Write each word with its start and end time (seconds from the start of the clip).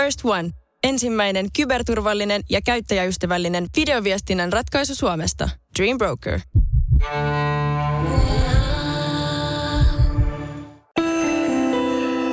First 0.00 0.20
One. 0.24 0.50
Ensimmäinen 0.84 1.46
kyberturvallinen 1.56 2.42
ja 2.50 2.60
käyttäjäystävällinen 2.62 3.66
videoviestinnän 3.76 4.52
ratkaisu 4.52 4.94
Suomesta. 4.94 5.48
Dream 5.78 5.98
Broker. 5.98 6.40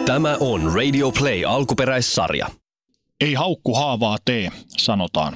Tämä 0.05 0.37
on 0.39 0.73
Radio 0.75 1.11
Play 1.11 1.45
alkuperäissarja. 1.45 2.47
Ei 3.21 3.33
haukku 3.33 3.75
haavaa 3.75 4.17
tee, 4.25 4.51
sanotaan. 4.67 5.35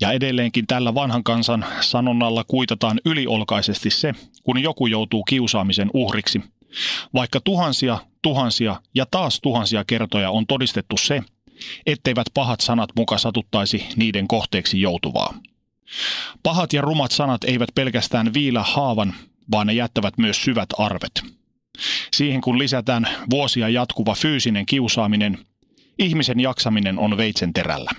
Ja 0.00 0.12
edelleenkin 0.12 0.66
tällä 0.66 0.94
vanhan 0.94 1.24
kansan 1.24 1.64
sanonnalla 1.80 2.44
kuitataan 2.44 3.00
yliolkaisesti 3.04 3.90
se, 3.90 4.12
kun 4.42 4.62
joku 4.62 4.86
joutuu 4.86 5.24
kiusaamisen 5.24 5.90
uhriksi. 5.94 6.42
Vaikka 7.14 7.40
tuhansia, 7.40 7.98
tuhansia 8.22 8.80
ja 8.94 9.06
taas 9.10 9.40
tuhansia 9.40 9.84
kertoja 9.84 10.30
on 10.30 10.46
todistettu 10.46 10.96
se, 10.96 11.22
etteivät 11.86 12.26
pahat 12.34 12.60
sanat 12.60 12.90
muka 12.96 13.18
satuttaisi 13.18 13.86
niiden 13.96 14.28
kohteeksi 14.28 14.80
joutuvaa. 14.80 15.34
Pahat 16.42 16.72
ja 16.72 16.80
rumat 16.80 17.12
sanat 17.12 17.44
eivät 17.44 17.68
pelkästään 17.74 18.34
viilä 18.34 18.62
haavan, 18.62 19.14
vaan 19.50 19.66
ne 19.66 19.72
jättävät 19.72 20.18
myös 20.18 20.44
syvät 20.44 20.68
arvet. 20.78 21.22
Siihen 22.12 22.40
kun 22.40 22.58
lisätään 22.58 23.08
vuosia 23.30 23.68
jatkuva 23.68 24.14
fyysinen 24.14 24.66
kiusaaminen, 24.66 25.38
ihmisen 25.98 26.40
jaksaminen 26.40 26.98
on 26.98 27.16
veitsen 27.16 27.52
terällä. 27.52 27.90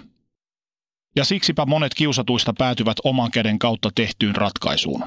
Ja 1.15 1.25
siksipä 1.25 1.65
monet 1.65 1.93
kiusatuista 1.93 2.53
päätyvät 2.57 2.97
oman 3.03 3.31
käden 3.31 3.59
kautta 3.59 3.89
tehtyyn 3.95 4.35
ratkaisuun. 4.35 5.03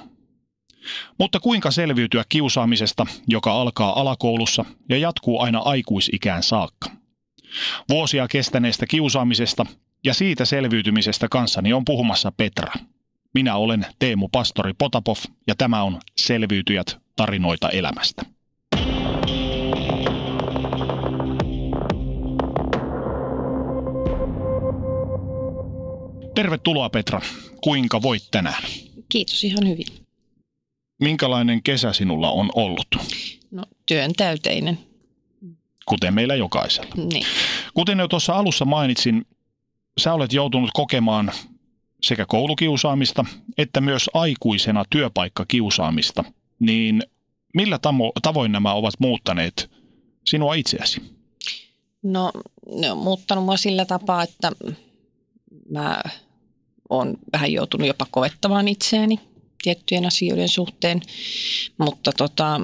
Mutta 1.19 1.41
kuinka 1.41 1.71
selviytyä 1.71 2.25
kiusaamisesta, 2.29 3.07
joka 3.27 3.53
alkaa 3.53 4.01
alakoulussa 4.01 4.65
ja 4.89 4.99
jatkuu 4.99 5.41
aina 5.41 5.59
aikuisikään 5.59 6.43
saakka? 6.43 6.98
Vuosia 7.89 8.29
kestäneestä 8.29 8.87
kiusaamisesta 8.87 9.67
ja 10.05 10.15
siitä 10.15 10.45
selviytymisestä 10.45 11.29
kanssani 11.31 11.73
on 11.73 11.85
puhumassa 11.85 12.33
Petra. 12.33 12.73
Minä 13.35 13.57
olen 13.57 13.87
Teemu 13.99 14.29
Pastori 14.29 14.73
Potapov 14.79 15.17
ja 15.47 15.55
tämä 15.55 15.83
on 15.83 16.01
Selviytyjät 16.17 16.99
tarinoita 17.17 17.69
elämästä. 17.69 18.23
Tervetuloa 26.35 26.91
Petra. 26.91 27.21
Kuinka 27.61 28.03
voit 28.03 28.23
tänään? 28.31 28.63
Kiitos 29.09 29.45
ihan 29.45 29.69
hyvin. 29.69 29.87
Minkälainen 31.01 31.63
kesä 31.63 31.93
sinulla 31.93 32.31
on 32.31 32.51
ollut? 32.55 32.87
No 33.51 33.65
työn 33.87 34.13
täyteinen. 34.17 34.88
Kuten 35.89 36.15
meillä 36.15 36.35
jokaisella. 36.35 36.95
Niin. 36.97 37.27
Kuten 37.75 37.99
jo 37.99 38.09
tuossa 38.09 38.33
alussa 38.33 38.65
mainitsin, 38.65 39.27
sä 40.01 40.15
olet 40.15 40.33
joutunut 40.33 40.71
kokemaan 40.75 41.33
sekä 42.03 42.27
koulukiusaamista 42.27 43.25
että 43.59 43.81
myös 43.81 44.11
aikuisena 44.15 44.85
työpaikkakiusaamista. 44.91 46.25
Niin 46.59 47.03
millä 47.55 47.77
tamo- 47.77 48.13
tavoin 48.23 48.53
nämä 48.53 48.73
ovat 48.73 48.95
muuttaneet 48.99 49.71
sinua 50.27 50.55
itseäsi? 50.55 51.03
No 52.03 52.33
ne 52.75 52.93
on 52.93 52.99
muuttanut 52.99 53.45
mua 53.45 53.57
sillä 53.57 53.85
tapaa, 53.85 54.23
että 54.23 54.53
mä 55.71 56.03
oon 56.89 57.17
vähän 57.33 57.53
joutunut 57.53 57.87
jopa 57.87 58.07
kovettamaan 58.11 58.69
itseäni 58.69 59.21
tiettyjen 59.63 60.07
asioiden 60.07 60.49
suhteen, 60.49 61.03
mutta 61.79 62.13
tota, 62.13 62.61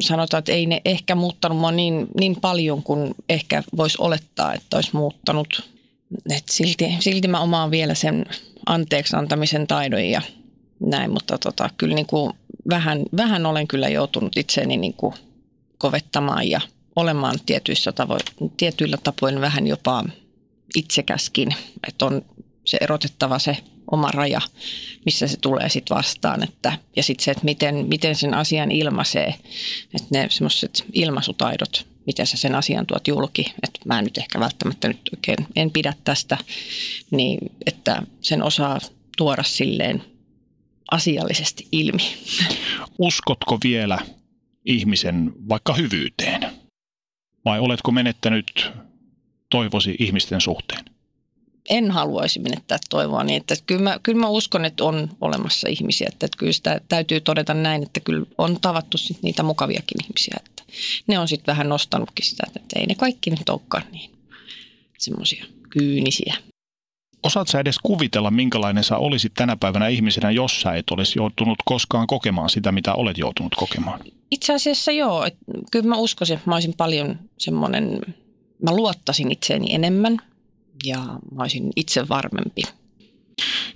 sanotaan, 0.00 0.38
että 0.38 0.52
ei 0.52 0.66
ne 0.66 0.82
ehkä 0.84 1.14
muuttanut 1.14 1.58
mua 1.58 1.72
niin, 1.72 2.06
niin 2.20 2.36
paljon 2.40 2.82
kuin 2.82 3.14
ehkä 3.28 3.62
voisi 3.76 3.98
olettaa, 4.00 4.54
että 4.54 4.76
olisi 4.76 4.90
muuttanut. 4.92 5.70
Et 6.30 6.44
silti, 6.50 6.96
silti 7.00 7.28
mä 7.28 7.40
omaan 7.40 7.70
vielä 7.70 7.94
sen 7.94 8.26
anteeksi 8.66 9.16
antamisen 9.16 9.66
taidon 9.66 10.04
ja 10.04 10.22
näin, 10.80 11.10
mutta 11.10 11.38
tota, 11.38 11.70
kyllä 11.76 11.94
niin 11.94 12.06
kuin 12.06 12.32
vähän, 12.68 13.02
vähän 13.16 13.46
olen 13.46 13.68
kyllä 13.68 13.88
joutunut 13.88 14.36
itseäni 14.36 14.76
niin 14.76 14.94
kuin 14.94 15.14
kovettamaan 15.78 16.48
ja 16.48 16.60
olemaan 16.96 17.34
tietyissä 17.46 17.90
tavo- 17.90 18.48
tietyillä 18.56 18.96
tapoin 18.96 19.40
vähän 19.40 19.66
jopa 19.66 20.04
itsekäskin, 20.76 21.48
että 21.88 22.06
on 22.06 22.22
se 22.64 22.78
erotettava 22.80 23.38
se 23.38 23.56
oma 23.90 24.10
raja, 24.10 24.40
missä 25.04 25.26
se 25.26 25.36
tulee 25.40 25.68
sitten 25.68 25.96
vastaan. 25.96 26.42
Että, 26.42 26.78
ja 26.96 27.02
sitten 27.02 27.24
se, 27.24 27.30
että 27.30 27.44
miten, 27.44 27.86
miten 27.88 28.14
sen 28.14 28.34
asian 28.34 28.70
ilmaisee, 28.70 29.34
että 29.94 30.08
ne 30.10 30.26
semmoiset 30.30 30.84
ilmaisutaidot, 30.92 31.86
miten 32.06 32.26
sä 32.26 32.36
sen 32.36 32.54
asian 32.54 32.86
tuot 32.86 33.08
julki, 33.08 33.52
että 33.62 33.80
mä 33.84 34.02
nyt 34.02 34.18
ehkä 34.18 34.40
välttämättä 34.40 34.88
nyt 34.88 35.10
oikein 35.16 35.46
en 35.56 35.70
pidä 35.70 35.94
tästä, 36.04 36.38
niin 37.10 37.38
että 37.66 38.02
sen 38.20 38.42
osaa 38.42 38.78
tuoda 39.16 39.42
silleen 39.42 40.04
asiallisesti 40.90 41.68
ilmi. 41.72 42.14
Uskotko 42.98 43.58
vielä 43.64 43.98
ihmisen 44.64 45.32
vaikka 45.48 45.74
hyvyyteen? 45.74 46.40
Vai 47.44 47.60
oletko 47.60 47.90
menettänyt 47.90 48.70
toivosi 49.50 49.96
ihmisten 49.98 50.40
suhteen? 50.40 50.84
En 51.68 51.90
haluaisi 51.90 52.38
menettää 52.38 52.78
toivoa 52.90 53.24
niin, 53.24 53.36
että 53.36 53.54
kyllä 53.66 53.82
mä, 53.82 53.98
kyllä 54.02 54.20
mä 54.20 54.28
uskon, 54.28 54.64
että 54.64 54.84
on 54.84 55.08
olemassa 55.20 55.68
ihmisiä, 55.68 56.08
että, 56.12 56.26
että 56.26 56.38
kyllä 56.38 56.52
sitä 56.52 56.80
täytyy 56.88 57.20
todeta 57.20 57.54
näin, 57.54 57.82
että 57.82 58.00
kyllä 58.00 58.26
on 58.38 58.58
tavattu 58.60 58.98
sit 58.98 59.22
niitä 59.22 59.42
mukaviakin 59.42 60.04
ihmisiä, 60.04 60.36
että 60.46 60.62
ne 61.06 61.18
on 61.18 61.28
sitten 61.28 61.52
vähän 61.52 61.68
nostanutkin 61.68 62.26
sitä, 62.26 62.42
että 62.56 62.80
ei 62.80 62.86
ne 62.86 62.94
kaikki 62.94 63.30
nyt 63.30 63.48
olekaan 63.48 63.84
niin 63.92 64.10
semmoisia 64.98 65.44
kyynisiä. 65.70 66.34
Osaat 67.22 67.48
sä 67.48 67.60
edes 67.60 67.78
kuvitella, 67.82 68.30
minkälainen 68.30 68.84
sä 68.84 68.96
olisit 68.96 69.34
tänä 69.34 69.56
päivänä 69.56 69.88
ihmisenä, 69.88 70.30
jos 70.30 70.60
sä 70.60 70.74
et 70.74 70.90
olisi 70.90 71.18
joutunut 71.18 71.58
koskaan 71.64 72.06
kokemaan 72.06 72.50
sitä, 72.50 72.72
mitä 72.72 72.94
olet 72.94 73.18
joutunut 73.18 73.54
kokemaan? 73.54 74.00
Itse 74.30 74.54
asiassa 74.54 74.92
joo. 74.92 75.24
Että 75.24 75.38
kyllä 75.70 75.88
mä 75.88 75.96
uskoisin, 75.96 76.36
että 76.36 76.50
mä 76.50 76.54
olisin 76.54 76.74
paljon 76.76 77.18
semmoinen, 77.38 78.00
mä 78.62 78.76
luottasin 78.76 79.32
itseeni 79.32 79.74
enemmän 79.74 80.18
ja 80.84 80.98
mä 81.34 81.42
olisin 81.42 81.70
itse 81.76 82.08
varmempi. 82.08 82.62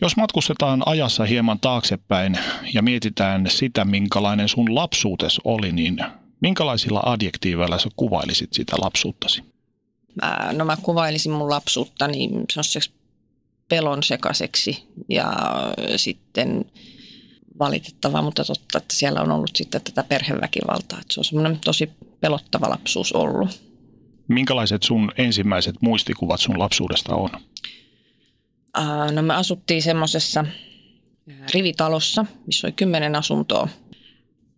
Jos 0.01 0.17
matkustetaan 0.17 0.83
ajassa 0.87 1.25
hieman 1.25 1.61
taaksepäin 1.61 2.39
ja 2.75 2.83
mietitään 2.83 3.51
sitä, 3.51 3.85
minkälainen 3.85 4.49
sun 4.49 4.75
lapsuutes 4.75 5.41
oli, 5.45 5.73
niin 5.73 5.99
minkälaisilla 6.41 7.03
adjektiiveilla 7.07 7.79
sä 7.79 7.89
kuvailisit 7.97 8.53
sitä 8.53 8.77
lapsuuttasi? 8.81 9.43
Mä, 10.23 10.53
no 10.53 10.65
mä 10.65 10.77
kuvailisin 10.83 11.33
mun 11.33 11.51
lapsuutta 11.51 12.09
niin 12.09 12.31
semmoiseksi 12.53 12.93
pelon 13.69 14.03
sekaiseksi 14.03 14.89
ja 15.09 15.33
sitten 15.97 16.65
valitettavaa, 17.59 18.23
mutta 18.23 18.45
totta, 18.45 18.79
että 18.79 18.97
siellä 18.97 19.21
on 19.21 19.33
ollut 19.33 19.57
sitten 19.57 19.83
tätä 19.83 20.03
perheväkivaltaa. 20.03 21.01
Että 21.01 21.15
se 21.15 21.21
on 21.21 21.25
semmoinen 21.25 21.59
tosi 21.65 21.91
pelottava 22.21 22.71
lapsuus 22.71 23.13
ollut. 23.13 23.72
Minkälaiset 24.33 24.83
sun 24.83 25.13
ensimmäiset 25.17 25.75
muistikuvat 25.81 26.41
sun 26.41 26.59
lapsuudesta 26.59 27.15
on? 27.15 27.31
No 29.13 29.23
me 29.23 29.35
asuttiin 29.35 29.83
semmoisessa 29.83 30.45
rivitalossa, 31.55 32.27
missä 32.47 32.67
oli 32.67 32.73
kymmenen 32.73 33.17
asuntoa. 33.17 33.69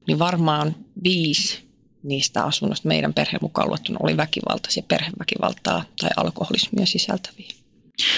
Niin 0.06 0.18
varmaan 0.18 0.76
viisi 1.04 1.64
niistä 2.02 2.44
asunnoista 2.44 2.88
meidän 2.88 3.14
perheen 3.14 3.38
mukaan 3.42 3.68
luettuna 3.68 3.98
oli 4.02 4.16
väkivaltaisia, 4.16 4.82
perheväkivaltaa 4.88 5.84
tai 6.00 6.10
alkoholismia 6.16 6.86
sisältäviä. 6.86 7.48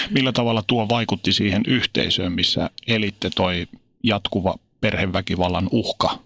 Millä 0.09 0.31
tavalla 0.31 0.63
tuo 0.67 0.89
vaikutti 0.89 1.33
siihen 1.33 1.63
yhteisöön, 1.67 2.31
missä 2.31 2.69
elitte 2.87 3.29
toi 3.35 3.67
jatkuva 4.03 4.55
perheväkivallan 4.81 5.69
uhka 5.71 6.19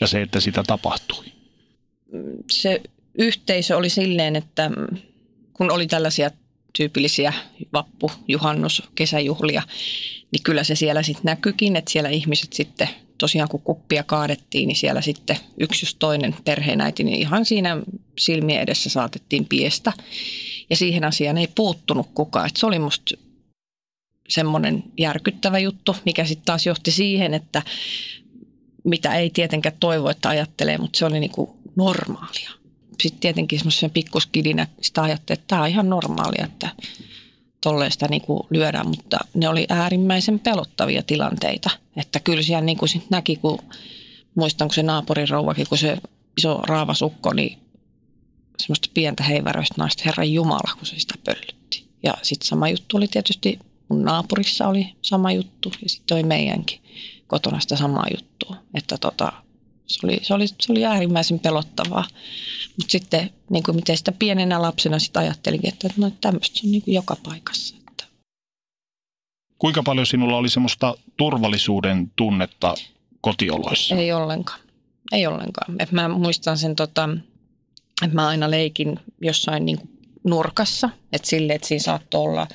ja 0.00 0.06
se, 0.06 0.22
että 0.22 0.40
sitä 0.40 0.62
tapahtui? 0.66 1.24
Se 2.50 2.82
yhteisö 3.18 3.76
oli 3.76 3.88
silleen, 3.88 4.36
että 4.36 4.70
kun 5.52 5.70
oli 5.70 5.86
tällaisia 5.86 6.30
tyypillisiä 6.78 7.32
vappu, 7.72 8.10
juhannus, 8.28 8.82
kesäjuhlia, 8.94 9.62
niin 10.32 10.42
kyllä 10.42 10.64
se 10.64 10.74
siellä 10.74 11.02
sitten 11.02 11.24
näkyikin, 11.24 11.76
että 11.76 11.92
siellä 11.92 12.08
ihmiset 12.08 12.52
sitten 12.52 12.88
tosiaan 13.18 13.48
kun 13.48 13.62
kuppia 13.62 14.02
kaadettiin, 14.02 14.68
niin 14.68 14.76
siellä 14.76 15.00
sitten 15.00 15.36
yksi 15.60 15.84
just 15.84 15.96
toinen 15.98 16.36
perheenäiti, 16.44 17.04
niin 17.04 17.18
ihan 17.18 17.44
siinä 17.44 17.82
silmien 18.18 18.60
edessä 18.60 18.90
saatettiin 18.90 19.46
piestä. 19.46 19.92
Ja 20.70 20.76
siihen 20.76 21.04
asiaan 21.04 21.38
ei 21.38 21.48
puuttunut 21.54 22.08
kukaan. 22.14 22.46
Et 22.46 22.56
se 22.56 22.66
oli 22.66 22.78
musta 22.78 23.14
semmoinen 24.28 24.84
järkyttävä 24.98 25.58
juttu, 25.58 25.96
mikä 26.04 26.24
sitten 26.24 26.44
taas 26.44 26.66
johti 26.66 26.90
siihen, 26.90 27.34
että 27.34 27.62
mitä 28.84 29.14
ei 29.14 29.30
tietenkään 29.30 29.76
toivo, 29.80 30.10
että 30.10 30.28
ajattelee, 30.28 30.78
mutta 30.78 30.98
se 30.98 31.04
oli 31.04 31.20
niinku 31.20 31.56
normaalia 31.76 32.57
sitten 33.02 33.20
tietenkin 33.20 33.58
semmoisen 33.58 33.90
pikkuskidinä 33.90 34.66
sitä 34.80 35.02
ajattelin, 35.02 35.38
että 35.38 35.48
tämä 35.48 35.62
on 35.62 35.68
ihan 35.68 35.90
normaalia, 35.90 36.44
että 36.44 36.70
tolleen 37.60 37.92
sitä 37.92 38.08
niin 38.08 38.22
kuin 38.22 38.42
lyödään, 38.50 38.88
mutta 38.88 39.18
ne 39.34 39.48
oli 39.48 39.66
äärimmäisen 39.68 40.38
pelottavia 40.38 41.02
tilanteita. 41.02 41.70
Että 41.96 42.20
kyllä 42.20 42.42
siellä 42.42 42.64
niin 42.64 42.78
kuin 42.78 42.88
sit 42.88 43.10
näki, 43.10 43.36
kun 43.36 43.58
muistan, 44.34 44.68
kun 44.68 44.74
se 44.74 44.82
naapurin 44.82 45.28
rouvakin, 45.28 45.66
kun 45.68 45.78
se 45.78 45.98
iso 46.36 46.62
raavasukko, 46.66 47.32
niin 47.32 47.58
semmoista 48.58 48.88
pientä 48.94 49.22
heiväroista 49.22 49.74
naista, 49.78 50.02
Herran 50.06 50.32
Jumala, 50.32 50.74
kun 50.78 50.86
se 50.86 50.98
sitä 50.98 51.14
pöllytti. 51.24 51.84
Ja 52.02 52.14
sitten 52.22 52.48
sama 52.48 52.68
juttu 52.68 52.96
oli 52.96 53.08
tietysti, 53.08 53.58
mun 53.88 54.04
naapurissa 54.04 54.68
oli 54.68 54.94
sama 55.02 55.32
juttu 55.32 55.72
ja 55.82 55.88
sitten 55.88 56.14
oli 56.14 56.22
meidänkin 56.22 56.80
kotona 57.26 57.60
sitä 57.60 57.76
samaa 57.76 58.06
juttua. 58.16 58.56
Että 58.74 58.98
tota, 58.98 59.32
se 59.88 60.06
oli, 60.06 60.18
se, 60.22 60.34
oli, 60.34 60.46
se 60.46 60.72
oli 60.72 60.84
äärimmäisen 60.84 61.38
pelottavaa. 61.38 62.04
Mutta 62.76 62.92
sitten 62.92 63.30
niin 63.50 63.62
kuin 63.62 63.76
miten 63.76 63.96
sitä 63.96 64.12
pienenä 64.12 64.62
lapsena 64.62 64.98
sitten 64.98 65.22
ajattelinkin, 65.22 65.72
että 65.72 65.88
no 65.96 66.10
tämmöistä 66.20 66.60
on 66.64 66.70
niin 66.70 66.82
kuin 66.82 66.94
joka 66.94 67.16
paikassa. 67.22 67.76
Että. 67.88 68.04
Kuinka 69.58 69.82
paljon 69.82 70.06
sinulla 70.06 70.36
oli 70.36 70.48
semmoista 70.48 70.94
turvallisuuden 71.16 72.12
tunnetta 72.16 72.74
kotioloissa? 73.20 73.94
Ei 73.94 74.12
ollenkaan. 74.12 74.60
Ei 75.12 75.26
ollenkaan. 75.26 75.74
Et 75.78 75.92
mä 75.92 76.08
muistan 76.08 76.58
sen, 76.58 76.76
tota, 76.76 77.08
että 78.02 78.14
mä 78.14 78.28
aina 78.28 78.50
leikin 78.50 79.00
jossain 79.20 79.64
niin 79.64 79.78
kuin 79.78 79.90
nurkassa. 80.24 80.90
Että 81.12 81.28
sille, 81.28 81.52
että 81.52 81.68
siinä 81.68 81.82
saattoi 81.82 82.20
olla, 82.20 82.46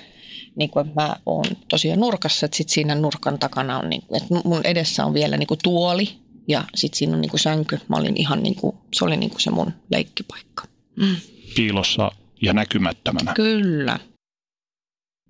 niin 0.55 0.69
kuin, 0.69 0.87
että 0.87 1.01
mä 1.01 1.15
oon 1.25 1.45
tosiaan 1.67 1.99
nurkassa, 1.99 2.45
että 2.45 2.57
sit 2.57 2.69
siinä 2.69 2.95
nurkan 2.95 3.39
takana 3.39 3.79
on, 3.79 3.89
niin 3.89 4.01
kuin, 4.01 4.21
että 4.21 4.35
mun 4.45 4.61
edessä 4.63 5.05
on 5.05 5.13
vielä 5.13 5.37
niin 5.37 5.47
kuin 5.47 5.59
tuoli 5.63 6.22
ja 6.47 6.63
sitten 6.75 6.97
siinä 6.97 7.15
on 7.15 7.21
niin 7.21 7.29
kuin 7.29 7.39
sänky. 7.39 7.79
Mä 7.87 7.97
olin 7.97 8.17
ihan 8.17 8.43
niin 8.43 8.55
kuin, 8.55 8.75
se 8.93 9.05
oli 9.05 9.17
niin 9.17 9.29
kuin 9.29 9.41
se 9.41 9.51
mun 9.51 9.73
leikkipaikka. 9.91 10.67
Mm. 10.95 11.15
Piilossa 11.55 12.11
ja 12.41 12.53
näkymättömänä. 12.53 13.33
Kyllä. 13.33 13.99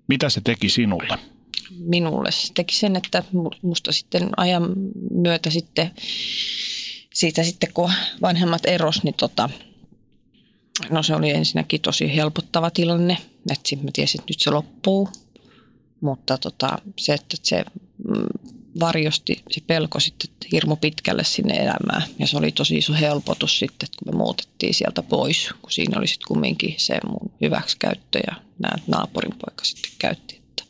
Mitä 0.08 0.28
se 0.28 0.40
teki 0.40 0.68
sinulle? 0.68 1.18
Minulle 1.78 2.32
se 2.32 2.52
teki 2.54 2.74
sen, 2.74 2.96
että 2.96 3.24
musta 3.62 3.92
sitten 3.92 4.28
ajan 4.36 4.72
myötä 5.10 5.50
sitten 5.50 5.90
siitä 7.14 7.42
sitten 7.42 7.72
kun 7.74 7.92
vanhemmat 8.22 8.66
eros, 8.66 9.04
niin 9.04 9.14
tota, 9.14 9.50
no 10.90 11.02
se 11.02 11.14
oli 11.14 11.30
ensinnäkin 11.30 11.80
tosi 11.80 12.16
helpottava 12.16 12.70
tilanne, 12.70 13.18
että 13.50 13.68
sitten 13.68 13.84
mä 13.84 13.90
tiesin, 13.92 14.20
että 14.20 14.30
nyt 14.30 14.40
se 14.40 14.50
loppuu. 14.50 15.08
Mutta 16.00 16.38
tota, 16.38 16.78
se, 16.98 17.14
että 17.14 17.36
se 17.42 17.64
mm, 18.08 18.53
varjosti 18.80 19.42
se 19.50 19.60
pelko 19.66 20.00
sitten 20.00 20.30
hirmu 20.52 20.76
pitkälle 20.76 21.24
sinne 21.24 21.54
elämään. 21.54 22.02
Ja 22.18 22.26
se 22.26 22.38
oli 22.38 22.52
tosi 22.52 22.76
iso 22.76 22.92
helpotus 22.92 23.58
sitten, 23.58 23.88
kun 23.98 24.14
me 24.14 24.18
muutettiin 24.18 24.74
sieltä 24.74 25.02
pois, 25.02 25.48
kun 25.62 25.72
siinä 25.72 25.98
oli 25.98 26.06
sitten 26.06 26.28
kumminkin 26.28 26.74
se 26.76 26.98
mun 27.08 27.32
hyväksikäyttö 27.40 28.18
ja 28.26 28.36
nämä 28.58 28.74
naapurin 28.86 29.34
poika 29.38 29.64
sitten 29.64 29.90
käytti. 29.98 30.36
Että 30.36 30.64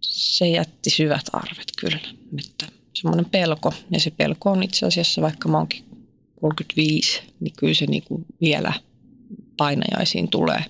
se 0.00 0.48
jätti 0.48 0.90
syvät 0.90 1.26
arvet 1.32 1.72
kyllä. 1.78 2.00
Että 2.38 2.66
semmoinen 2.94 3.24
pelko. 3.24 3.74
Ja 3.90 4.00
se 4.00 4.10
pelko 4.10 4.50
on 4.50 4.62
itse 4.62 4.86
asiassa, 4.86 5.22
vaikka 5.22 5.48
mä 5.48 5.58
oonkin 5.58 5.84
35, 6.40 7.20
niin 7.40 7.54
kyllä 7.56 7.74
se 7.74 7.86
niin 7.86 8.02
kuin 8.02 8.26
vielä 8.40 8.72
painajaisiin 9.56 10.28
tulee. 10.28 10.64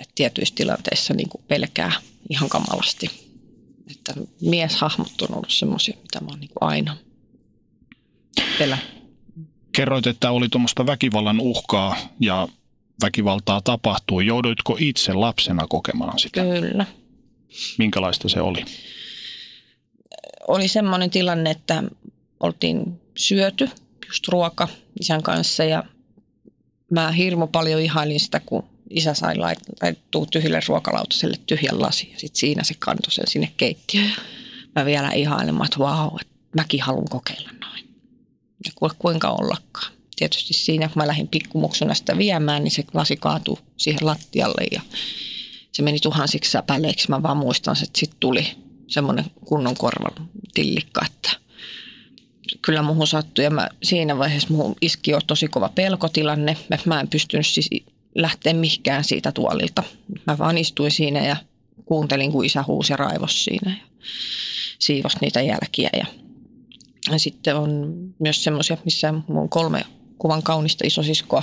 että 0.00 0.12
tietyissä 0.14 0.54
tilanteissa 0.54 1.14
niin 1.14 1.28
kuin 1.28 1.44
pelkää 1.48 1.92
ihan 2.30 2.48
kamalasti. 2.48 3.25
Että 3.90 4.14
mieshahmot 4.40 5.22
on 5.22 5.34
ollut 5.34 5.50
semmoisia, 5.50 5.96
mitä 6.02 6.20
mä 6.20 6.26
oon 6.28 6.40
niin 6.40 6.50
aina 6.60 6.96
pelä. 8.58 8.78
Kerroit, 9.72 10.06
että 10.06 10.30
oli 10.30 10.48
tuommoista 10.48 10.86
väkivallan 10.86 11.40
uhkaa 11.40 11.96
ja 12.20 12.48
väkivaltaa 13.02 13.60
tapahtuu. 13.60 14.20
Jouduitko 14.20 14.76
itse 14.80 15.12
lapsena 15.12 15.66
kokemaan 15.68 16.18
sitä? 16.18 16.42
Kyllä. 16.42 16.86
Minkälaista 17.78 18.28
se 18.28 18.40
oli? 18.40 18.64
oli 20.48 20.68
semmoinen 20.68 21.10
tilanne, 21.10 21.50
että 21.50 21.82
oltiin 22.40 23.00
syöty 23.16 23.70
just 24.06 24.28
ruoka 24.28 24.68
isän 25.00 25.22
kanssa 25.22 25.64
ja 25.64 25.84
mä 26.90 27.12
hirmu 27.12 27.46
paljon 27.46 27.80
ihailin 27.80 28.20
sitä, 28.20 28.40
kun 28.40 28.64
isä 28.90 29.14
sai 29.14 29.36
laittua 29.82 30.26
tyhjille 30.26 30.60
ruokalautaselle 30.68 31.36
tyhjän 31.46 31.80
lasi 31.80 32.10
ja 32.12 32.18
sitten 32.18 32.40
siinä 32.40 32.64
se 32.64 32.74
kantoi 32.78 33.12
sen 33.12 33.28
sinne 33.28 33.52
keittiöön. 33.56 34.12
Mä 34.74 34.84
vielä 34.84 35.10
ihailen, 35.10 35.64
että 35.64 35.78
vau, 35.78 36.10
että 36.20 36.34
mäkin 36.56 36.82
haluan 36.82 37.08
kokeilla 37.10 37.50
noin. 37.60 37.88
Ja 38.64 38.90
kuinka 38.98 39.30
ollakaan. 39.30 39.92
Tietysti 40.16 40.54
siinä, 40.54 40.88
kun 40.88 41.02
mä 41.02 41.06
lähdin 41.06 41.28
pikkumuksuna 41.28 41.94
sitä 41.94 42.18
viemään, 42.18 42.64
niin 42.64 42.72
se 42.72 42.84
lasi 42.94 43.16
kaatui 43.16 43.58
siihen 43.76 44.06
lattialle 44.06 44.66
ja 44.72 44.80
se 45.72 45.82
meni 45.82 46.00
tuhansiksi 46.00 46.50
säpäleiksi. 46.50 47.08
Mä 47.10 47.22
vaan 47.22 47.36
muistan, 47.36 47.76
että 47.82 47.98
sitten 47.98 48.20
tuli 48.20 48.46
semmoinen 48.86 49.24
kunnon 49.44 49.76
korvan 49.76 50.28
tillikka, 50.54 51.06
että 51.06 51.30
kyllä 52.62 52.82
muuhun 52.82 53.06
sattui. 53.06 53.44
Ja 53.44 53.50
mä, 53.50 53.68
siinä 53.82 54.18
vaiheessa 54.18 54.48
muuhun 54.50 54.76
iski 54.80 55.10
jo 55.10 55.20
tosi 55.26 55.48
kova 55.48 55.68
pelkotilanne, 55.68 56.56
mä 56.84 57.00
en 57.00 57.08
pystynyt 57.08 57.46
siis 57.46 57.70
lähteä 58.16 58.52
mihinkään 58.52 59.04
siitä 59.04 59.32
tuolilta. 59.32 59.82
Mä 60.26 60.38
vaan 60.38 60.58
istuin 60.58 60.90
siinä 60.90 61.26
ja 61.26 61.36
kuuntelin, 61.84 62.32
kun 62.32 62.44
isä 62.44 62.64
huusi 62.66 62.92
ja 62.92 62.96
raivos 62.96 63.44
siinä 63.44 63.70
ja 63.70 63.86
siivos 64.78 65.20
niitä 65.20 65.42
jälkiä. 65.42 65.90
Ja, 65.92 66.06
sitten 67.18 67.56
on 67.56 67.94
myös 68.18 68.44
semmoisia, 68.44 68.76
missä 68.84 69.14
mun 69.28 69.48
kolme 69.48 69.84
kuvan 70.18 70.42
kaunista 70.42 70.86
isosiskoa, 70.86 71.42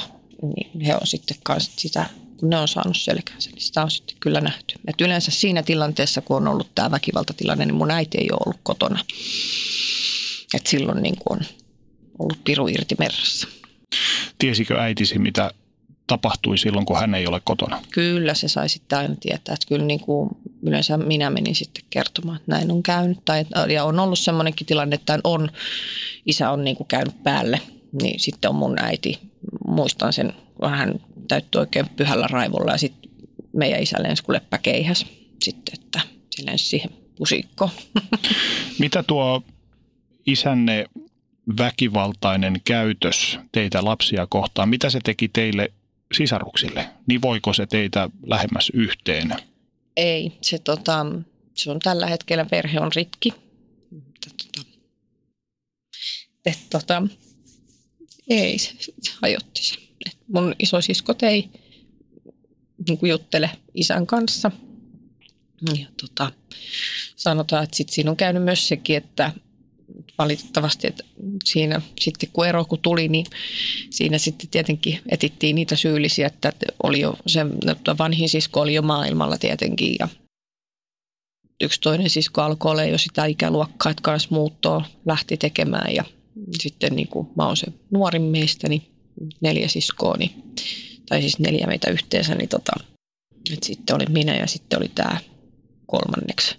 niin 0.55 0.81
he 0.81 0.93
on 0.95 1.07
sitten 1.07 1.37
kanssa 1.43 1.71
sitä 1.75 2.05
kun 2.43 2.49
ne 2.49 2.57
on 2.57 2.67
saanut 2.67 2.97
selkäänsä, 2.97 3.49
niin 3.49 3.61
sitä 3.61 3.83
on 3.83 3.91
sitten 3.91 4.17
kyllä 4.19 4.41
nähty. 4.41 4.75
Et 4.87 5.01
yleensä 5.01 5.31
siinä 5.31 5.63
tilanteessa, 5.63 6.21
kun 6.21 6.37
on 6.37 6.47
ollut 6.47 6.75
tämä 6.75 6.91
väkivaltatilanne, 6.91 7.65
niin 7.65 7.75
mun 7.75 7.91
äiti 7.91 8.17
ei 8.17 8.27
ole 8.31 8.39
ollut 8.45 8.59
kotona. 8.63 8.99
Et 10.53 10.67
silloin 10.67 11.03
niin 11.03 11.15
kuin 11.15 11.39
on 11.39 11.45
ollut 12.19 12.43
piru 12.43 12.67
irti 12.67 12.95
merrassa. 12.99 13.47
Tiesikö 14.39 14.81
äitisi, 14.81 15.19
mitä 15.19 15.51
tapahtui 16.07 16.57
silloin, 16.57 16.85
kun 16.85 16.99
hän 16.99 17.15
ei 17.15 17.27
ole 17.27 17.41
kotona? 17.43 17.81
Kyllä, 17.91 18.33
se 18.33 18.47
sai 18.47 18.69
sitten 18.69 18.97
aina 18.97 19.15
tietää. 19.19 19.53
Että 19.53 19.67
kyllä 19.67 19.85
niin 19.85 19.99
kuin 19.99 20.29
yleensä 20.61 20.97
minä 20.97 21.29
menin 21.29 21.55
sitten 21.55 21.83
kertomaan, 21.89 22.37
että 22.37 22.51
näin 22.51 22.71
on 22.71 22.83
käynyt. 22.83 23.19
Tai, 23.25 23.45
ja 23.73 23.83
on 23.83 23.99
ollut 23.99 24.19
semmoinenkin 24.19 24.67
tilanne, 24.67 24.95
että 24.95 25.19
on, 25.23 25.51
isä 26.25 26.51
on 26.51 26.63
niin 26.63 26.75
kuin 26.75 26.87
käynyt 26.87 27.23
päälle, 27.23 27.61
niin 28.01 28.19
sitten 28.19 28.49
on 28.49 28.55
mun 28.55 28.75
äiti, 28.79 29.19
muistan 29.67 30.13
sen, 30.13 30.33
kun 30.55 30.69
hän 30.69 30.99
täyttyi 31.27 31.59
oikein 31.59 31.89
pyhällä 31.89 32.27
raivolla 32.27 32.71
ja 32.71 32.77
sitten 32.77 33.11
meidän 33.53 33.83
isä 33.83 34.03
lensi 34.03 34.23
kuin 34.23 34.33
leppäkeihäs 34.33 35.05
sitten, 35.43 35.73
että 35.73 36.01
se 36.29 36.45
lensi 36.45 36.65
siihen 36.65 36.89
pusikko. 37.15 37.69
Mitä 38.79 39.03
tuo 39.03 39.43
isänne 40.25 40.85
väkivaltainen 41.57 42.61
käytös 42.65 43.39
teitä 43.51 43.85
lapsia 43.85 44.27
kohtaan, 44.29 44.69
mitä 44.69 44.89
se 44.89 44.99
teki 45.03 45.27
teille 45.27 45.71
sisaruksille? 46.13 46.89
Niin 47.07 47.21
voiko 47.21 47.53
se 47.53 47.65
teitä 47.65 48.09
lähemmäs 48.25 48.71
yhteen? 48.73 49.35
Ei, 49.97 50.31
se, 50.41 50.59
tota, 50.59 51.05
se 51.57 51.71
on 51.71 51.79
tällä 51.79 52.07
hetkellä 52.07 52.45
perhe 52.45 52.79
on 52.79 52.91
rikki. 52.95 53.33
Tota, 54.25 54.67
et, 56.45 56.59
tota, 56.69 57.03
ei, 58.29 58.57
se, 58.57 58.73
se 58.79 59.11
hajotti 59.21 59.63
sen 59.63 59.83
mun 60.33 60.55
isosiskot 60.59 61.23
ei 61.23 61.49
niin 62.87 62.97
kuin 62.97 63.09
juttele 63.09 63.49
isän 63.73 64.07
kanssa. 64.07 64.51
Ja 65.79 65.85
tota, 66.01 66.31
sanotaan, 67.15 67.63
että 67.63 67.77
sit 67.77 67.89
siinä 67.89 68.11
on 68.11 68.17
käynyt 68.17 68.43
myös 68.43 68.67
sekin, 68.67 68.97
että 68.97 69.31
valitettavasti, 70.17 70.87
että 70.87 71.03
siinä 71.45 71.81
sitten 71.99 72.29
kun 72.33 72.47
ero 72.47 72.65
kun 72.65 72.79
tuli, 72.79 73.07
niin 73.07 73.25
siinä 73.89 74.17
sitten 74.17 74.49
tietenkin 74.49 74.99
etittiin 75.09 75.55
niitä 75.55 75.75
syyllisiä, 75.75 76.27
että 76.27 76.53
oli 76.83 76.99
jo 76.99 77.15
se 77.27 77.45
vanhin 77.99 78.29
sisko 78.29 78.61
oli 78.61 78.73
jo 78.73 78.81
maailmalla 78.81 79.37
tietenkin 79.37 79.95
ja 79.99 80.07
yksi 81.61 81.81
toinen 81.81 82.09
sisko 82.09 82.41
alkoi 82.41 82.71
olla 82.71 82.83
jo 82.83 82.97
sitä 82.97 83.25
ikäluokkaa, 83.25 83.89
että 83.89 84.01
kanssa 84.01 84.29
muuttoa 84.31 84.85
lähti 85.05 85.37
tekemään 85.37 85.95
ja 85.95 86.03
sitten 86.61 86.95
niin 86.95 87.07
kuin 87.07 87.27
mä 87.35 87.45
oon 87.47 87.57
se 87.57 87.67
nuorin 87.91 88.21
meistä, 88.21 88.69
niin 88.69 88.81
neljä 89.41 89.67
siskoa, 89.67 90.15
niin, 90.17 90.43
tai 91.09 91.21
siis 91.21 91.39
neljä 91.39 91.67
meitä 91.67 91.91
yhteensä, 91.91 92.35
niin 92.35 92.49
tota, 92.49 92.71
et 93.53 93.63
sitten 93.63 93.95
oli 93.95 94.05
minä 94.05 94.35
ja 94.35 94.47
sitten 94.47 94.79
oli 94.79 94.91
tämä 94.95 95.17
kolmanneksi 95.85 96.55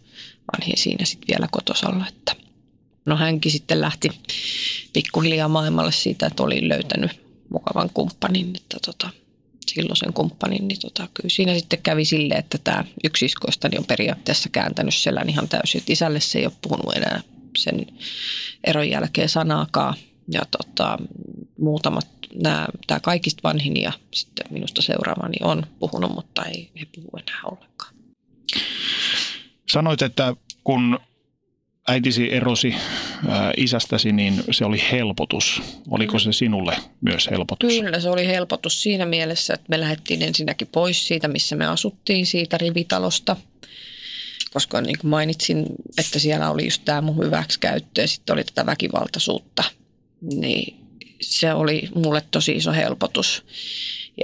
vanhin 0.53 0.79
siinä 0.79 1.05
sitten 1.05 1.29
vielä 1.29 1.49
kotosalla. 1.51 2.07
Että 2.09 2.37
no 3.07 3.17
hänkin 3.17 3.53
sitten 3.53 3.81
lähti 3.81 4.11
pikkuhiljaa 4.93 5.49
maailmalle 5.49 5.93
siitä, 5.93 6.27
että 6.27 6.43
oli 6.43 6.69
löytänyt 6.69 7.11
mukavan 7.51 7.91
kumppanin, 7.95 8.57
että 8.57 8.77
tota, 8.87 9.11
silloisen 9.67 10.13
kumppanin, 10.13 10.69
niin 10.69 10.81
tota, 10.81 11.09
kyllä 11.15 11.29
siinä 11.29 11.55
sitten 11.55 11.83
kävi 11.83 12.05
silleen, 12.05 12.41
että 12.41 12.59
tämä 12.65 12.85
yksi 13.05 13.25
iskoistani 13.27 13.79
on 13.79 13.85
periaatteessa 13.85 14.49
kääntänyt 14.49 14.95
selän 14.95 15.29
ihan 15.29 15.49
täysin, 15.49 15.79
että 15.79 15.93
isälle 15.93 16.21
se 16.21 16.39
ei 16.39 16.47
ole 16.47 16.53
puhunut 16.63 16.97
enää 16.97 17.21
sen 17.59 17.87
eron 18.65 18.91
jälkeen 18.91 19.29
sanaakaan. 19.29 19.95
Ja 20.29 20.43
tota, 20.51 20.99
muutamat 21.59 22.09
tämä 22.87 23.01
kaikista 23.03 23.41
vanhin 23.43 23.83
ja 23.83 23.93
sitten 24.15 24.47
minusta 24.51 24.83
seuraavani 24.83 25.37
on 25.43 25.67
puhunut, 25.79 26.15
mutta 26.15 26.45
ei 26.45 26.71
he 26.81 26.87
puhu 26.95 27.11
enää 27.17 27.41
ollenkaan. 27.45 27.95
Sanoit, 29.73 30.03
että 30.03 30.37
kun 30.65 30.99
äitisi 31.89 32.33
erosi 32.35 32.75
isästäsi, 33.57 34.13
niin 34.13 34.45
se 34.51 34.65
oli 34.65 34.79
helpotus. 34.93 35.63
Oliko 35.91 36.19
se 36.19 36.33
sinulle 36.33 36.77
myös 37.01 37.31
helpotus? 37.31 37.71
Kyllä, 37.71 38.01
se 38.01 38.11
oli 38.11 38.27
helpotus 38.27 38.83
siinä 38.83 39.07
mielessä, 39.07 39.55
että 39.55 39.67
me 39.69 39.81
lähdettiin 39.81 40.23
ensinnäkin 40.23 40.69
pois 40.73 41.07
siitä, 41.09 41.29
missä 41.29 41.57
me 41.57 41.67
asuttiin, 41.67 42.27
siitä 42.27 42.59
rivitalosta. 42.59 43.37
Koska 44.53 44.81
niin 44.81 44.99
kuin 44.99 45.11
mainitsin, 45.11 45.67
että 45.99 46.19
siellä 46.19 46.51
oli 46.51 46.65
just 46.65 46.83
tämä 46.85 47.01
mun 47.01 47.25
hyväksikäyttö 47.25 48.01
ja 48.01 48.09
sitten 48.09 48.33
oli 48.33 48.45
tätä 48.45 48.67
väkivaltaisuutta. 48.67 49.65
Niin 50.21 50.77
se 51.21 51.53
oli 51.53 51.89
mulle 51.95 52.23
tosi 52.31 52.53
iso 52.53 52.73
helpotus. 52.73 53.45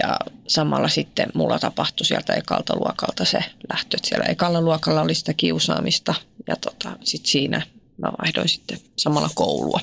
Ja 0.02 0.16
samalla 0.46 0.88
sitten 0.88 1.28
mulla 1.34 1.58
tapahtui 1.58 2.06
sieltä 2.06 2.34
ekalta 2.34 2.76
luokalta 2.76 3.24
se 3.24 3.38
lähtö. 3.72 3.96
Että 3.96 4.08
siellä 4.08 4.26
ekalla 4.26 4.60
luokalla 4.60 5.00
oli 5.00 5.14
sitä 5.14 5.34
kiusaamista 5.34 6.14
ja 6.46 6.56
tota, 6.56 6.96
sitten 7.04 7.30
siinä 7.30 7.62
mä 7.96 8.12
vaihdoin 8.22 8.48
sitten 8.48 8.78
samalla 8.96 9.30
koulua. 9.34 9.80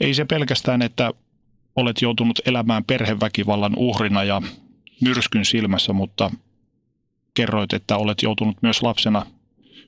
Ei 0.00 0.14
se 0.14 0.24
pelkästään, 0.24 0.82
että 0.82 1.12
olet 1.76 2.02
joutunut 2.02 2.40
elämään 2.46 2.84
perheväkivallan 2.84 3.76
uhrina 3.76 4.24
ja 4.24 4.42
myrskyn 5.00 5.44
silmässä, 5.44 5.92
mutta 5.92 6.30
kerroit, 7.34 7.72
että 7.72 7.96
olet 7.96 8.22
joutunut 8.22 8.56
myös 8.62 8.82
lapsena 8.82 9.26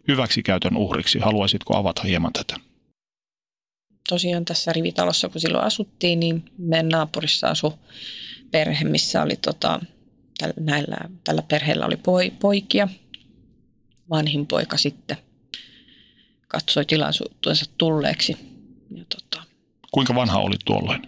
hyväksikäytön 0.09 0.77
uhriksi. 0.77 1.19
Haluaisitko 1.19 1.77
avata 1.77 2.03
hieman 2.03 2.33
tätä? 2.33 2.57
Tosiaan 4.09 4.45
tässä 4.45 4.73
rivitalossa, 4.73 5.29
kun 5.29 5.41
silloin 5.41 5.65
asuttiin, 5.65 6.21
niin 6.21 6.45
meidän 6.59 6.89
naapurissa 6.89 7.49
asui 7.49 7.73
perhe, 8.53 8.85
missä 8.85 9.23
oli 9.23 9.37
tota, 9.37 9.81
tällä, 10.39 10.55
näillä, 10.61 10.97
tällä 11.25 11.43
perheellä 11.43 11.87
oli 11.87 11.97
poi, 11.97 12.31
poikia. 12.31 12.89
Vanhin 14.11 14.47
poika 14.47 14.77
sitten 14.77 15.17
katsoi 16.49 16.85
tilaisuutensa 16.85 17.65
tulleeksi. 17.79 18.37
Ja 18.97 19.05
tota, 19.09 19.45
Kuinka 19.91 20.15
vanha 20.15 20.39
oli 20.39 20.57
tuolloin? 20.65 21.03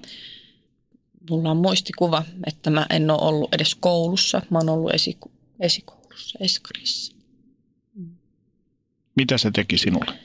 mulla 1.31 1.51
on 1.51 1.57
muistikuva, 1.57 2.25
että 2.47 2.71
mä 2.71 2.87
en 2.91 3.11
ole 3.11 3.21
ollut 3.23 3.55
edes 3.55 3.75
koulussa. 3.75 4.43
Mä 4.51 4.59
oon 4.59 4.69
ollut 4.69 4.95
esiku, 4.95 5.31
esikoulussa, 5.61 6.39
eskarissa. 6.41 7.15
Mitä 9.17 9.39
se 9.39 9.51
teki 9.51 9.79
sinulle? 9.79 10.19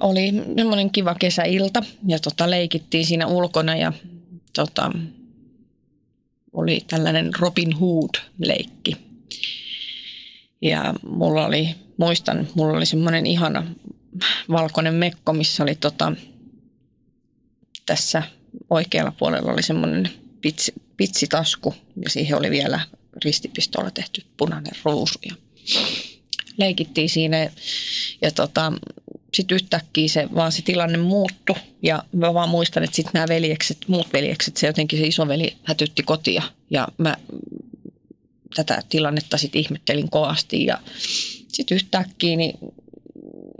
Oli 0.00 0.32
semmoinen 0.56 0.90
kiva 0.90 1.14
kesäilta 1.14 1.82
ja 2.06 2.18
tota, 2.18 2.50
leikittiin 2.50 3.06
siinä 3.06 3.26
ulkona 3.26 3.76
ja 3.76 3.92
tota, 4.52 4.92
oli 6.52 6.84
tällainen 6.86 7.30
Robin 7.38 7.72
Hood-leikki. 7.72 8.96
Ja 10.62 10.94
mulla 11.08 11.46
oli, 11.46 11.74
muistan, 11.96 12.48
mulla 12.54 12.76
oli 12.76 12.86
semmoinen 12.86 13.26
ihana 13.26 13.66
valkoinen 14.50 14.94
mekko, 14.94 15.32
missä 15.32 15.62
oli 15.62 15.74
tota, 15.74 16.12
tässä 17.86 18.22
oikealla 18.70 19.12
puolella 19.18 19.52
oli 19.52 19.62
semmoinen 19.62 20.10
pitsi, 20.40 20.72
pitsitasku 20.96 21.74
ja 22.04 22.10
siihen 22.10 22.38
oli 22.38 22.50
vielä 22.50 22.80
ristipistolla 23.24 23.90
tehty 23.90 24.22
punainen 24.36 24.72
ruusu. 24.84 25.18
Ja 25.28 25.34
leikittiin 26.58 27.08
siinä 27.08 27.50
ja 28.22 28.30
tota, 28.30 28.72
sitten 29.34 29.54
yhtäkkiä 29.54 30.08
se, 30.08 30.28
vaan 30.34 30.52
se 30.52 30.62
tilanne 30.62 30.98
muuttui 30.98 31.56
ja 31.82 32.04
mä 32.12 32.34
vaan 32.34 32.48
muistan, 32.48 32.84
että 32.84 32.96
sitten 32.96 33.10
nämä 33.14 33.28
veljekset, 33.28 33.78
muut 33.86 34.12
veljekset, 34.12 34.56
se 34.56 34.66
jotenkin 34.66 34.98
se 34.98 35.06
isoveli 35.06 35.56
hätytti 35.64 36.02
kotia 36.02 36.42
ja 36.70 36.88
mä 36.98 37.16
tätä 38.54 38.82
tilannetta 38.88 39.38
sitten 39.38 39.60
ihmettelin 39.60 40.10
kovasti 40.10 40.64
ja 40.64 40.78
sitten 41.48 41.74
yhtäkkiä 41.74 42.36
niin 42.36 42.58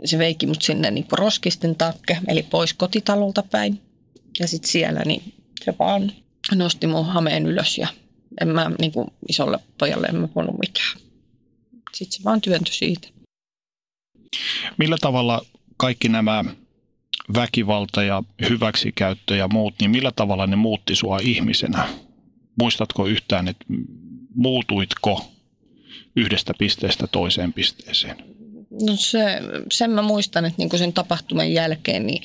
se 0.05 0.17
veiki 0.17 0.47
mut 0.47 0.61
sinne 0.61 0.91
niin 0.91 1.05
roskisten 1.11 1.75
takke, 1.75 2.17
eli 2.27 2.43
pois 2.43 2.73
kotitalolta 2.73 3.43
päin. 3.43 3.81
Ja 4.39 4.47
sitten 4.47 4.71
siellä 4.71 5.01
niin 5.05 5.33
se 5.65 5.73
vaan 5.79 6.11
nosti 6.55 6.87
mun 6.87 7.05
hameen 7.05 7.45
ylös 7.45 7.77
ja 7.77 7.87
en 8.41 8.47
mä 8.47 8.71
niin 8.79 8.91
kuin 8.91 9.07
isolle 9.29 9.59
pojalle 9.77 10.07
en 10.07 10.15
mä 10.15 10.27
voinut 10.35 10.59
mitään. 10.59 10.99
Sitten 11.93 12.17
se 12.17 12.23
vaan 12.23 12.41
työntyi 12.41 12.73
siitä. 12.73 13.07
Millä 14.77 14.97
tavalla 15.01 15.45
kaikki 15.77 16.09
nämä 16.09 16.45
väkivalta 17.35 18.03
ja 18.03 18.23
hyväksikäyttö 18.49 19.35
ja 19.35 19.47
muut, 19.47 19.73
niin 19.79 19.91
millä 19.91 20.11
tavalla 20.15 20.47
ne 20.47 20.55
muutti 20.55 20.95
sua 20.95 21.19
ihmisenä? 21.21 21.87
Muistatko 22.59 23.07
yhtään, 23.07 23.47
että 23.47 23.65
muutuitko 24.35 25.25
yhdestä 26.15 26.53
pisteestä 26.59 27.07
toiseen 27.07 27.53
pisteeseen? 27.53 28.17
No 28.71 28.95
se, 28.95 29.41
sen 29.71 29.91
mä 29.91 30.01
muistan, 30.01 30.45
että 30.45 30.57
niin 30.57 30.79
sen 30.79 30.93
tapahtuman 30.93 31.53
jälkeen, 31.53 32.07
niin 32.07 32.23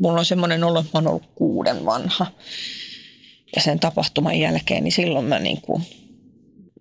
mulla 0.00 0.18
on 0.18 0.24
semmoinen 0.24 0.64
olo, 0.64 0.80
että 0.80 0.90
mä 0.94 0.98
oon 0.98 1.06
ollut 1.06 1.30
kuuden 1.34 1.84
vanha. 1.84 2.26
Ja 3.56 3.62
sen 3.62 3.80
tapahtuman 3.80 4.38
jälkeen, 4.38 4.84
niin 4.84 4.92
silloin 4.92 5.24
mä 5.24 5.38
niin 5.38 5.60
kuin 5.60 5.82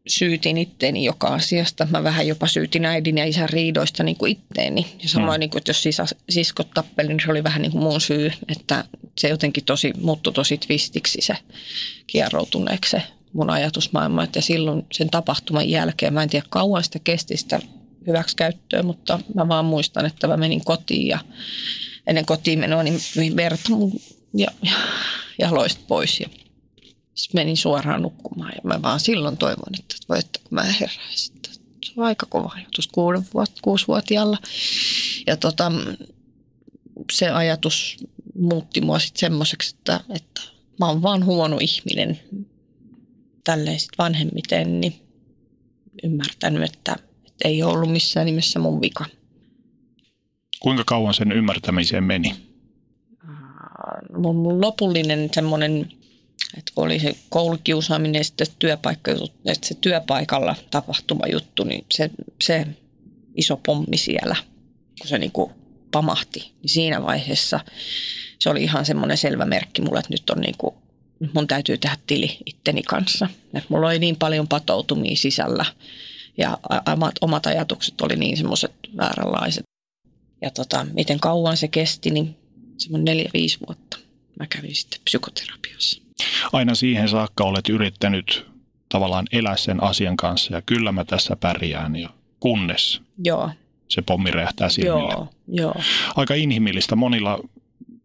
syytin 0.09 0.57
itteeni 0.57 1.03
joka 1.03 1.27
asiasta. 1.27 1.87
Mä 1.91 2.03
vähän 2.03 2.27
jopa 2.27 2.47
syytin 2.47 2.85
äidin 2.85 3.17
ja 3.17 3.25
isän 3.25 3.49
riidoista 3.49 4.03
niin 4.03 4.17
kuin 4.17 4.31
itteeni. 4.31 4.95
Ja 5.03 5.09
samoin, 5.09 5.37
mm. 5.37 5.39
niin 5.39 5.49
kuin, 5.49 5.57
että 5.57 5.69
jos 5.69 5.83
sisä, 5.83 6.05
siskot 6.29 6.71
tappeli, 6.73 7.07
niin 7.07 7.19
se 7.25 7.31
oli 7.31 7.43
vähän 7.43 7.61
niin 7.61 7.71
kuin 7.71 7.83
mun 7.83 8.01
syy. 8.01 8.31
Että 8.47 8.85
se 9.17 9.29
jotenkin 9.29 9.65
tosi, 9.65 9.93
muuttui 10.01 10.33
tosi 10.33 10.57
twistiksi 10.57 11.21
se 11.21 11.35
kierroutuneeksi 12.07 12.91
se 12.91 13.03
mun 13.33 13.49
ajatusmaailma. 13.49 14.23
Että 14.23 14.41
silloin 14.41 14.85
sen 14.91 15.09
tapahtuman 15.09 15.69
jälkeen, 15.69 16.13
mä 16.13 16.23
en 16.23 16.29
tiedä 16.29 16.45
kauan 16.49 16.83
sitä 16.83 16.99
kesti 16.99 17.37
sitä 17.37 17.59
hyväksikäyttöä, 18.07 18.83
mutta 18.83 19.19
mä 19.35 19.47
vaan 19.47 19.65
muistan, 19.65 20.05
että 20.05 20.27
mä 20.27 20.37
menin 20.37 20.65
kotiin 20.65 21.07
ja 21.07 21.19
ennen 22.07 22.25
kotiin 22.25 22.59
menoa 22.59 22.83
niin 22.83 23.35
verta 23.35 23.69
mun 23.69 23.91
ja, 24.33 24.47
ja, 24.63 24.71
jaloista 25.39 25.81
pois. 25.87 26.19
Ja 26.19 26.29
sitten 27.19 27.39
menin 27.39 27.57
suoraan 27.57 28.01
nukkumaan 28.01 28.51
ja 28.55 28.61
mä 28.63 28.81
vaan 28.81 28.99
silloin 28.99 29.37
toivon, 29.37 29.75
että 29.79 29.95
voi, 30.09 30.19
että 30.19 30.39
kun 30.43 30.55
mä 30.55 30.63
heräisin. 30.63 31.35
Se 31.85 31.93
on 31.97 32.05
aika 32.05 32.25
kova 32.25 32.51
ajatus 32.55 32.87
kuuden 32.87 33.25
vuot, 33.33 33.51
kuusivuotiaalla. 33.61 34.37
Ja 35.27 35.37
tota, 35.37 35.71
se 37.11 37.29
ajatus 37.29 37.97
muutti 38.35 38.81
mua 38.81 38.99
sitten 38.99 39.19
semmoiseksi, 39.19 39.75
että, 39.77 39.99
että 40.09 40.41
mä 40.79 40.87
oon 40.87 41.01
vaan 41.01 41.25
huono 41.25 41.57
ihminen. 41.61 42.19
Tälleen 43.43 43.79
sitten 43.79 43.97
vanhemmiten 43.97 44.81
niin 44.81 44.93
ymmärtänyt, 46.03 46.63
että, 46.63 46.95
että 47.27 47.47
ei 47.47 47.63
ollut 47.63 47.91
missään 47.91 48.25
nimessä 48.25 48.59
mun 48.59 48.81
vika. 48.81 49.05
Kuinka 50.59 50.83
kauan 50.85 51.13
sen 51.13 51.31
ymmärtämiseen 51.31 52.03
meni? 52.03 52.35
Mun 54.17 54.61
lopullinen 54.61 55.29
semmoinen 55.33 55.91
että 56.57 56.71
oli 56.75 56.99
se 56.99 57.15
koulukiusaaminen 57.29 58.19
ja 58.19 58.23
sitten 58.23 58.47
työpaikka, 58.59 59.11
että 59.45 59.67
se 59.67 59.75
työpaikalla 59.81 60.55
tapahtuma 60.71 61.27
juttu, 61.27 61.63
niin 61.63 61.85
se, 61.91 62.09
se 62.43 62.67
iso 63.35 63.57
pommi 63.57 63.97
siellä, 63.97 64.35
kun 64.99 65.07
se 65.07 65.17
niin 65.17 65.31
pamahti, 65.91 66.39
niin 66.39 66.69
siinä 66.69 67.03
vaiheessa 67.03 67.59
se 68.39 68.49
oli 68.49 68.63
ihan 68.63 68.85
semmoinen 68.85 69.17
selvä 69.17 69.45
merkki 69.45 69.81
mulle, 69.81 69.99
että 69.99 70.13
nyt 70.13 70.29
on 70.29 70.41
niin 70.41 70.55
kuin, 70.57 70.75
mun 71.33 71.47
täytyy 71.47 71.77
tehdä 71.77 71.97
tili 72.07 72.37
itteni 72.45 72.83
kanssa. 72.83 73.29
Et 73.53 73.69
mulla 73.69 73.87
oli 73.87 73.99
niin 73.99 74.15
paljon 74.15 74.47
patoutumia 74.47 75.15
sisällä 75.15 75.65
ja 76.37 76.57
omat, 76.93 77.15
omat 77.21 77.45
ajatukset 77.45 78.01
oli 78.01 78.15
niin 78.15 78.37
semmoiset 78.37 78.71
vääränlaiset. 78.97 79.63
Ja 80.41 80.51
tota, 80.51 80.85
miten 80.93 81.19
kauan 81.19 81.57
se 81.57 81.67
kesti, 81.67 82.11
niin 82.11 82.35
semmoinen 82.77 83.05
neljä, 83.05 83.29
viisi 83.33 83.57
vuotta 83.67 83.97
mä 84.39 84.47
kävin 84.47 84.75
sitten 84.75 84.99
psykoterapiassa 85.03 86.08
aina 86.53 86.75
siihen 86.75 87.09
saakka 87.09 87.43
olet 87.43 87.69
yrittänyt 87.69 88.45
tavallaan 88.89 89.25
elää 89.31 89.57
sen 89.57 89.83
asian 89.83 90.17
kanssa 90.17 90.55
ja 90.55 90.61
kyllä 90.61 90.91
mä 90.91 91.05
tässä 91.05 91.35
pärjään 91.35 91.95
ja 91.95 92.09
kunnes 92.39 93.01
Joo. 93.23 93.49
se 93.87 94.01
pommi 94.01 94.31
räjähtää 94.31 94.69
silmille. 94.69 95.13
Joo, 95.13 95.27
joo. 95.47 95.75
Aika 96.15 96.33
inhimillistä. 96.33 96.95
Monilla, 96.95 97.39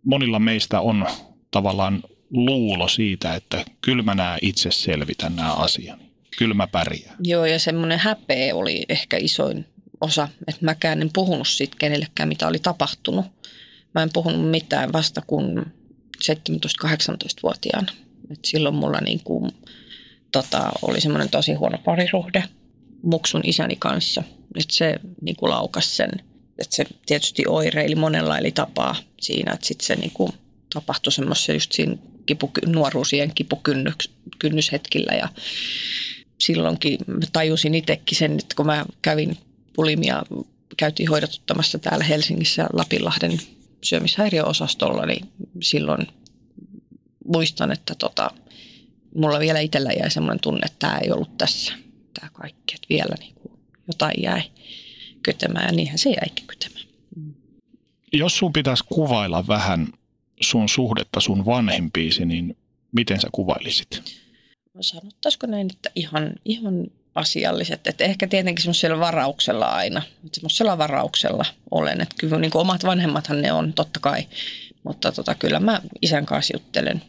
monilla 0.04 0.38
meistä 0.38 0.80
on 0.80 1.06
tavallaan 1.50 2.02
luulo 2.30 2.88
siitä, 2.88 3.34
että 3.34 3.64
kyllä 3.80 4.02
mä 4.02 4.14
nämä 4.14 4.38
itse 4.42 4.70
selvitän 4.70 5.36
nämä 5.36 5.52
asiani. 5.52 6.10
Kyllä 6.38 6.54
mä 6.54 6.66
pärjään. 6.66 7.16
Joo, 7.20 7.44
ja 7.44 7.58
semmoinen 7.58 7.98
häpeä 7.98 8.54
oli 8.54 8.84
ehkä 8.88 9.16
isoin 9.20 9.66
osa, 10.00 10.28
että 10.48 10.64
mäkään 10.64 11.02
en 11.02 11.10
puhunut 11.12 11.48
siitä 11.48 11.76
kenellekään, 11.78 12.28
mitä 12.28 12.48
oli 12.48 12.58
tapahtunut. 12.58 13.26
Mä 13.94 14.02
en 14.02 14.10
puhunut 14.12 14.50
mitään 14.50 14.92
vasta 14.92 15.22
kun 15.26 15.66
17-18-vuotiaana. 16.24 17.92
Et 18.30 18.44
silloin 18.44 18.74
mulla 18.74 19.00
niin 19.00 19.20
kuin, 19.24 19.50
tota, 20.32 20.72
oli 20.82 21.00
semmoinen 21.00 21.30
tosi 21.30 21.54
huono 21.54 21.78
parisuhde 21.78 22.44
muksun 23.02 23.40
isäni 23.44 23.76
kanssa. 23.76 24.22
Et 24.56 24.70
se 24.70 25.00
niin 25.20 25.36
kuin 25.36 25.50
laukas 25.50 25.96
sen. 25.96 26.10
Et 26.58 26.72
se 26.72 26.86
tietysti 27.06 27.44
oireili 27.48 27.94
monella 27.94 28.38
eli 28.38 28.50
tapaa 28.50 28.96
siinä, 29.20 29.52
että 29.52 29.66
sitten 29.66 29.86
se 29.86 29.96
niin 29.96 30.10
kuin 30.14 30.32
tapahtui 30.74 31.12
semmoisessa 31.12 31.52
just 31.52 31.72
siinä 31.72 31.96
kipu, 32.26 32.50
nuoruusien 32.66 33.32
kipukynnyshetkillä 33.34 35.12
ja 35.12 35.28
silloinkin 36.38 36.98
tajusin 37.32 37.74
itsekin 37.74 38.18
sen, 38.18 38.32
että 38.32 38.56
kun 38.56 38.66
mä 38.66 38.84
kävin 39.02 39.38
pulimia 39.76 40.22
käytiin 40.76 41.08
hoidotuttamassa 41.08 41.78
täällä 41.78 42.04
Helsingissä 42.04 42.66
Lapinlahden 42.72 43.38
syömishäiriöosastolla, 43.82 45.06
niin 45.06 45.28
silloin 45.62 46.06
muistan, 47.24 47.72
että 47.72 47.94
tota, 47.94 48.30
mulla 49.14 49.38
vielä 49.38 49.60
itsellä 49.60 49.90
jäi 49.92 50.10
semmoinen 50.10 50.40
tunne, 50.40 50.60
että 50.66 50.78
tämä 50.78 50.98
ei 50.98 51.12
ollut 51.12 51.38
tässä, 51.38 51.72
tämä 52.20 52.28
kaikki, 52.32 52.74
että 52.74 52.86
vielä 52.88 53.14
niin 53.18 53.34
kuin 53.34 53.58
jotain 53.86 54.22
jäi 54.22 54.42
kytemään 55.22 55.66
ja 55.66 55.72
niinhän 55.72 55.98
se 55.98 56.10
jäikin 56.10 56.46
kytemään. 56.46 56.84
Jos 58.12 58.38
sun 58.38 58.52
pitäisi 58.52 58.84
kuvailla 58.88 59.46
vähän 59.46 59.88
sun 60.40 60.68
suhdetta 60.68 61.20
sun 61.20 61.46
vanhempiisi, 61.46 62.24
niin 62.24 62.56
miten 62.92 63.20
sä 63.20 63.28
kuvailisit? 63.32 64.02
Sanottaisiko 64.80 65.46
näin, 65.46 65.70
että 65.72 65.90
ihan, 65.94 66.32
ihan 66.44 66.86
asialliset. 67.14 67.86
Että 67.86 68.04
ehkä 68.04 68.26
tietenkin 68.26 68.62
semmoisella 68.62 69.00
varauksella 69.00 69.66
aina. 69.66 70.02
Semmoisella 70.32 70.78
varauksella 70.78 71.44
olen. 71.70 72.00
Että 72.00 72.14
kyllä 72.18 72.38
niin 72.38 72.50
omat 72.54 72.84
vanhemmathan 72.84 73.42
ne 73.42 73.52
on, 73.52 73.72
totta 73.72 74.00
kai. 74.00 74.26
Mutta 74.82 75.12
tota, 75.12 75.34
kyllä 75.34 75.60
mä 75.60 75.80
isän 76.02 76.26
kanssa 76.26 76.56
juttelen, 76.56 77.02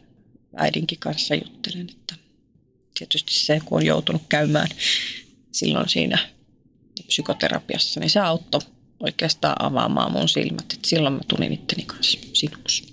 äidinkin 0.56 0.98
kanssa 0.98 1.34
juttelen. 1.34 1.86
Että 1.90 2.14
tietysti 2.98 3.34
se, 3.34 3.60
kun 3.64 3.78
on 3.78 3.86
joutunut 3.86 4.22
käymään 4.28 4.68
silloin 5.52 5.88
siinä 5.88 6.18
psykoterapiassa, 7.06 8.00
niin 8.00 8.10
se 8.10 8.20
auttoi 8.20 8.60
oikeastaan 9.00 9.64
avaamaan 9.64 10.12
mun 10.12 10.28
silmät. 10.28 10.72
Et 10.72 10.84
silloin 10.84 11.14
mä 11.14 11.20
tulin 11.28 11.52
itteni 11.52 11.82
kanssa 11.82 12.18
sinuksi. 12.32 12.92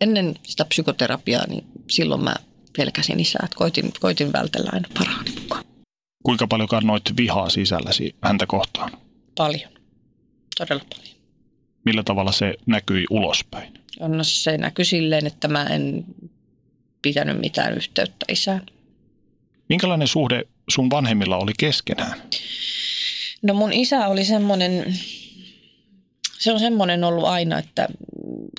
Ennen 0.00 0.34
sitä 0.46 0.64
psykoterapiaa, 0.64 1.46
niin 1.46 1.64
silloin 1.90 2.24
mä 2.24 2.34
pelkäsin 2.76 3.20
isää, 3.20 3.40
että 3.44 3.56
koitin, 3.56 3.92
koitin 4.00 4.32
vältellä 4.32 4.70
aina 4.72 4.88
parhaani 4.98 5.30
mukaan. 5.40 5.64
Kuinka 6.22 6.46
paljon 6.46 6.68
kannoit 6.68 7.02
vihaa 7.16 7.50
sisälläsi 7.50 8.16
häntä 8.22 8.46
kohtaan? 8.46 8.92
Paljon, 9.36 9.70
todella 10.58 10.84
paljon. 10.96 11.16
Millä 11.84 12.02
tavalla 12.02 12.32
se 12.32 12.54
näkyi 12.66 13.04
ulospäin? 13.10 13.74
No 14.00 14.24
se 14.24 14.58
näkyi 14.58 14.84
silleen, 14.84 15.26
että 15.26 15.48
mä 15.48 15.64
en 15.64 16.04
pitänyt 17.02 17.40
mitään 17.40 17.76
yhteyttä 17.76 18.26
isään. 18.28 18.66
Minkälainen 19.68 20.08
suhde 20.08 20.44
sun 20.68 20.90
vanhemmilla 20.90 21.36
oli 21.36 21.52
keskenään? 21.58 22.22
No 23.42 23.54
mun 23.54 23.72
isä 23.72 24.06
oli 24.08 24.24
semmoinen, 24.24 24.98
se 26.38 26.52
on 26.52 26.60
semmoinen 26.60 27.04
ollut 27.04 27.24
aina, 27.24 27.58
että 27.58 27.88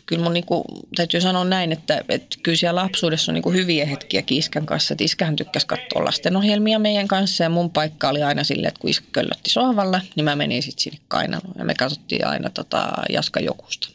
kyllä 0.06 0.24
mun 0.24 0.34
niinku, 0.34 0.64
täytyy 0.96 1.22
sanoa 1.22 1.46
näin, 1.46 1.72
että, 1.72 2.04
että 2.10 2.38
kyllä 2.44 2.56
siellä 2.56 2.82
lapsuudessa 2.82 3.32
on 3.32 3.34
niinku 3.34 3.52
hyviä 3.52 3.86
hetkiä 3.86 4.24
Iskän 4.30 4.66
kanssa. 4.66 4.94
Että 4.94 5.04
iskähän 5.04 5.36
tykkäsi 5.36 5.68
katsoa 5.68 6.06
lastenohjelmia 6.06 6.80
meidän 6.80 7.08
kanssa 7.08 7.44
ja 7.44 7.50
mun 7.50 7.70
paikka 7.70 8.10
oli 8.10 8.24
aina 8.24 8.44
silleen, 8.44 8.68
että 8.68 8.80
kun 8.80 8.90
iskä 8.90 9.08
köllötti 9.12 9.50
sohvalla, 9.50 10.02
niin 10.16 10.24
mä 10.24 10.36
menin 10.36 10.64
sitten 10.64 10.84
sinne 10.84 11.00
kainaloon. 11.08 11.56
Ja 11.58 11.66
me 11.66 11.74
katsottiin 11.74 12.28
aina 12.28 12.50
tota 12.50 12.94
Jaska 13.10 13.40
Jokusta 13.40 13.90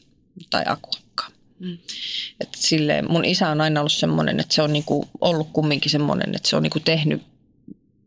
tai 0.50 0.62
Akuakkaa. 0.66 1.05
Mm. 1.58 1.78
Että 2.40 2.58
silleen, 2.60 3.12
mun 3.12 3.24
isä 3.24 3.48
on 3.48 3.60
aina 3.60 3.80
ollut 3.80 3.92
semmoinen, 3.92 4.40
että 4.40 4.54
se 4.54 4.62
on 4.62 4.72
niinku 4.72 5.08
ollut 5.20 5.48
kumminkin 5.52 5.90
semmoinen, 5.90 6.34
että 6.34 6.48
se 6.48 6.56
on 6.56 6.62
niinku 6.62 6.80
tehnyt 6.80 7.22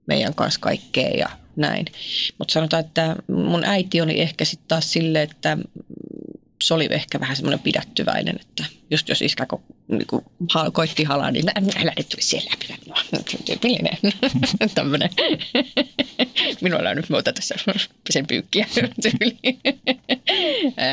meidän 0.05 0.35
kanssa 0.35 0.59
kaikkea 0.59 1.09
ja 1.09 1.29
näin. 1.55 1.85
Mutta 2.37 2.53
sanotaan, 2.53 2.85
että 2.85 3.15
mun 3.27 3.63
äiti 3.63 4.01
oli 4.01 4.21
ehkä 4.21 4.45
sitten 4.45 4.67
taas 4.67 4.91
silleen, 4.91 5.29
että 5.31 5.57
se 6.63 6.73
oli 6.73 6.87
ehkä 6.91 7.19
vähän 7.19 7.35
semmoinen 7.35 7.59
pidättyväinen, 7.59 8.35
että 8.41 8.65
just 8.91 9.09
jos 9.09 9.21
iskä 9.21 9.45
ko, 9.45 9.61
niin 9.87 10.07
kuin, 10.07 10.25
ha, 10.53 10.71
koitti 10.71 11.03
halaa, 11.03 11.31
niin 11.31 11.49
älä 11.81 11.93
nyt 11.97 12.09
tuli 12.09 12.21
siellä 12.21 12.51
läpi. 12.51 12.81
No, 12.87 12.95
tyypillinen. 13.45 13.97
Tämmöinen. 14.75 15.09
Minulla 16.61 16.89
on 16.89 16.95
nyt 16.95 17.09
muuta 17.09 17.33
tässä 17.33 17.55
sen 18.09 18.27
pyykkiä. 18.27 18.67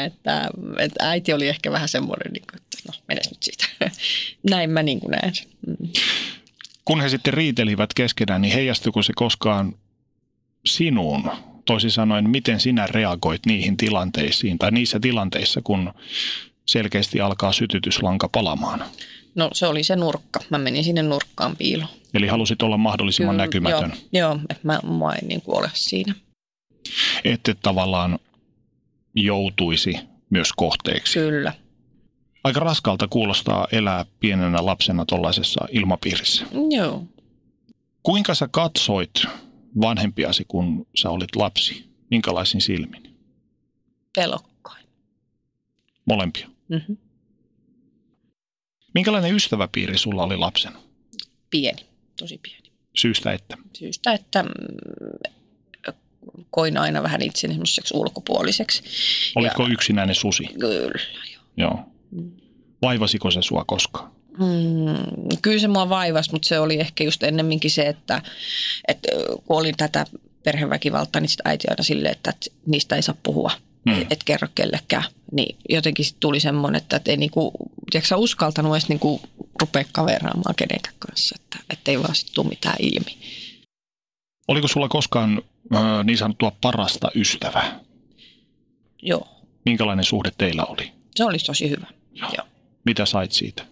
että, 0.05 0.51
että, 0.79 1.07
äiti 1.09 1.33
oli 1.33 1.49
ehkä 1.49 1.73
vähän 1.73 1.89
semmoinen, 1.89 2.33
niin 2.33 2.45
kuin, 2.51 2.63
että 2.63 2.79
no 2.89 2.95
menes 3.09 3.31
nyt 3.31 3.43
siitä. 3.43 3.67
Näin 4.51 4.71
mä 4.71 4.83
niin 4.83 5.01
kuin 5.01 5.11
näen. 5.11 5.33
Mm. 5.67 5.89
Kun 6.85 7.01
he 7.01 7.09
sitten 7.09 7.35
riitelivät 7.35 7.95
keskenään, 7.95 8.43
niin 8.43 8.55
heijastuiko 8.55 9.03
se 9.03 9.13
koskaan 9.17 9.75
sinuun? 10.67 11.31
Toisin 11.67 11.91
sanoen, 11.91 12.31
miten 12.31 12.61
sinä 12.61 12.87
reagoit 12.87 13.47
niihin 13.47 13.77
tilanteisiin 13.77 14.59
tai 14.59 14.71
niissä 14.71 15.01
tilanteissa, 15.01 15.61
kun 15.65 15.93
selkeästi 16.67 17.21
alkaa 17.21 17.53
sytytyslanka 17.53 18.29
palamaan? 18.29 18.85
No 19.35 19.51
se 19.53 19.67
oli 19.67 19.83
se 19.83 19.97
nurkka. 19.97 20.41
Mä 20.51 20.59
menin 20.59 20.85
sinne 20.85 21.03
nurkkaan 21.03 21.57
piiloon. 21.57 21.91
Eli 22.15 22.27
halusit 22.27 22.63
olla 22.63 22.77
mahdollisimman 22.77 23.35
Kyllä, 23.35 23.45
näkymätön? 23.45 23.93
Joo, 24.13 24.29
joo 24.29 24.41
että 24.51 24.61
mä, 24.63 24.81
mä 24.99 25.13
en 25.23 25.29
niin 25.29 25.43
ole 25.47 25.71
siinä. 25.75 26.15
Ette 27.25 27.57
tavallaan 27.63 28.19
joutuisi 29.15 29.99
myös 30.31 30.53
kohteeksi? 30.53 31.19
Kyllä. 31.19 31.53
Aika 32.45 32.61
raskalta 32.61 33.09
kuulostaa 33.09 33.69
elää 33.73 34.05
pienenä 34.21 34.67
lapsena 34.67 35.05
tuollaisessa 35.05 35.69
ilmapiirissä. 35.71 36.47
Joo. 36.71 37.05
Kuinka 38.03 38.35
sä 38.35 38.49
katsoit 38.51 39.13
vanhempiasi, 39.81 40.45
kun 40.49 40.87
sä 40.97 41.11
olit 41.11 41.37
lapsi? 41.37 41.85
Minkälaisin 42.11 42.61
silmin? 42.61 43.17
Pelokkain. 44.17 44.87
Molempia? 46.05 46.49
Mm-hmm. 46.69 46.97
Minkälainen 48.95 49.35
ystäväpiiri 49.35 49.99
sulla 49.99 50.23
oli 50.23 50.37
lapsena? 50.37 50.79
Pieni, 51.51 51.87
tosi 52.19 52.39
pieni. 52.43 52.73
Syystä 52.97 53.33
että? 53.33 53.57
Syystä, 53.73 54.13
että 54.13 54.43
mm, 54.43 54.51
koin 56.51 56.79
aina 56.79 57.03
vähän 57.03 57.23
itseni 57.23 57.55
semmoiseksi 57.55 57.97
ulkopuoliseksi. 57.97 58.83
Olitko 59.37 59.63
ja, 59.63 59.69
yksinäinen 59.73 60.15
susi? 60.15 60.45
Kyllä, 60.61 61.01
joo. 61.33 61.43
Joo. 61.57 61.79
Mm. 62.11 62.31
Vaivasiko 62.83 63.31
se 63.31 63.43
sua 63.43 63.65
koskaan? 63.65 64.16
Hmm, 64.39 65.39
kyllä 65.43 65.59
se 65.59 65.69
mua 65.69 65.89
vaivasi, 65.89 66.33
mutta 66.33 66.49
se 66.49 66.59
oli 66.59 66.81
ehkä 66.81 67.05
just 67.05 67.23
ennemminkin 67.23 67.71
se, 67.71 67.87
että, 67.89 68.23
että 68.89 69.09
kun 69.47 69.59
olin 69.59 69.77
tätä 69.77 70.07
perheväkivaltaa, 70.45 71.21
niin 71.21 71.29
sitten 71.29 71.51
äiti 71.51 71.67
aina 71.71 71.83
silleen, 71.83 72.13
että, 72.13 72.31
että 72.31 72.47
niistä 72.67 72.97
ei 72.97 73.03
saa 73.03 73.15
puhua, 73.23 73.51
hmm. 73.91 74.03
et, 74.03 74.13
et 74.13 74.25
kerro 74.25 74.49
kellekään. 74.55 75.05
Niin 75.33 75.57
jotenkin 75.69 76.05
sit 76.05 76.17
tuli 76.21 76.41
semmoinen, 76.41 76.83
että, 76.83 76.97
että 76.97 77.11
ei 77.11 77.17
niinku, 77.17 77.53
tiedätkö, 77.91 78.17
uskaltanut 78.17 78.75
edes 78.75 78.89
niinku 78.89 79.21
rupea 79.61 79.85
kaveraamaan 79.93 80.55
kenenkään 80.57 80.95
kanssa, 80.99 81.37
että, 81.41 81.59
että 81.71 81.91
ei 81.91 82.03
vaan 82.03 82.15
sitten 82.15 82.35
tule 82.35 82.49
mitään 82.49 82.77
ilmi. 82.79 83.19
Oliko 84.49 84.69
sulla 84.69 84.89
koskaan 84.89 85.43
äh, 85.75 86.05
niin 86.05 86.19
sanottua 86.19 86.53
parasta 86.61 87.11
ystävää? 87.15 87.81
Joo. 89.03 89.29
Minkälainen 89.65 90.05
suhde 90.05 90.33
teillä 90.39 90.65
oli? 90.65 90.93
Se 91.15 91.25
oli 91.25 91.39
tosi 91.39 91.71
hyvä. 91.71 91.87
Joo. 92.15 92.31
Joo. 92.37 92.47
Mitä 92.85 93.07
sait 93.07 93.33
siitä? 93.33 93.67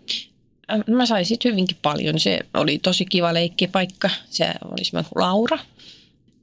Mä 0.87 1.07
sain 1.07 1.27
siitä 1.27 1.48
hyvinkin 1.48 1.77
paljon. 1.83 2.20
Se 2.20 2.38
oli 2.55 2.79
tosi 2.79 3.05
kiva 3.05 3.35
leikkipaikka. 3.35 4.11
Se 4.31 4.53
oli 4.64 4.85
semmoinen 4.85 5.12
Laura. 5.14 5.59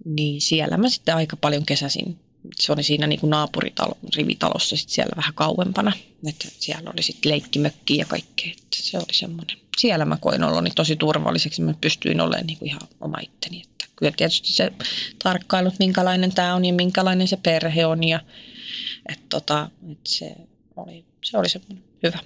Niin 0.06 0.42
siellä 0.42 0.78
mä 0.78 0.90
sitten 0.90 1.16
aika 1.16 1.36
paljon 1.36 1.66
kesäsin. 1.66 2.20
Se 2.60 2.72
oli 2.72 2.84
siinä 2.84 3.08
niin 3.08 3.20
kuin 3.20 3.30
naapuritalo, 3.30 3.98
rivitalossa 4.16 4.78
sitten 4.78 4.94
siellä 4.94 5.14
vähän 5.16 5.34
kauempana. 5.34 5.92
Että 6.28 6.48
siellä 6.60 6.92
oli 6.94 7.04
sitten 7.04 7.32
leikkimökki 7.32 7.98
ja 7.98 8.06
kaikkea. 8.06 8.52
Että 8.52 8.78
se 8.78 8.98
oli 8.98 9.14
semmoinen. 9.14 9.58
Siellä 9.78 10.06
mä 10.06 10.18
koin 10.18 10.44
oloni 10.44 10.70
tosi 10.76 10.96
turvalliseksi. 10.96 11.62
Mä 11.62 11.74
pystyin 11.82 12.22
olemaan 12.22 12.48
niin 12.48 12.58
kuin 12.58 12.70
ihan 12.70 12.82
oma 13.02 13.18
itteni. 13.22 13.62
Että 13.62 13.86
kyllä 13.96 14.12
tietysti 14.18 14.54
se 14.54 14.72
tarkkailut, 15.24 15.74
minkälainen 15.80 16.32
tämä 16.32 16.56
on 16.56 16.66
ja 16.66 16.74
minkälainen 16.74 17.28
se 17.28 17.38
perhe 17.38 17.86
on. 17.86 18.04
Ja, 18.04 18.20
että 19.10 19.26
tota, 19.30 19.70
että 19.92 20.10
se 20.10 20.36
oli, 20.76 21.06
se 21.24 21.38
oli 21.38 21.50
semmoinen 21.50 21.84
hyvä. 22.04 22.20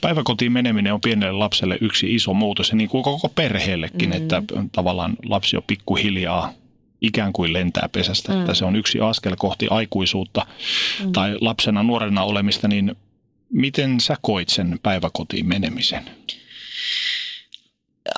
Päiväkotiin 0.00 0.52
meneminen 0.52 0.94
on 0.94 1.00
pienelle 1.00 1.32
lapselle 1.32 1.78
yksi 1.80 2.14
iso 2.14 2.34
muutos 2.34 2.70
ja 2.70 2.76
niin 2.76 2.88
kuin 2.88 3.02
koko 3.02 3.28
perheellekin, 3.28 4.10
mm-hmm. 4.10 4.22
että 4.22 4.42
tavallaan 4.72 5.16
lapsi 5.24 5.56
on 5.56 5.62
pikkuhiljaa 5.66 6.52
ikään 7.00 7.32
kuin 7.32 7.52
lentää 7.52 7.88
pesästä, 7.92 8.32
mm. 8.32 8.40
että 8.40 8.54
se 8.54 8.64
on 8.64 8.76
yksi 8.76 9.00
askel 9.00 9.36
kohti 9.38 9.66
aikuisuutta 9.70 10.46
mm. 11.04 11.12
tai 11.12 11.36
lapsena 11.40 11.82
nuorena 11.82 12.22
olemista, 12.22 12.68
niin 12.68 12.96
miten 13.52 14.00
sä 14.00 14.16
koit 14.22 14.48
sen 14.48 14.78
päiväkotiin 14.82 15.46
menemisen? 15.46 16.10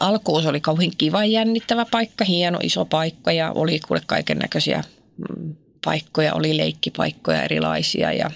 Alkuun 0.00 0.42
se 0.42 0.48
oli 0.48 0.60
kauhean 0.60 0.92
kiva 0.98 1.24
jännittävä 1.24 1.86
paikka, 1.90 2.24
hieno 2.24 2.58
iso 2.62 2.84
paikka 2.84 3.32
ja 3.32 3.52
oli 3.52 3.80
kuule 3.80 4.02
kaiken 4.06 4.38
näköisiä 4.38 4.84
mm, 5.16 5.54
paikkoja, 5.84 6.34
oli 6.34 6.56
leikkipaikkoja 6.56 7.42
erilaisia 7.42 8.12
ja 8.12 8.30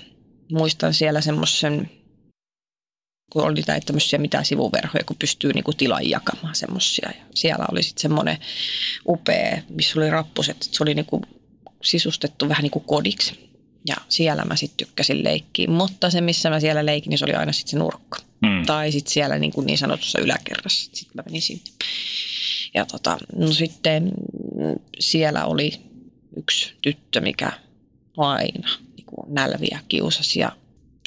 muistan 0.52 0.94
siellä 0.94 1.20
semmoisen 1.20 1.90
kun 3.30 3.42
oli 3.44 3.62
näitä 3.66 3.86
tämmöisiä 3.86 4.18
mitään 4.18 4.44
sivuverhoja, 4.44 5.04
kun 5.06 5.16
pystyy 5.18 5.52
niinku 5.52 5.72
tilan 5.72 6.10
jakamaan 6.10 6.54
semmoisia. 6.54 7.10
Ja 7.18 7.24
siellä 7.34 7.66
oli 7.72 7.82
sitten 7.82 8.02
semmoinen 8.02 8.38
upea, 9.08 9.62
missä 9.68 10.00
oli 10.00 10.10
rappuset, 10.10 10.56
että 10.56 10.76
se 10.76 10.82
oli 10.82 10.94
niinku 10.94 11.22
sisustettu 11.82 12.48
vähän 12.48 12.62
niin 12.62 12.70
kuin 12.70 12.84
kodiksi. 12.84 13.50
Ja 13.88 13.96
siellä 14.08 14.44
mä 14.44 14.56
sitten 14.56 14.86
tykkäsin 14.86 15.24
leikkiä, 15.24 15.68
mutta 15.68 16.10
se 16.10 16.20
missä 16.20 16.50
mä 16.50 16.60
siellä 16.60 16.86
leikin, 16.86 17.10
niin 17.10 17.18
se 17.18 17.24
oli 17.24 17.34
aina 17.34 17.52
sitten 17.52 17.70
se 17.70 17.78
nurkka. 17.78 18.18
Mm. 18.42 18.66
Tai 18.66 18.92
sitten 18.92 19.12
siellä 19.12 19.38
niin, 19.38 19.52
kuin 19.52 19.66
niin 19.66 19.78
sanotussa 19.78 20.20
yläkerrassa, 20.20 20.90
sitten 20.92 21.12
mä 21.14 21.22
menin 21.26 21.42
sinne. 21.42 21.62
Ja 22.74 22.86
tota, 22.86 23.18
no 23.36 23.52
sitten 23.52 24.12
siellä 25.00 25.44
oli 25.44 25.72
yksi 26.36 26.74
tyttö, 26.82 27.20
mikä 27.20 27.52
aina 28.16 28.68
nälviä 29.28 29.80
kiusasi 29.88 30.40
ja 30.40 30.52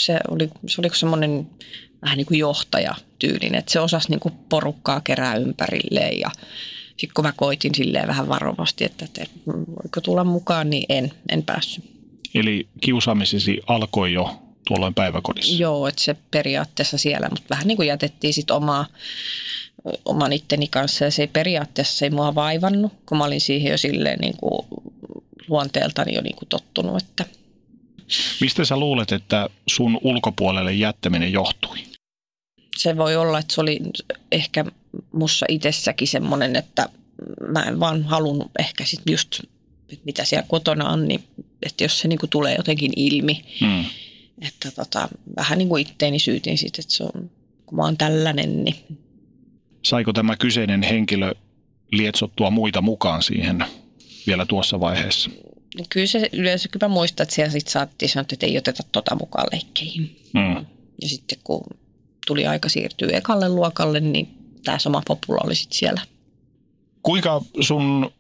se 0.02 0.20
oli, 0.28 0.50
se 0.68 0.82
oli 0.82 0.90
semmoinen 0.94 1.50
vähän 2.02 2.18
niin 2.18 2.26
kuin 2.26 2.40
johtaja 2.40 2.96
tyylin, 3.20 3.56
että 3.56 3.72
se 3.72 3.80
osasi 3.80 4.10
niin 4.10 4.20
kuin 4.20 4.34
porukkaa 4.50 5.02
kerää 5.02 5.36
ympärilleen 5.36 6.20
ja 6.20 6.30
sitten 6.98 7.14
kun 7.14 7.26
mä 7.26 7.34
koitin 7.36 7.76
silleen 7.76 8.08
vähän 8.08 8.28
varovasti, 8.28 8.86
että, 8.86 9.06
että 9.06 9.26
voiko 9.48 10.02
tulla 10.02 10.24
mukaan, 10.24 10.70
niin 10.70 10.86
en, 10.90 11.12
en 11.30 11.44
päässyt. 11.44 11.84
Eli 12.34 12.68
kiusaamisesi 12.82 13.62
alkoi 13.68 14.14
jo 14.14 14.40
tuolloin 14.68 14.94
päiväkodissa? 14.94 15.56
Joo, 15.56 15.88
että 15.88 16.02
se 16.02 16.16
periaatteessa 16.32 16.98
siellä, 16.98 17.30
mutta 17.30 17.50
vähän 17.50 17.68
niin 17.68 17.76
kuin 17.76 17.88
jätettiin 17.88 18.34
sitten 18.34 18.56
omaa, 18.56 18.86
oman 20.06 20.34
itteni 20.34 20.68
kanssa 20.68 21.06
ja 21.06 21.12
se 21.12 21.22
ei 21.22 21.28
periaatteessa 21.28 21.98
se 21.98 22.06
ei 22.06 22.10
mua 22.10 22.36
vaivannut, 22.36 22.94
kun 23.06 23.18
mä 23.18 23.24
olin 23.24 23.42
siihen 23.42 23.72
jo 23.72 23.78
silleen 23.78 24.20
niin 24.20 24.38
kuin 24.38 24.68
luonteeltani 25.48 26.16
jo 26.16 26.22
niin 26.22 26.36
kuin 26.36 26.50
tottunut. 26.50 27.02
Että. 27.02 27.26
Mistä 28.42 28.66
sä 28.66 28.78
luulet, 28.78 29.12
että 29.12 29.50
sun 29.68 30.00
ulkopuolelle 30.04 30.74
jättäminen 30.74 31.32
johtui? 31.32 31.78
Se 32.78 32.98
voi 32.98 33.16
olla, 33.16 33.40
että 33.40 33.56
se 33.56 33.62
oli 33.62 33.80
ehkä 34.32 34.66
mussa 35.12 35.46
itsessäkin 35.50 36.08
semmoinen, 36.08 36.56
että 36.56 36.90
mä 37.48 37.64
en 37.64 37.80
vaan 37.80 38.04
halunnut 38.04 38.52
ehkä 38.60 38.86
sitten 38.86 39.12
just, 39.12 39.42
mitä 40.06 40.24
siellä 40.26 40.48
kotona 40.48 40.90
on, 40.90 41.08
niin 41.08 41.24
että 41.66 41.84
jos 41.84 42.00
se 42.00 42.08
niinku 42.08 42.28
tulee 42.28 42.56
jotenkin 42.56 42.92
ilmi, 42.96 43.42
hmm. 43.62 43.86
että 44.42 44.72
tota, 44.72 45.10
vähän 45.36 45.58
niin 45.58 45.70
kuin 45.70 45.82
itteeni 45.82 46.20
syytin 46.20 46.58
sitten, 46.58 46.84
että 46.84 46.94
se 46.94 47.04
on, 47.04 47.32
kun 47.66 47.76
mä 47.76 47.84
oon 47.84 47.98
tällainen, 47.98 48.64
niin 48.64 48.76
Saiko 49.88 50.14
tämä 50.14 50.36
kyseinen 50.36 50.84
henkilö 50.84 51.34
lietsottua 51.92 52.50
muita 52.50 52.82
mukaan 52.82 53.24
siihen 53.24 53.66
vielä 54.28 54.46
tuossa 54.46 54.80
vaiheessa? 54.80 55.30
Kyllä 55.90 56.08
se 56.08 56.30
yleensä 56.34 56.70
kyllä 56.70 56.88
muistaa, 56.88 57.24
että 57.24 57.36
siellä 57.36 57.52
sitten 57.52 57.72
saatiin 57.72 58.10
sanoa, 58.10 58.26
että 58.34 58.46
ei 58.46 58.58
oteta 58.58 58.84
tota 58.92 59.16
mukaan 59.16 59.48
leikkeihin. 59.52 60.20
Mm. 60.34 60.66
Ja 61.02 61.10
sitten 61.10 61.38
kun 61.44 61.64
tuli 62.28 62.48
aika 62.48 62.70
siirtyä 62.70 63.18
ekalle 63.18 63.50
luokalle, 63.50 64.00
niin 64.00 64.28
tämä 64.64 64.80
sama 64.80 65.02
popula 65.08 65.42
oli 65.44 65.56
sitten 65.56 65.78
siellä. 65.78 66.02
Kuinka 67.04 67.42
sun 67.62 68.12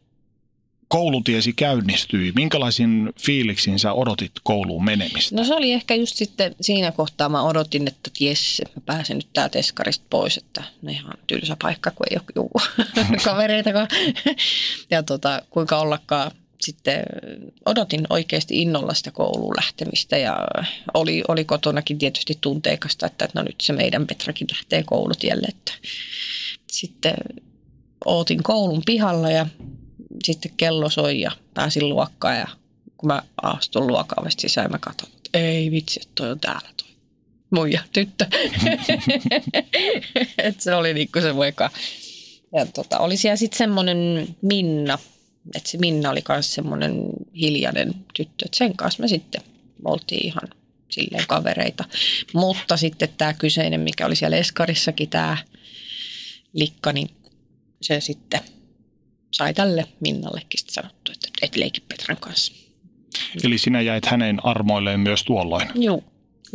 koulutiesi 0.87 1.53
käynnistyi? 1.53 2.31
Minkälaisin 2.35 3.13
fiiliksin 3.19 3.79
sä 3.79 3.93
odotit 3.93 4.31
kouluun 4.43 4.85
menemistä? 4.85 5.35
No 5.35 5.43
se 5.43 5.53
oli 5.53 5.71
ehkä 5.71 5.95
just 5.95 6.15
sitten 6.15 6.55
siinä 6.61 6.91
kohtaa 6.91 7.29
mä 7.29 7.43
odotin, 7.43 7.87
että 7.87 8.11
jes, 8.19 8.61
mä 8.75 8.81
pääsen 8.85 9.17
nyt 9.17 9.27
täältä 9.33 9.59
eskarista 9.59 10.05
pois, 10.09 10.37
että 10.37 10.63
ne 10.81 10.91
ihan 10.91 11.13
tylsä 11.27 11.57
paikka, 11.61 11.91
kun 11.91 12.05
ei 12.11 12.17
ole 12.17 12.25
juu, 12.35 12.51
kavereita. 13.25 13.69
ja 14.91 15.03
tota, 15.03 15.41
kuinka 15.49 15.79
ollakaan 15.79 16.31
sitten 16.61 17.03
odotin 17.65 18.07
oikeasti 18.09 18.61
innolla 18.61 18.93
sitä 18.93 19.11
kouluun 19.11 19.55
lähtemistä 19.57 20.17
ja 20.17 20.37
oli, 20.93 21.23
oli 21.27 21.45
kotonakin 21.45 21.97
tietysti 21.97 22.37
tunteikasta, 22.41 23.05
että 23.05 23.29
no 23.33 23.43
nyt 23.43 23.55
se 23.61 23.73
meidän 23.73 24.07
Petrakin 24.07 24.47
lähtee 24.51 24.83
koulutielle. 24.83 25.47
Että 25.47 25.73
sitten 26.71 27.15
ootin 28.05 28.43
koulun 28.43 28.81
pihalla 28.85 29.31
ja 29.31 29.45
sitten 30.23 30.51
kello 30.57 30.89
soi 30.89 31.21
ja 31.21 31.31
pääsin 31.53 31.89
luokkaan 31.89 32.37
ja 32.37 32.47
kun 32.97 33.07
mä 33.07 33.21
astun 33.41 33.87
luokaavasti 33.87 34.41
sisään, 34.41 34.71
mä 34.71 34.79
katson, 34.79 35.09
että 35.15 35.29
ei 35.33 35.71
vitsi, 35.71 35.99
että 36.01 36.11
toi 36.15 36.31
on 36.31 36.39
täällä 36.39 36.69
toi 36.77 36.87
muija 37.49 37.81
tyttö. 37.93 38.25
että 40.37 40.63
se 40.63 40.75
oli 40.75 40.93
niinku 40.93 41.21
se 41.21 41.35
voika. 41.35 41.69
Ja 42.53 42.65
tota, 42.65 42.99
oli 42.99 43.17
siellä 43.17 43.35
sitten 43.35 43.57
semmoinen 43.57 44.27
Minna, 44.41 44.99
että 45.55 45.69
se 45.69 45.77
Minna 45.77 46.09
oli 46.09 46.23
myös 46.29 46.53
semmoinen 46.53 47.03
hiljainen 47.35 47.93
tyttö, 48.13 48.45
että 48.45 48.57
sen 48.57 48.77
kanssa 48.77 49.01
me 49.03 49.07
sitten 49.07 49.41
oltiin 49.85 50.25
ihan 50.25 50.49
silleen 50.89 51.27
kavereita. 51.27 51.83
Mutta 52.33 52.77
sitten 52.77 53.09
tämä 53.17 53.33
kyseinen, 53.33 53.81
mikä 53.81 54.05
oli 54.05 54.15
siellä 54.15 54.37
Eskarissakin, 54.37 55.09
tämä 55.09 55.37
Likka, 56.53 56.93
niin 56.93 57.09
se 57.81 57.99
sitten 57.99 58.39
sai 59.31 59.53
tälle 59.53 59.85
Minnallekin 59.99 60.59
sanottu, 60.67 61.11
että 61.11 61.27
et 61.41 61.55
leiki 61.55 61.81
Petran 61.81 62.17
kanssa. 62.17 62.53
Eli 63.43 63.57
sinä 63.57 63.81
jäit 63.81 64.05
hänen 64.05 64.45
armoilleen 64.45 64.99
myös 64.99 65.23
tuolloin? 65.23 65.67
Joo, 65.75 66.03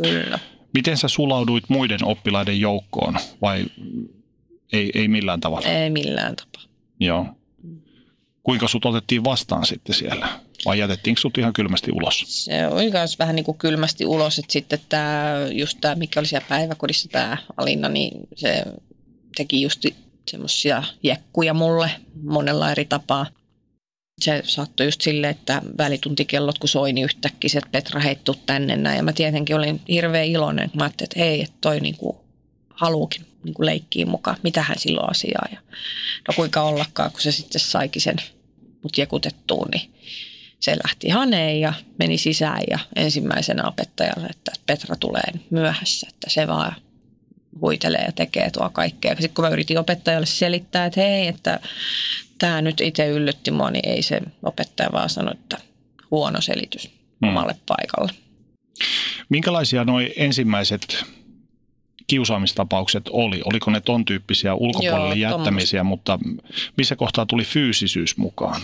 kyllä. 0.01 0.39
Miten 0.73 0.97
sä 0.97 1.07
sulauduit 1.07 1.63
muiden 1.69 2.05
oppilaiden 2.05 2.59
joukkoon 2.59 3.17
vai 3.41 3.65
ei, 4.73 4.91
ei 4.93 5.07
millään 5.07 5.39
tavalla? 5.39 5.67
Ei 5.67 5.89
millään 5.89 6.35
tapaa. 6.35 6.63
Joo. 6.99 7.25
Kuinka 8.43 8.67
sut 8.67 8.85
otettiin 8.85 9.23
vastaan 9.23 9.65
sitten 9.65 9.95
siellä? 9.95 10.29
Vai 10.65 10.79
jätettiinkö 10.79 11.21
sut 11.21 11.37
ihan 11.37 11.53
kylmästi 11.53 11.91
ulos? 11.91 12.23
Se 12.27 12.67
oli 12.67 12.91
myös 12.91 13.19
vähän 13.19 13.35
niin 13.35 13.43
kuin 13.43 13.57
kylmästi 13.57 14.05
ulos, 14.05 14.39
että 14.39 14.53
sitten 14.53 14.79
tämä, 14.89 15.35
just 15.51 15.77
tämä, 15.81 15.95
mikä 15.95 16.19
oli 16.19 16.27
siellä 16.27 16.47
päiväkodissa 16.49 17.09
tämä 17.09 17.37
Alina, 17.57 17.89
niin 17.89 18.11
se 18.35 18.63
teki 19.35 19.61
just 19.61 19.85
semmoisia 20.31 20.83
jekkuja 21.03 21.53
mulle 21.53 21.91
monella 22.23 22.71
eri 22.71 22.85
tapaa. 22.85 23.25
Se 24.21 24.41
saattoi 24.45 24.87
just 24.87 25.01
silleen, 25.01 25.31
että 25.31 25.61
välituntikellot 25.77 26.59
kun 26.59 26.69
soi, 26.69 26.93
niin 26.93 27.05
yhtäkkiä 27.05 27.49
että 27.57 27.69
Petra 27.71 27.99
heittu 27.99 28.35
tänne 28.45 28.75
näin. 28.75 28.97
Ja 28.97 29.03
mä 29.03 29.13
tietenkin 29.13 29.55
olin 29.55 29.81
hirveän 29.89 30.27
iloinen. 30.27 30.71
Mä 30.73 30.83
ajattelin, 30.83 31.07
että 31.07 31.19
hei, 31.19 31.41
että 31.41 31.57
toi 31.61 31.79
niinku 31.79 32.25
haluukin 32.69 33.25
niinku 33.43 33.65
leikkiin 33.65 34.09
mukaan. 34.09 34.37
Mitähän 34.43 34.79
silloin 34.79 35.11
asiaa. 35.11 35.47
Ja 35.51 35.57
no 36.27 36.33
kuinka 36.35 36.61
ollakaan, 36.61 37.11
kun 37.11 37.21
se 37.21 37.31
sitten 37.31 37.61
saikin 37.61 38.01
sen 38.01 38.15
mut 38.83 38.97
jekutettuun, 38.97 39.67
niin 39.71 39.93
se 40.59 40.75
lähti 40.83 41.09
haneen 41.09 41.59
ja 41.59 41.73
meni 41.99 42.17
sisään 42.17 42.61
ja 42.69 42.79
ensimmäisenä 42.95 43.67
opettajalle, 43.67 44.27
että 44.27 44.51
Petra 44.65 44.95
tulee 44.95 45.31
myöhässä, 45.49 46.07
että 46.09 46.29
se 46.29 46.47
vaan 46.47 46.75
huitelee 47.61 48.03
ja 48.05 48.11
tekee 48.11 48.51
tuo 48.51 48.69
kaikkea. 48.69 49.11
Sitten 49.11 49.33
kun 49.35 49.45
mä 49.45 49.49
yritin 49.49 49.77
opettajalle 49.77 50.25
selittää, 50.25 50.85
että 50.85 51.01
hei, 51.01 51.27
että 51.27 51.59
tämä 52.37 52.61
nyt 52.61 52.81
itse 52.81 53.07
yllytti 53.07 53.51
mua, 53.51 53.71
niin 53.71 53.89
ei 53.89 54.01
se 54.01 54.21
opettaja 54.43 54.89
vaan 54.91 55.09
sano, 55.09 55.31
että 55.31 55.57
huono 56.11 56.41
selitys 56.41 56.89
hmm. 57.21 57.29
omalle 57.29 57.55
paikalle. 57.65 58.11
Minkälaisia 59.29 59.83
nuo 59.83 59.99
ensimmäiset 60.15 61.05
kiusaamistapaukset 62.07 63.03
oli? 63.09 63.41
Oliko 63.45 63.71
ne 63.71 63.81
ton 63.81 64.05
tyyppisiä 64.05 64.55
ulkopuolelle 64.55 65.15
Joo, 65.15 65.31
jättämisiä, 65.31 65.79
tommoista. 65.79 66.17
mutta 66.17 66.19
missä 66.77 66.95
kohtaa 66.95 67.25
tuli 67.25 67.43
fyysisyys 67.43 68.17
mukaan? 68.17 68.61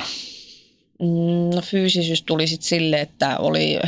Mm, 1.00 1.56
no 1.56 1.62
fyysisyys 1.62 2.22
tuli 2.22 2.48
sitten 2.48 2.68
sille, 2.68 3.02
että 3.02 3.38
oli 3.38 3.80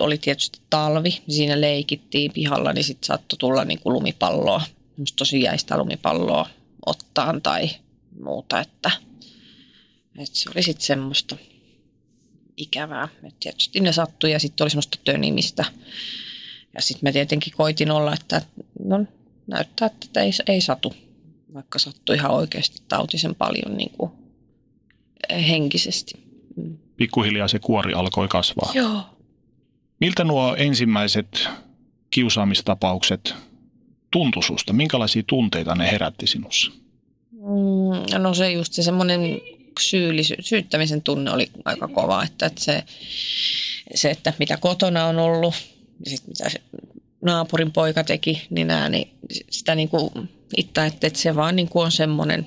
oli 0.00 0.18
tietysti 0.18 0.60
talvi, 0.70 1.22
siinä 1.28 1.60
leikittiin 1.60 2.32
pihalla, 2.32 2.72
niin 2.72 2.84
sitten 2.84 3.06
saattoi 3.06 3.38
tulla 3.38 3.64
niin 3.64 3.78
kuin 3.78 3.92
lumipalloa, 3.92 4.62
tosi 5.16 5.42
jäistä 5.42 5.78
lumipalloa 5.78 6.48
ottaan 6.86 7.42
tai 7.42 7.70
muuta, 8.22 8.60
että, 8.60 8.90
että 10.18 10.38
se 10.38 10.50
oli 10.54 10.62
sitten 10.62 10.86
semmoista 10.86 11.36
ikävää. 12.56 13.08
Et 13.24 13.34
tietysti 13.40 13.80
ne 13.80 13.92
sattui 13.92 14.32
ja 14.32 14.38
sitten 14.38 14.64
oli 14.64 14.70
semmoista 14.70 14.98
tönimistä. 15.04 15.64
Ja 16.76 16.82
sitten 16.82 17.08
mä 17.08 17.12
tietenkin 17.12 17.52
koitin 17.56 17.90
olla, 17.90 18.12
että 18.12 18.42
no, 18.84 19.04
näyttää, 19.46 19.90
että 20.04 20.20
ei, 20.20 20.30
ei 20.48 20.60
satu, 20.60 20.94
vaikka 21.54 21.78
sattui 21.78 22.16
ihan 22.16 22.30
oikeasti 22.30 22.82
tautisen 22.88 23.34
paljon 23.34 23.76
niin 23.76 23.90
kuin 23.98 24.10
henkisesti. 25.48 26.12
Pikkuhiljaa 26.96 27.48
se 27.48 27.58
kuori 27.58 27.94
alkoi 27.94 28.28
kasvaa. 28.28 28.72
Joo, 28.74 29.02
Miltä 30.00 30.24
nuo 30.24 30.54
ensimmäiset 30.56 31.48
kiusaamistapaukset 32.10 33.34
tuntui 34.10 34.42
susta? 34.42 34.72
Minkälaisia 34.72 35.22
tunteita 35.26 35.74
ne 35.74 35.90
herätti 35.90 36.26
sinussa? 36.26 36.70
Mm, 37.32 38.22
no 38.22 38.34
se 38.34 38.52
just 38.52 38.72
se 38.72 38.82
semmoinen 38.82 39.20
syyllisy- 39.80 40.42
syyttämisen 40.42 41.02
tunne 41.02 41.30
oli 41.30 41.50
aika 41.64 41.88
kova, 41.88 42.22
että, 42.22 42.46
että 42.46 42.64
se, 42.64 42.84
se, 43.94 44.10
että 44.10 44.32
mitä 44.38 44.56
kotona 44.56 45.04
on 45.04 45.18
ollut 45.18 45.54
ja 46.04 46.10
sitten 46.10 46.30
mitä 46.30 46.48
se 46.48 46.62
naapurin 47.22 47.72
poika 47.72 48.04
teki, 48.04 48.46
niin, 48.50 48.66
nää, 48.66 48.88
niin 48.88 49.10
sitä 49.50 49.74
niin 49.74 49.88
kuin 49.88 50.10
itse, 50.56 50.86
että, 50.86 51.06
että 51.06 51.18
se 51.18 51.36
vaan 51.36 51.56
niin 51.56 51.68
kuin 51.68 51.84
on 51.84 51.92
semmoinen, 51.92 52.40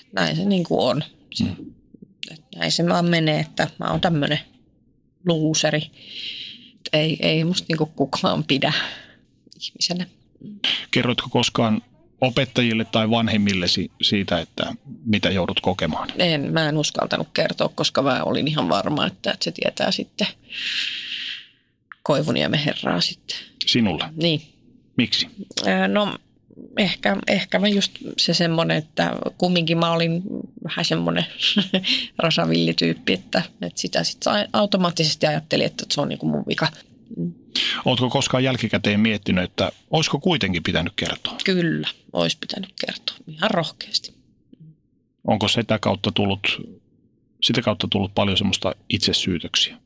että 0.00 0.06
näin 0.12 0.36
se 0.36 0.44
niin 0.44 0.64
kuin 0.64 0.80
on. 0.80 1.04
Se, 1.34 1.44
mm. 1.44 1.72
näin 2.56 2.72
se 2.72 2.86
vaan 2.86 3.04
menee, 3.10 3.40
että 3.40 3.68
mä 3.78 3.90
oon 3.90 4.00
tämmöinen 4.00 4.40
luuseri 5.26 5.90
ei, 6.92 7.16
ei 7.20 7.44
musta 7.44 7.66
niinku 7.68 7.86
kukaan 7.86 8.44
pidä 8.44 8.72
ihmisenä. 9.60 10.06
Kerrotko 10.90 11.28
koskaan 11.30 11.82
opettajille 12.20 12.84
tai 12.84 13.10
vanhemmillesi 13.10 13.90
siitä, 14.02 14.38
että 14.38 14.74
mitä 15.04 15.30
joudut 15.30 15.60
kokemaan? 15.60 16.08
En, 16.18 16.52
mä 16.52 16.68
en 16.68 16.76
uskaltanut 16.76 17.28
kertoa, 17.34 17.68
koska 17.68 18.02
mä 18.02 18.22
olin 18.22 18.48
ihan 18.48 18.68
varma, 18.68 19.06
että, 19.06 19.30
että 19.30 19.44
se 19.44 19.52
tietää 19.52 19.90
sitten 19.90 20.26
Koivuniemen 22.08 22.60
herraa 22.60 23.00
sitten. 23.00 23.36
Sinulle? 23.66 24.04
Niin. 24.16 24.42
Miksi? 24.96 25.28
No 25.88 26.18
ehkä, 26.78 27.16
ehkä 27.26 27.58
mä 27.58 27.68
just 27.68 27.92
se 28.16 28.34
semmoinen, 28.34 28.76
että 28.76 29.12
kumminkin 29.38 29.78
mä 29.78 29.92
olin 29.92 30.22
vähän 30.64 30.84
semmoinen 30.84 31.26
rasavillityyppi, 32.24 33.12
että, 33.12 33.42
että 33.62 33.80
sitä 33.80 34.04
sitten 34.04 34.32
automaattisesti 34.52 35.26
ajattelin, 35.26 35.66
että 35.66 35.84
se 35.90 36.00
on 36.00 36.08
niin 36.08 36.18
kuin 36.18 36.30
mun 36.30 36.44
vika. 36.48 36.68
Oletko 37.84 38.10
koskaan 38.10 38.44
jälkikäteen 38.44 39.00
miettinyt, 39.00 39.44
että 39.44 39.72
olisiko 39.90 40.20
kuitenkin 40.20 40.62
pitänyt 40.62 40.92
kertoa? 40.96 41.36
Kyllä, 41.44 41.88
olisi 42.12 42.38
pitänyt 42.40 42.72
kertoa 42.86 43.16
ihan 43.26 43.50
rohkeasti. 43.50 44.14
Onko 45.24 45.48
sitä 45.48 45.78
kautta 45.78 46.12
tullut, 46.12 46.62
sitä 47.42 47.62
kautta 47.62 47.88
tullut 47.90 48.14
paljon 48.14 48.36
semmoista 48.36 48.74
itsesyytöksiä? 48.88 49.76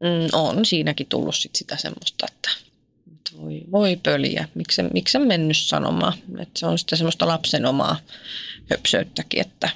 Mm, 0.00 0.28
on 0.32 0.64
siinäkin 0.64 1.06
tullut 1.06 1.36
sit 1.36 1.56
sitä 1.56 1.76
semmoista, 1.76 2.26
että, 2.28 2.50
että 3.12 3.30
voi, 3.36 3.62
voi 3.72 3.96
pöliä, 3.96 4.48
miksi, 4.54 4.82
miksi 4.82 5.18
mennyt 5.18 5.56
sanomaan. 5.56 6.12
Että 6.38 6.60
se 6.60 6.66
on 6.66 6.78
sitten 6.78 6.98
semmoista 6.98 7.26
lapsen 7.26 7.66
omaa 7.66 7.96
höpsöyttäkin, 8.70 9.40
että 9.40 9.70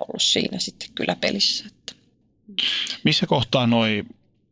ollut 0.00 0.22
siinä 0.22 0.58
sitten 0.58 0.88
kyllä 0.94 1.16
pelissä. 1.20 1.64
Että. 1.66 1.94
Missä 3.04 3.26
kohtaa 3.26 3.66
noi 3.66 4.04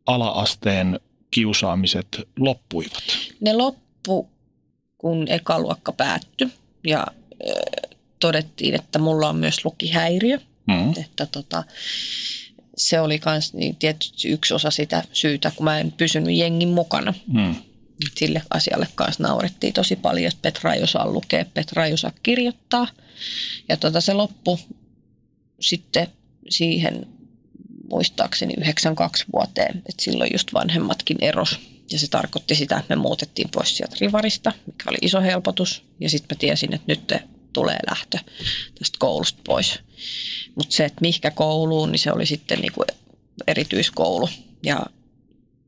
ala-asteen 0.05 0.99
kiusaamiset 1.31 2.07
loppuivat? 2.39 3.03
Ne 3.39 3.53
loppu, 3.53 4.29
kun 4.97 5.27
eka 5.27 5.59
luokka 5.59 5.91
päättyi 5.91 6.47
ja 6.83 7.07
äh, 7.09 7.97
todettiin, 8.19 8.75
että 8.75 8.99
mulla 8.99 9.29
on 9.29 9.35
myös 9.35 9.65
lukihäiriö. 9.65 10.39
Mm. 10.67 10.93
Että 10.97 11.25
tota, 11.25 11.63
se 12.81 12.99
oli 12.99 13.21
myös 13.25 13.53
niin 13.53 13.75
tietysti 13.75 14.29
yksi 14.29 14.53
osa 14.53 14.71
sitä 14.71 15.03
syytä, 15.13 15.51
kun 15.55 15.63
mä 15.63 15.79
en 15.79 15.91
pysynyt 15.91 16.35
jengin 16.35 16.69
mukana. 16.69 17.13
Mm. 17.27 17.55
Sille 18.17 18.41
asialle 18.49 18.87
kanssa 18.95 19.23
naurettiin 19.23 19.73
tosi 19.73 19.95
paljon, 19.95 20.27
että 20.27 20.41
Petra 20.41 20.73
ei 20.73 20.83
osaa 20.83 21.11
lukea, 21.11 21.45
Petra 21.53 21.85
ei 21.85 21.93
osaa 21.93 22.11
kirjoittaa. 22.23 22.87
Ja 23.69 23.77
tota, 23.77 24.01
se 24.01 24.13
loppu 24.13 24.59
sitten 25.59 26.07
siihen 26.49 27.07
muistaakseni 27.89 28.53
92 28.57 29.25
vuoteen, 29.33 29.77
että 29.77 30.03
silloin 30.03 30.29
just 30.33 30.53
vanhemmatkin 30.53 31.17
eros. 31.21 31.59
Ja 31.91 31.99
se 31.99 32.07
tarkoitti 32.07 32.55
sitä, 32.55 32.77
että 32.77 32.95
me 32.95 33.01
muutettiin 33.01 33.49
pois 33.49 33.77
sieltä 33.77 33.95
rivarista, 34.01 34.51
mikä 34.65 34.89
oli 34.89 34.97
iso 35.01 35.21
helpotus. 35.21 35.83
Ja 35.99 36.09
sitten 36.09 36.35
mä 36.35 36.39
tiesin, 36.39 36.73
että 36.73 36.85
nyt 36.87 37.13
tulee 37.53 37.79
lähtö 37.89 38.17
tästä 38.79 38.97
koulusta 38.99 39.41
pois. 39.45 39.79
Mutta 40.55 40.75
se, 40.75 40.85
että 40.85 41.01
mihinkä 41.01 41.31
kouluun, 41.31 41.91
niin 41.91 41.99
se 41.99 42.11
oli 42.11 42.25
sitten 42.25 42.59
niinku 42.59 42.83
erityiskoulu. 43.47 44.29
Ja 44.63 44.85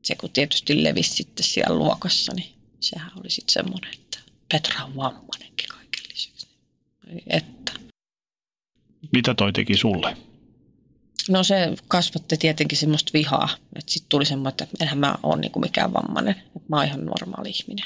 se 0.01 0.15
kun 0.15 0.29
tietysti 0.29 0.83
levisi 0.83 1.13
sitten 1.13 1.45
siellä 1.45 1.77
luokassa, 1.77 2.33
niin 2.35 2.53
sehän 2.79 3.11
oli 3.19 3.29
sitten 3.29 3.53
semmoinen, 3.53 3.93
että 3.93 4.19
Petra 4.51 4.85
on 4.85 4.95
vammainenkin 4.95 5.69
kaiken 5.69 6.03
lisäksi. 6.13 6.47
Että. 7.27 7.71
Mitä 9.11 9.33
toi 9.33 9.53
teki 9.53 9.77
sulle? 9.77 10.17
No 11.29 11.43
se 11.43 11.55
kasvatti 11.87 12.37
tietenkin 12.37 12.77
semmoista 12.77 13.11
vihaa. 13.13 13.49
Että 13.75 13.93
sitten 13.93 14.09
tuli 14.09 14.25
semmoinen, 14.25 14.49
että 14.63 14.67
enhän 14.81 14.97
mä 14.97 15.15
ole 15.23 15.41
niinku 15.41 15.59
mikään 15.59 15.93
vammainen. 15.93 16.35
Että 16.35 16.69
mä 16.69 16.75
oon 16.75 16.85
ihan 16.85 17.05
normaali 17.05 17.49
ihminen. 17.49 17.85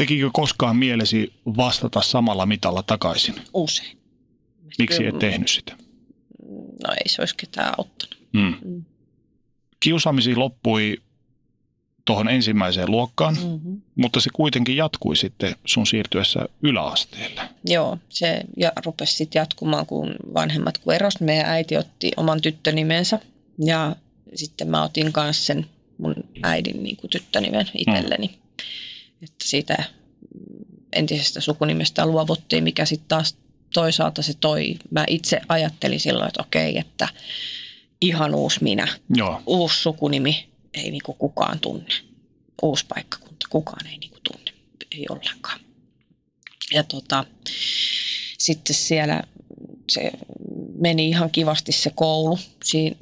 Tekikö 0.00 0.30
koskaan 0.32 0.76
mielesi 0.76 1.32
vastata 1.56 2.02
samalla 2.02 2.46
mitalla 2.46 2.82
takaisin? 2.82 3.34
Usein. 3.54 3.98
Miksi 4.78 5.06
et 5.06 5.18
tehnyt 5.18 5.48
sitä? 5.48 5.76
No 6.86 6.92
ei 6.92 7.08
se 7.08 7.22
olisi 7.22 7.34
ketään 7.36 7.74
auttanut. 7.78 8.18
Mm. 8.32 8.54
Mm. 8.64 8.84
Kiusaamisi 9.80 10.36
loppui 10.36 11.02
tuohon 12.04 12.28
ensimmäiseen 12.28 12.90
luokkaan, 12.90 13.34
mm-hmm. 13.34 13.80
mutta 13.94 14.20
se 14.20 14.30
kuitenkin 14.32 14.76
jatkui 14.76 15.16
sitten 15.16 15.54
sun 15.64 15.86
siirtyessä 15.86 16.48
yläasteelle. 16.62 17.40
Joo, 17.64 17.98
se 18.08 18.40
ja 18.56 18.72
rupesi 18.84 19.16
sitten 19.16 19.40
jatkumaan, 19.40 19.86
kun 19.86 20.14
vanhemmat 20.34 20.78
kun 20.78 20.94
eros. 20.94 21.20
Meidän 21.20 21.46
äiti 21.46 21.76
otti 21.76 22.10
oman 22.16 22.40
tyttönimensä 22.40 23.18
ja 23.58 23.96
sitten 24.34 24.68
mä 24.68 24.84
otin 24.84 25.12
kanssa 25.12 25.44
sen 25.44 25.66
mun 25.98 26.14
äidin 26.42 26.82
niin 26.82 26.96
kuin 26.96 27.10
tyttönimen 27.10 27.66
itselleni. 27.74 28.26
Mm. 28.26 28.49
Että 29.22 29.44
siitä 29.44 29.84
entisestä 30.92 31.40
sukunimestä 31.40 32.06
luovuttiin, 32.06 32.64
mikä 32.64 32.84
sitten 32.84 33.08
taas 33.08 33.36
toisaalta 33.74 34.22
se 34.22 34.34
toi. 34.40 34.76
Mä 34.90 35.04
itse 35.06 35.40
ajattelin 35.48 36.00
silloin, 36.00 36.28
että 36.28 36.42
okei, 36.42 36.78
että 36.78 37.08
ihan 38.00 38.34
uusi 38.34 38.62
minä. 38.62 38.88
Joo. 39.16 39.42
Uusi 39.46 39.82
sukunimi, 39.82 40.48
ei 40.74 40.90
niinku 40.90 41.14
kukaan 41.14 41.60
tunne. 41.60 41.94
Uusi 42.62 42.86
paikkakunta, 42.88 43.46
kukaan 43.50 43.86
ei 43.86 43.98
niinku 43.98 44.18
tunne. 44.32 44.52
Ei 44.92 45.06
ollenkaan. 45.08 45.60
Ja 46.74 46.84
tota, 46.84 47.24
sitten 48.38 48.76
siellä 48.76 49.22
se 49.90 50.10
meni 50.74 51.08
ihan 51.08 51.30
kivasti 51.30 51.72
se 51.72 51.90
koulu 51.94 52.38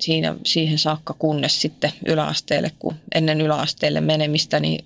siinä, 0.00 0.34
siihen 0.46 0.78
saakka, 0.78 1.14
kunnes 1.18 1.60
sitten 1.60 1.92
yläasteelle, 2.06 2.72
kun 2.78 2.94
ennen 3.14 3.40
yläasteelle 3.40 4.00
menemistä, 4.00 4.60
niin 4.60 4.84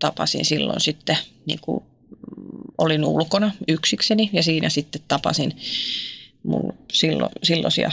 tapasin 0.00 0.44
silloin 0.44 0.80
sitten, 0.80 1.18
niin 1.46 1.58
kuin 1.60 1.84
olin 2.78 3.04
ulkona 3.04 3.50
yksikseni 3.68 4.30
ja 4.32 4.42
siinä 4.42 4.68
sitten 4.68 5.02
tapasin 5.08 5.56
mun 6.42 6.74
sillo, 6.92 7.28
silloisia, 7.42 7.90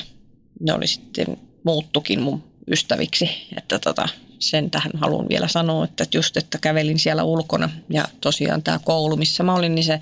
ne 0.60 0.74
oli 0.74 0.88
sitten 0.88 1.38
muuttukin 1.64 2.22
mun 2.22 2.44
ystäviksi, 2.72 3.30
että 3.58 3.80
tota, 3.80 4.10
sen 4.40 4.72
tähän 4.72 4.92
haluan 4.96 5.30
vielä 5.30 5.48
sanoa, 5.48 5.86
että 5.86 6.06
just, 6.14 6.38
että 6.38 6.58
kävelin 6.58 7.00
siellä 7.00 7.24
ulkona 7.24 7.70
ja 7.90 8.06
tosiaan 8.22 8.64
tämä 8.64 8.80
koulu, 8.84 9.16
missä 9.18 9.44
mä 9.44 9.56
olin, 9.56 9.76
niin 9.76 9.86
se 9.86 10.00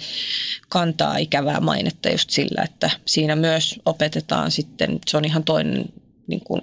kantaa 0.69 1.17
ikävää 1.17 1.59
mainetta 1.59 2.09
just 2.09 2.29
sillä, 2.29 2.63
että 2.63 2.89
siinä 3.05 3.35
myös 3.35 3.79
opetetaan 3.85 4.51
sitten, 4.51 4.99
se 5.07 5.17
on 5.17 5.25
ihan 5.25 5.43
toinen 5.43 5.85
niin 6.27 6.41
kuin 6.43 6.61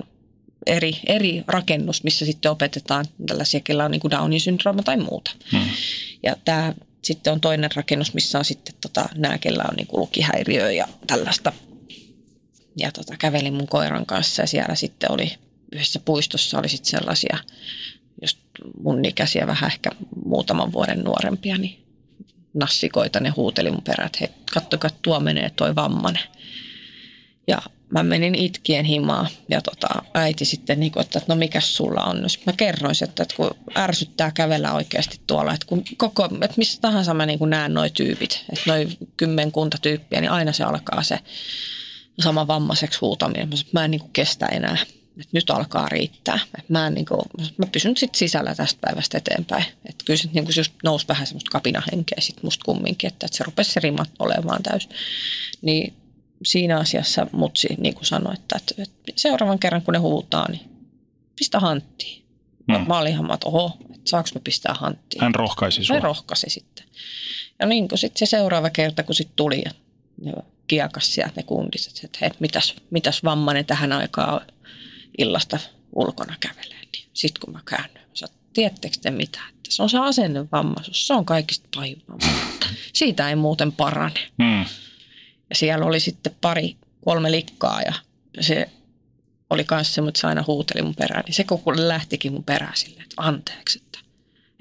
eri, 0.67 1.01
eri 1.07 1.45
rakennus, 1.47 2.05
missä 2.05 2.25
sitten 2.25 2.51
opetetaan 2.51 3.05
tällaisia, 3.27 3.61
kellä 3.61 3.85
on 3.85 3.91
niin 3.91 4.01
kuin 4.01 4.11
Downin 4.11 4.41
syndrooma 4.41 4.83
tai 4.83 4.97
muuta. 4.97 5.31
Hmm. 5.53 5.69
Ja 6.23 6.37
tämä 6.45 6.75
sitten 7.03 7.33
on 7.33 7.41
toinen 7.41 7.71
rakennus, 7.75 8.15
missä 8.15 8.39
on 8.39 8.45
sitten 8.45 8.75
tota, 8.81 9.09
nämä, 9.15 9.39
kellä 9.39 9.65
on 9.71 9.77
niin 9.77 9.87
kuin 9.87 10.01
lukihäiriö 10.01 10.73
ja 10.73 10.89
tällaista. 11.07 11.53
Ja 12.79 12.93
tota, 12.93 13.17
kävelin 13.17 13.55
mun 13.55 13.69
koiran 13.69 14.07
kanssa 14.07 14.43
ja 14.43 14.47
siellä 14.47 14.75
sitten 14.75 15.13
oli 15.13 15.33
yhdessä 15.73 16.01
puistossa 16.05 16.59
oli 16.59 16.69
sitten 16.69 16.91
sellaisia, 16.91 17.39
just 18.23 18.39
mun 18.83 19.05
ikäisiä 19.05 19.47
vähän 19.47 19.71
ehkä 19.71 19.91
muutaman 20.25 20.73
vuoden 20.73 21.05
nuorempia, 21.05 21.59
niin 21.59 21.85
nassikoita 22.55 23.21
ne 23.21 23.29
huuteli 23.29 23.71
mun 23.71 23.83
perään, 23.83 24.11
että 24.21 24.53
kattokaa, 24.55 24.91
tuo 25.03 25.21
menee 25.21 25.51
toi 25.51 25.75
vammanen. 25.75 26.23
Ja 27.47 27.63
mä 27.93 28.03
menin 28.03 28.35
itkien 28.35 28.85
himaa 28.85 29.27
ja 29.49 29.63
tota, 29.63 29.89
äiti 30.15 30.45
sitten 30.45 30.81
niin 30.81 30.93
kuin, 30.93 31.01
että 31.01 31.21
no 31.29 31.35
mikä 31.35 31.61
sulla 31.61 32.05
on. 32.05 32.23
No, 32.23 32.29
mä 32.47 32.53
kerroin 32.53 32.95
että, 33.05 33.23
että 33.23 33.37
kun 33.37 33.51
ärsyttää 33.77 34.31
kävellä 34.31 34.73
oikeasti 34.73 35.21
tuolla, 35.27 35.55
että, 35.55 35.67
kun 35.67 35.85
koko, 35.97 36.25
että 36.25 36.57
missä 36.57 36.81
tahansa 36.81 37.15
mä 37.15 37.27
niin 37.27 37.39
kuin 37.39 37.51
näen 37.51 37.75
noi 37.75 37.91
tyypit, 37.91 38.45
että 38.53 38.71
noin 38.71 38.97
kymmenkunta 39.17 39.79
tyyppiä, 39.83 40.21
niin 40.21 40.31
aina 40.31 40.53
se 40.53 40.65
alkaa 40.65 41.03
se 41.03 41.19
sama 42.21 42.47
vammaiseksi 42.47 42.99
huutaminen. 43.01 43.49
Mä, 43.49 43.57
mä 43.73 43.85
en 43.85 43.91
niin 43.91 44.01
kuin 44.01 44.13
kestä 44.13 44.47
enää, 44.47 44.79
että 45.21 45.29
nyt 45.33 45.51
alkaa 45.51 45.89
riittää. 45.89 46.39
Että 46.45 46.73
mä, 46.73 46.87
en, 46.87 46.95
niin 46.95 47.07
kuin, 47.07 47.21
mä 47.57 47.67
pysyn 47.73 47.97
sitten 47.97 48.19
sisällä 48.19 48.55
tästä 48.55 48.81
päivästä 48.81 49.19
eteenpäin. 49.19 49.65
Että 49.87 50.05
kyllä 50.05 50.19
se 50.19 50.29
niin 50.33 50.45
kuin 50.45 50.55
just 50.57 50.73
nousi 50.85 51.09
vähän 51.09 51.27
semmoista 51.27 51.51
kapinahenkeä 51.51 52.19
sitten 52.21 52.45
musta 52.45 52.65
kumminkin, 52.65 53.09
että, 53.09 53.27
että 53.27 53.39
se 53.39 53.45
rupesi 53.45 53.73
se 53.73 53.81
rimat 53.81 54.11
olemaan 54.19 54.63
täys. 54.63 54.89
Niin 55.63 55.95
siinä 56.45 56.79
asiassa 56.79 57.27
mutsi 57.33 57.69
niin 57.79 57.95
kuin 57.95 58.07
sanoi, 58.07 58.35
että, 58.35 58.57
että, 58.79 58.95
seuraavan 59.17 59.59
kerran 59.59 59.83
kun 59.83 59.95
ne 59.95 59.99
huutaa, 59.99 60.51
niin 60.51 60.71
pistä 61.37 61.61
hanttiin. 61.61 62.23
Hmm. 62.73 62.87
Mä 62.89 62.99
olin 62.99 63.13
ihan, 63.13 63.35
että 63.35 63.49
oho, 63.49 63.79
että 63.81 64.11
saanko 64.11 64.31
me 64.35 64.41
pistää 64.45 64.75
hanttiin. 64.75 65.23
Hän 65.23 65.35
rohkaisi 65.35 65.85
sinua. 65.85 65.97
Hän 65.97 66.03
rohkaisi 66.03 66.51
sitten. 66.51 66.85
Ja 67.59 67.67
niin 67.67 67.89
kuin 67.89 67.99
sitten 67.99 68.19
se 68.19 68.31
seuraava 68.31 68.71
kerta, 68.71 69.03
kun 69.03 69.15
sitten 69.15 69.37
tuli 69.37 69.63
ja 69.65 69.71
ne 70.25 70.33
kiekas 70.67 71.15
sieltä 71.15 71.33
ne 71.37 71.43
kundit, 71.43 71.87
että, 71.89 72.01
että 72.05 72.19
hei, 72.21 72.31
mitäs, 72.39 72.75
mitäs 72.91 73.25
vammainen 73.25 73.65
tähän 73.65 73.93
aikaan 73.93 74.41
illasta 75.19 75.59
ulkona 75.93 76.35
kävelee. 76.41 76.81
Niin 76.93 77.09
sitten 77.15 77.41
kun 77.41 77.53
mä 77.53 77.61
käännyin, 77.65 78.07
mä 78.09 78.15
sanoin, 78.15 78.39
tiedättekö 78.53 78.97
te 79.03 79.11
mitä, 79.11 79.41
että 79.49 79.71
se 79.71 79.83
on 79.83 79.91
se 79.91 79.99
asennevammaisuus, 79.99 81.07
se 81.07 81.15
on 81.15 81.25
kaikista 81.25 81.69
pahin 81.75 82.03
Siitä 82.93 83.29
ei 83.29 83.37
muuten 83.37 83.73
parane. 83.73 84.31
Hmm. 84.43 84.65
Siellä 85.53 85.87
oli 85.87 86.01
sitten 86.01 86.37
pari, 86.41 86.77
kolme 87.05 87.31
likkaa 87.31 87.83
ja 87.83 87.93
se 88.41 88.69
oli 89.51 89.65
kanssa 89.65 89.95
semmoinen, 89.95 90.11
että 90.11 90.21
se 90.21 90.27
aina 90.27 90.45
huuteli 90.47 90.83
mun 90.83 90.95
perään. 90.95 91.25
Niin 91.27 91.35
se 91.35 91.45
koko 91.45 91.73
lähtikin 91.77 92.33
mun 92.33 92.45
perään 92.45 92.77
silleen, 92.77 93.03
että 93.03 93.15
anteeksi, 93.17 93.81
että, 93.85 93.99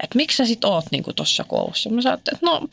että 0.02 0.16
miksi 0.16 0.36
sä 0.36 0.46
sit 0.46 0.64
oot 0.64 0.84
niin 0.90 1.04
tuossa 1.16 1.44
koulussa? 1.44 1.90
Mä 1.90 2.02
sanoin, 2.02 2.18
että 2.18 2.38
no 2.42 2.68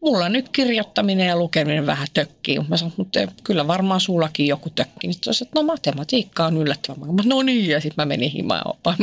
mulla 0.00 0.28
nyt 0.28 0.48
kirjoittaminen 0.48 1.26
ja 1.26 1.36
lukeminen 1.36 1.86
vähän 1.86 2.08
tökkii. 2.14 2.58
Mä 2.68 2.76
sanoin, 2.76 2.94
mutta 2.96 3.20
kyllä 3.44 3.66
varmaan 3.66 4.00
sullakin 4.00 4.46
joku 4.46 4.70
tökkii. 4.70 5.08
Niin 5.10 5.18
sanoin, 5.24 5.42
että 5.42 5.60
no 5.60 5.62
matematiikka 5.62 6.46
on 6.46 6.56
yllättävän. 6.56 7.14
Mä 7.14 7.22
no 7.24 7.42
niin, 7.42 7.70
ja 7.70 7.80
sitten 7.80 8.02
mä 8.02 8.06
menin 8.06 8.30
himaan 8.30 8.62
ja 8.64 8.70
oppaan 8.70 8.96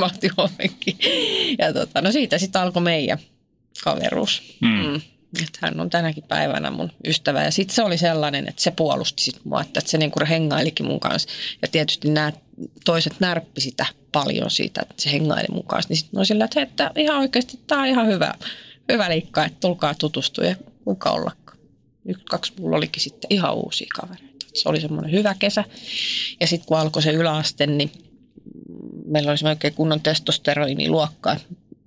Ja 1.58 1.74
tota, 1.74 2.02
no 2.02 2.12
siitä 2.12 2.38
sitten 2.38 2.62
alkoi 2.62 2.82
meidän 2.82 3.18
kaveruus. 3.84 4.42
Mm. 4.62 4.70
Mm. 4.70 5.02
Että 5.44 5.60
hän 5.62 5.80
on 5.80 5.90
tänäkin 5.90 6.24
päivänä 6.24 6.72
mun 6.72 6.92
ystävä. 7.08 7.44
Ja 7.44 7.52
sitten 7.52 7.76
se 7.76 7.84
oli 7.84 7.98
sellainen, 7.98 8.48
että 8.48 8.62
se 8.62 8.72
puolusti 8.72 9.24
sit 9.24 9.40
mua, 9.44 9.62
että, 9.62 9.82
se 9.86 9.98
niinku 9.98 10.20
hengailikin 10.30 10.86
mun 10.86 11.00
kanssa. 11.00 11.30
Ja 11.62 11.68
tietysti 11.68 12.10
nämä 12.10 12.32
toiset 12.86 13.14
närppi 13.20 13.62
sitä 13.62 13.86
paljon 14.12 14.52
siitä, 14.52 14.82
että 14.82 15.04
se 15.04 15.12
hengaili 15.12 15.48
mukaan. 15.52 15.84
Niin 15.90 15.98
sitten 15.98 16.26
sillä, 16.26 16.46
että, 16.46 16.62
että 16.62 16.92
ihan 16.96 17.18
oikeasti 17.18 17.60
tämä 17.68 17.82
on 17.82 17.88
ihan 17.88 18.08
hyvä, 18.08 18.34
hyvä 18.92 19.10
liikka, 19.10 19.46
että 19.46 19.60
tulkaa 19.60 19.94
tutustua 19.94 20.46
ja 20.46 20.56
kuinka 20.84 21.12
ollakaan. 21.12 21.58
Yksi, 22.06 22.26
kaksi 22.26 22.54
mulla 22.60 22.78
olikin 22.78 23.04
sitten 23.04 23.28
ihan 23.30 23.56
uusia 23.56 23.88
kavereita. 24.02 24.46
Se 24.54 24.70
oli 24.70 24.82
semmoinen 24.82 25.12
hyvä 25.12 25.36
kesä. 25.40 25.64
Ja 26.40 26.48
sitten 26.48 26.68
kun 26.68 26.78
alkoi 26.78 27.02
se 27.02 27.12
yläaste, 27.12 27.68
niin 27.68 27.92
meillä 29.06 29.32
oli 29.32 29.50
oikein 29.50 29.74
kunnon 29.74 30.02
testosteroniluokka. 30.02 31.36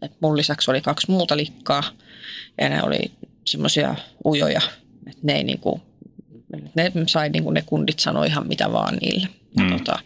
Et 0.02 0.12
mun 0.20 0.36
lisäksi 0.36 0.70
oli 0.70 0.80
kaksi 0.80 1.10
muuta 1.10 1.36
likkaa 1.36 1.82
ja 2.60 2.68
ne 2.68 2.82
oli 2.82 3.10
semmoisia 3.50 3.94
ujoja, 4.24 4.60
että 5.06 5.20
ne 5.22 5.32
ei 5.32 5.44
niinku, 5.44 5.80
ne 6.74 6.92
sai 7.06 7.28
niinku 7.28 7.50
ne 7.50 7.62
kundit 7.66 7.98
sanoa 7.98 8.24
ihan 8.24 8.48
mitä 8.48 8.72
vaan 8.72 8.96
niille. 8.96 9.28
Mm. 9.56 9.76
Tota, 9.76 9.98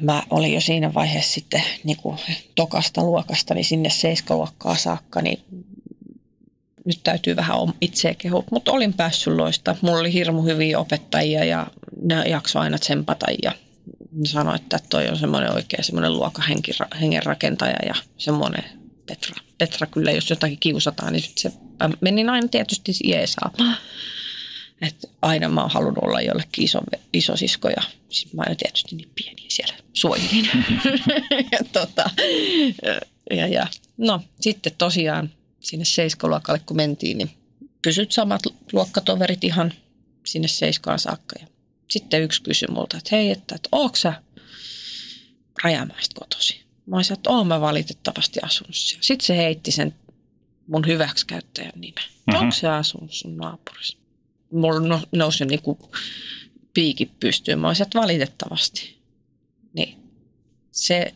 mä 0.00 0.22
olin 0.30 0.54
jo 0.54 0.60
siinä 0.60 0.94
vaiheessa 0.94 1.34
sitten 1.34 1.62
niinku 1.84 2.16
tokasta 2.54 3.02
luokasta, 3.02 3.54
niin 3.54 3.64
sinne 3.64 3.90
seiskaluokkaa 3.90 4.76
saakka, 4.76 5.22
niin 5.22 5.38
nyt 6.84 7.00
täytyy 7.04 7.36
vähän 7.36 7.56
itseä 7.80 8.14
kehua, 8.14 8.44
mutta 8.50 8.72
olin 8.72 8.94
päässyt 8.94 9.34
loista. 9.34 9.76
Mulla 9.80 9.98
oli 9.98 10.12
hirmu 10.12 10.42
hyviä 10.42 10.78
opettajia 10.78 11.44
ja 11.44 11.66
ne 12.02 12.28
jaksoi 12.28 12.62
aina 12.62 12.78
tsempata 12.78 13.26
ja 13.42 13.52
sanoi, 14.24 14.56
että 14.56 14.78
toi 14.88 15.08
on 15.08 15.16
semmoinen 15.16 15.52
oikein 15.52 15.84
semmoinen 15.84 16.12
luokahengen 16.12 17.22
rakentaja 17.22 17.76
ja 17.86 17.94
semmoinen 18.18 18.64
Petra. 19.06 19.34
Petra 19.58 19.86
kyllä, 19.86 20.10
jos 20.10 20.30
jotakin 20.30 20.58
kiusataan, 20.58 21.12
niin 21.12 21.24
se 21.36 21.52
meni 22.00 22.28
aina 22.28 22.48
tietysti 22.48 22.92
jeesaamaan. 23.04 23.76
Että 24.82 25.08
aina 25.22 25.48
mä 25.48 25.60
oon 25.60 25.70
halunnut 25.70 26.04
olla 26.04 26.20
jollekin 26.20 26.64
iso, 26.64 26.80
iso 27.12 27.36
sisko 27.36 27.68
ja 27.68 27.82
sit 28.08 28.32
mä 28.32 28.42
oon 28.46 28.56
tietysti 28.56 28.96
niin 28.96 29.10
pieni 29.14 29.44
siellä 29.48 29.74
suojelin. 29.92 30.50
ja, 31.52 31.58
tota, 31.72 32.10
ja, 33.30 33.46
ja, 33.46 33.66
no 33.96 34.20
sitten 34.40 34.72
tosiaan 34.78 35.30
sinne 35.60 35.84
seiskaluokalle 35.84 36.60
kun 36.66 36.76
mentiin, 36.76 37.18
niin 37.18 37.30
pysyt 37.82 38.12
samat 38.12 38.42
luokkatoverit 38.72 39.44
ihan 39.44 39.72
sinne 40.26 40.48
seiskaan 40.48 40.98
saakka. 40.98 41.36
Ja 41.40 41.46
sitten 41.90 42.22
yksi 42.22 42.42
kysyi 42.42 42.68
multa, 42.68 42.96
että 42.96 43.16
hei, 43.16 43.30
että, 43.30 43.54
että 43.54 43.68
ootko 43.72 43.96
sä 43.96 44.14
Rajamäistä 45.64 46.14
kotosi? 46.20 46.60
Mä 46.86 46.96
olisin, 46.96 47.14
että 47.14 47.30
oon 47.30 47.46
mä 47.46 47.60
valitettavasti 47.60 48.40
asunut 48.42 48.76
siellä. 48.76 49.02
Sitten 49.02 49.26
se 49.26 49.36
heitti 49.36 49.72
sen 49.72 49.94
mun 50.66 50.86
hyväksikäyttäjän 50.86 51.72
nimen. 51.76 52.04
Mm-hmm. 52.04 52.40
Onko 52.40 52.52
se 52.52 52.68
asunut 52.68 53.12
sun 53.12 53.36
naapurissa? 53.36 53.98
Mulla 54.52 54.80
no, 54.80 55.00
nousi 55.12 55.44
niinku 55.44 55.78
piikit 56.74 57.20
pystyyn. 57.20 57.58
Mä 57.58 57.66
olisin, 57.66 57.82
että 57.82 58.00
valitettavasti. 58.00 58.98
Niin 59.72 59.98
se 60.70 61.14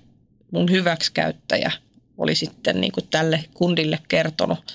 mun 0.53 0.71
hyväksikäyttäjä 0.71 1.73
oli 2.19 2.35
sitten 2.35 2.81
niinku 2.81 3.01
tälle 3.03 3.45
kundille 3.55 3.99
kertonut 4.09 4.75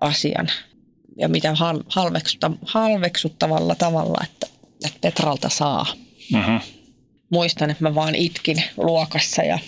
asian. 0.00 0.50
Ja 1.16 1.28
mitä 1.28 1.54
halveksuttavalla 2.66 3.74
tavalla, 3.74 4.18
että 4.24 4.46
että 4.84 4.98
Petralta 5.00 5.48
saa. 5.48 5.86
Mm-hmm. 6.32 6.60
Muistan, 7.30 7.70
että 7.70 7.82
mä 7.82 7.94
vaan 7.94 8.14
itkin 8.14 8.64
luokassa 8.76 9.42
ja 9.42 9.58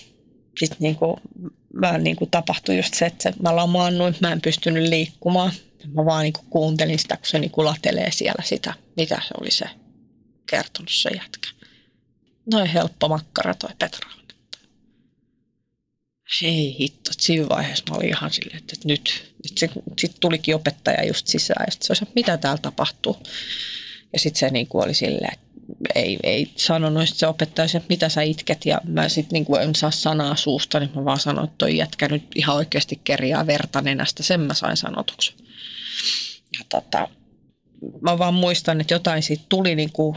sitten 0.59 0.79
niinku, 0.81 1.21
mä 1.73 1.99
niinku 1.99 2.27
tapahtui 2.27 2.77
just 2.77 2.95
se, 2.95 3.07
että 3.07 3.33
mä 3.43 3.57
lamaannuin, 3.57 4.17
mä 4.21 4.33
en 4.33 4.41
pystynyt 4.41 4.89
liikkumaan. 4.89 5.53
Mä 5.95 6.05
vaan 6.05 6.23
niinku 6.23 6.45
kuuntelin 6.51 6.99
sitä, 6.99 7.17
kun 7.17 7.27
se 7.27 7.39
niinku 7.39 7.65
latelee 7.65 8.11
siellä 8.13 8.43
sitä, 8.45 8.75
mitä 8.97 9.23
se 9.29 9.35
oli 9.41 9.51
se 9.51 9.65
kertonut 10.51 10.91
se 10.93 11.11
jätkä. 11.11 11.51
Noin 12.53 12.67
helppo 12.67 13.09
makkara 13.09 13.55
toi 13.55 13.71
Petra. 13.79 14.11
Hei 16.43 16.77
hitto, 16.79 17.11
siinä 17.19 17.49
vaiheessa 17.49 17.85
mä 17.91 17.97
olin 17.97 18.09
ihan 18.09 18.31
silleen, 18.31 18.59
että 18.59 18.77
nyt. 18.85 19.35
Sitten 19.47 20.21
tulikin 20.21 20.55
opettaja 20.55 21.07
just 21.07 21.27
sisään 21.27 21.65
ja 21.67 21.73
sitten 21.73 21.87
se 21.87 21.91
olisi, 21.91 22.13
mitä 22.15 22.37
täällä 22.37 22.59
tapahtuu. 22.63 23.17
Ja 24.13 24.19
sitten 24.19 24.41
se 24.41 24.51
niinku 24.51 24.81
oli 24.81 24.95
silleen, 24.95 25.33
että 25.33 25.46
ei, 25.95 26.19
ei 26.23 26.51
sanonut 26.57 27.09
se 27.09 27.27
opettaja, 27.27 27.65
että 27.65 27.89
mitä 27.89 28.09
sä 28.09 28.23
itket. 28.23 28.67
Ja 28.67 28.81
mä 28.85 29.09
sitten 29.09 29.33
niinku 29.33 29.57
en 29.57 29.75
saa 29.75 29.91
sanaa 29.91 30.37
suusta, 30.37 30.81
niin 30.81 30.91
mä 30.95 31.05
vaan 31.05 31.21
sanoin, 31.21 31.45
että 31.45 31.59
toi 31.59 31.77
jätkä 31.77 32.09
nyt 32.09 32.23
ihan 32.35 32.57
oikeasti 32.57 33.01
kerjaa 33.05 33.47
verta 33.47 33.81
nenästä. 33.81 34.23
Sen 34.23 34.41
mä 34.41 34.55
sain 34.55 34.77
sanotuksi. 34.77 35.35
Ja 36.59 36.65
tota, 36.69 37.09
mä 38.01 38.19
vaan 38.19 38.35
muistan, 38.35 38.81
että 38.81 38.95
jotain 38.95 39.23
siitä 39.23 39.45
tuli 39.49 39.75
niinku 39.75 40.17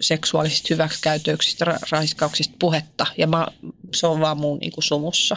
seksuaalisista 0.00 0.74
hyväksikäytöksistä, 0.74 1.64
raiskauksista 1.90 2.54
puhetta. 2.58 3.06
Ja 3.18 3.26
mä, 3.26 3.46
se 3.94 4.06
on 4.06 4.20
vaan 4.20 4.38
mun 4.38 4.58
niinku 4.58 4.80
sumussa. 4.80 5.36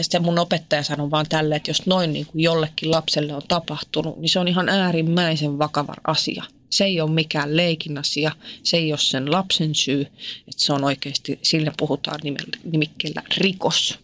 Sitten 0.00 0.22
mun 0.22 0.38
opettaja 0.38 0.82
sanoi 0.82 1.10
vaan 1.10 1.26
tälle, 1.28 1.56
että 1.56 1.70
jos 1.70 1.86
noin 1.86 2.12
niinku 2.12 2.32
jollekin 2.38 2.90
lapselle 2.90 3.34
on 3.34 3.42
tapahtunut, 3.48 4.18
niin 4.18 4.28
se 4.28 4.38
on 4.38 4.48
ihan 4.48 4.68
äärimmäisen 4.68 5.58
vakava 5.58 5.94
asia– 6.04 6.44
se 6.70 6.84
ei 6.84 7.00
ole 7.00 7.10
mikään 7.10 7.56
leikin 7.56 7.98
asia, 7.98 8.32
se 8.62 8.76
ei 8.76 8.92
ole 8.92 8.98
sen 8.98 9.32
lapsen 9.32 9.74
syy, 9.74 10.00
että 10.38 10.62
se 10.62 10.72
on 10.72 10.84
oikeasti, 10.84 11.38
sillä 11.42 11.72
puhutaan 11.78 12.20
nimikkeellä 12.64 13.22
rikos. 13.36 13.98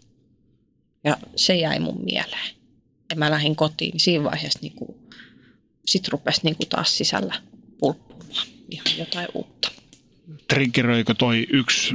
Ja 1.05 1.17
se 1.37 1.55
jäi 1.55 1.79
mun 1.79 2.05
mieleen. 2.05 2.55
Ja 3.11 3.17
mä 3.17 3.31
lähdin 3.31 3.57
kotiin, 3.57 3.91
niin 3.91 4.01
siinä 4.01 4.25
vaiheessa 4.25 4.59
niin 4.63 4.73
kuin, 4.73 4.97
sit 5.87 6.09
rupesi 6.09 6.41
niin 6.45 6.57
kuin 6.57 6.69
taas 6.69 6.99
sisällä 6.99 7.35
pulppumaan 7.79 8.47
ihan 8.71 8.99
jotain 8.99 9.29
uutta. 9.35 9.73
Triggeröikö 10.49 11.15
toi 11.15 11.47
yksi 11.51 11.95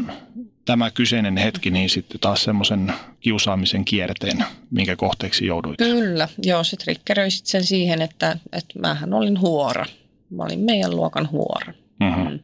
tämä 0.66 0.92
kyseinen 0.92 1.38
hetki, 1.38 1.72
niin 1.72 1.90
sitten 1.90 2.20
taas 2.20 2.44
semmoisen 2.44 2.94
kiusaamisen 3.20 3.86
kierteen, 3.86 4.46
minkä 4.72 4.96
kohteeksi 4.96 5.46
jouduit? 5.46 5.78
Kyllä, 5.78 6.30
joo, 6.44 6.64
se 6.64 6.78
triggeröi 6.78 7.32
sen 7.32 7.64
siihen, 7.64 8.02
että, 8.02 8.38
että 8.52 8.80
mähän 8.80 9.14
olin 9.14 9.40
huora 9.40 9.86
Mä 10.30 10.44
olin 10.44 10.60
meidän 10.60 10.96
luokan 10.96 11.32
huora. 11.32 11.74
Mm-hmm. 12.00 12.30
Mm. 12.30 12.40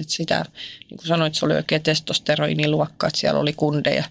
Et 0.00 0.08
sitä, 0.08 0.44
niin 0.90 0.98
kuin 0.98 1.06
sanoit, 1.06 1.34
se 1.34 1.44
oli 1.44 1.54
oikein 1.54 1.82
testosteroiniluokka, 1.82 3.06
että 3.06 3.20
siellä 3.20 3.40
oli 3.40 3.52
kundeja 3.52 4.04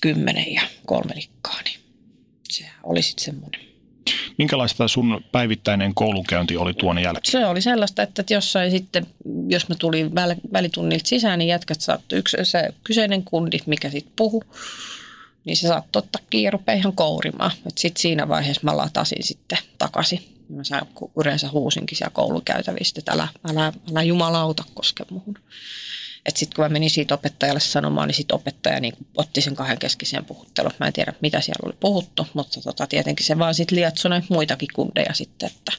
kymmenen 0.00 0.54
ja 0.54 0.62
kolme 0.86 1.14
likkaa, 1.14 1.60
niin 1.64 1.80
se 2.50 2.64
oli 2.82 3.02
sitten 3.02 3.24
semmoinen. 3.24 3.60
Minkälaista 4.38 4.88
sun 4.88 5.24
päivittäinen 5.32 5.94
koulunkäynti 5.94 6.56
oli 6.56 6.74
tuon 6.74 6.98
jälkeen? 6.98 7.32
Se 7.32 7.46
oli 7.46 7.62
sellaista, 7.62 8.02
että 8.02 8.24
jossain 8.30 8.70
sitten, 8.70 9.06
jos 9.48 9.68
mä 9.68 9.74
tulin 9.74 10.06
väl- 10.06 10.52
välitunnilta 10.52 11.08
sisään, 11.08 11.38
niin 11.38 11.48
jätkät 11.48 11.80
saattoi 11.80 12.18
yksi 12.18 12.36
se 12.42 12.74
kyseinen 12.84 13.24
kundi, 13.24 13.58
mikä 13.66 13.90
sitten 13.90 14.12
puhu, 14.16 14.44
niin 15.44 15.56
se 15.56 15.68
saattoi 15.68 16.00
ottaa 16.00 16.22
ja 16.32 16.72
ihan 16.74 16.92
kourimaan. 16.92 17.50
Sitten 17.76 18.02
siinä 18.02 18.28
vaiheessa 18.28 18.60
mä 18.64 18.76
latasin 18.76 19.22
sitten 19.22 19.58
takaisin 19.78 20.33
mä 20.54 20.64
sain, 20.64 20.86
yleensä 21.24 21.48
huusinkin 21.48 21.98
siellä 21.98 22.14
koulukäytävistä, 22.14 22.98
että 22.98 23.12
älä, 23.12 23.28
älä, 23.50 23.72
älä 23.90 24.02
jumalauta 24.02 24.64
koske 24.74 25.04
muuhun. 25.10 25.38
Että 26.26 26.38
sitten 26.38 26.56
kun 26.56 26.64
mä 26.64 26.68
menin 26.68 26.90
siitä 26.90 27.14
opettajalle 27.14 27.60
sanomaan, 27.60 28.08
niin 28.08 28.16
sitten 28.16 28.34
opettaja 28.34 28.80
niin 28.80 28.94
otti 29.16 29.40
sen 29.40 29.54
kahden 29.54 29.78
keskisen 29.78 30.24
puhuttelun. 30.24 30.72
Mä 30.80 30.86
en 30.86 30.92
tiedä, 30.92 31.12
mitä 31.20 31.40
siellä 31.40 31.66
oli 31.66 31.76
puhuttu, 31.80 32.26
mutta 32.34 32.60
tota, 32.60 32.86
tietenkin 32.86 33.26
se 33.26 33.38
vaan 33.38 33.54
sitten 33.54 33.76
lietsoi 33.76 34.10
muitakin 34.28 34.68
kundeja 34.74 35.14
sitten, 35.14 35.46
että, 35.46 35.72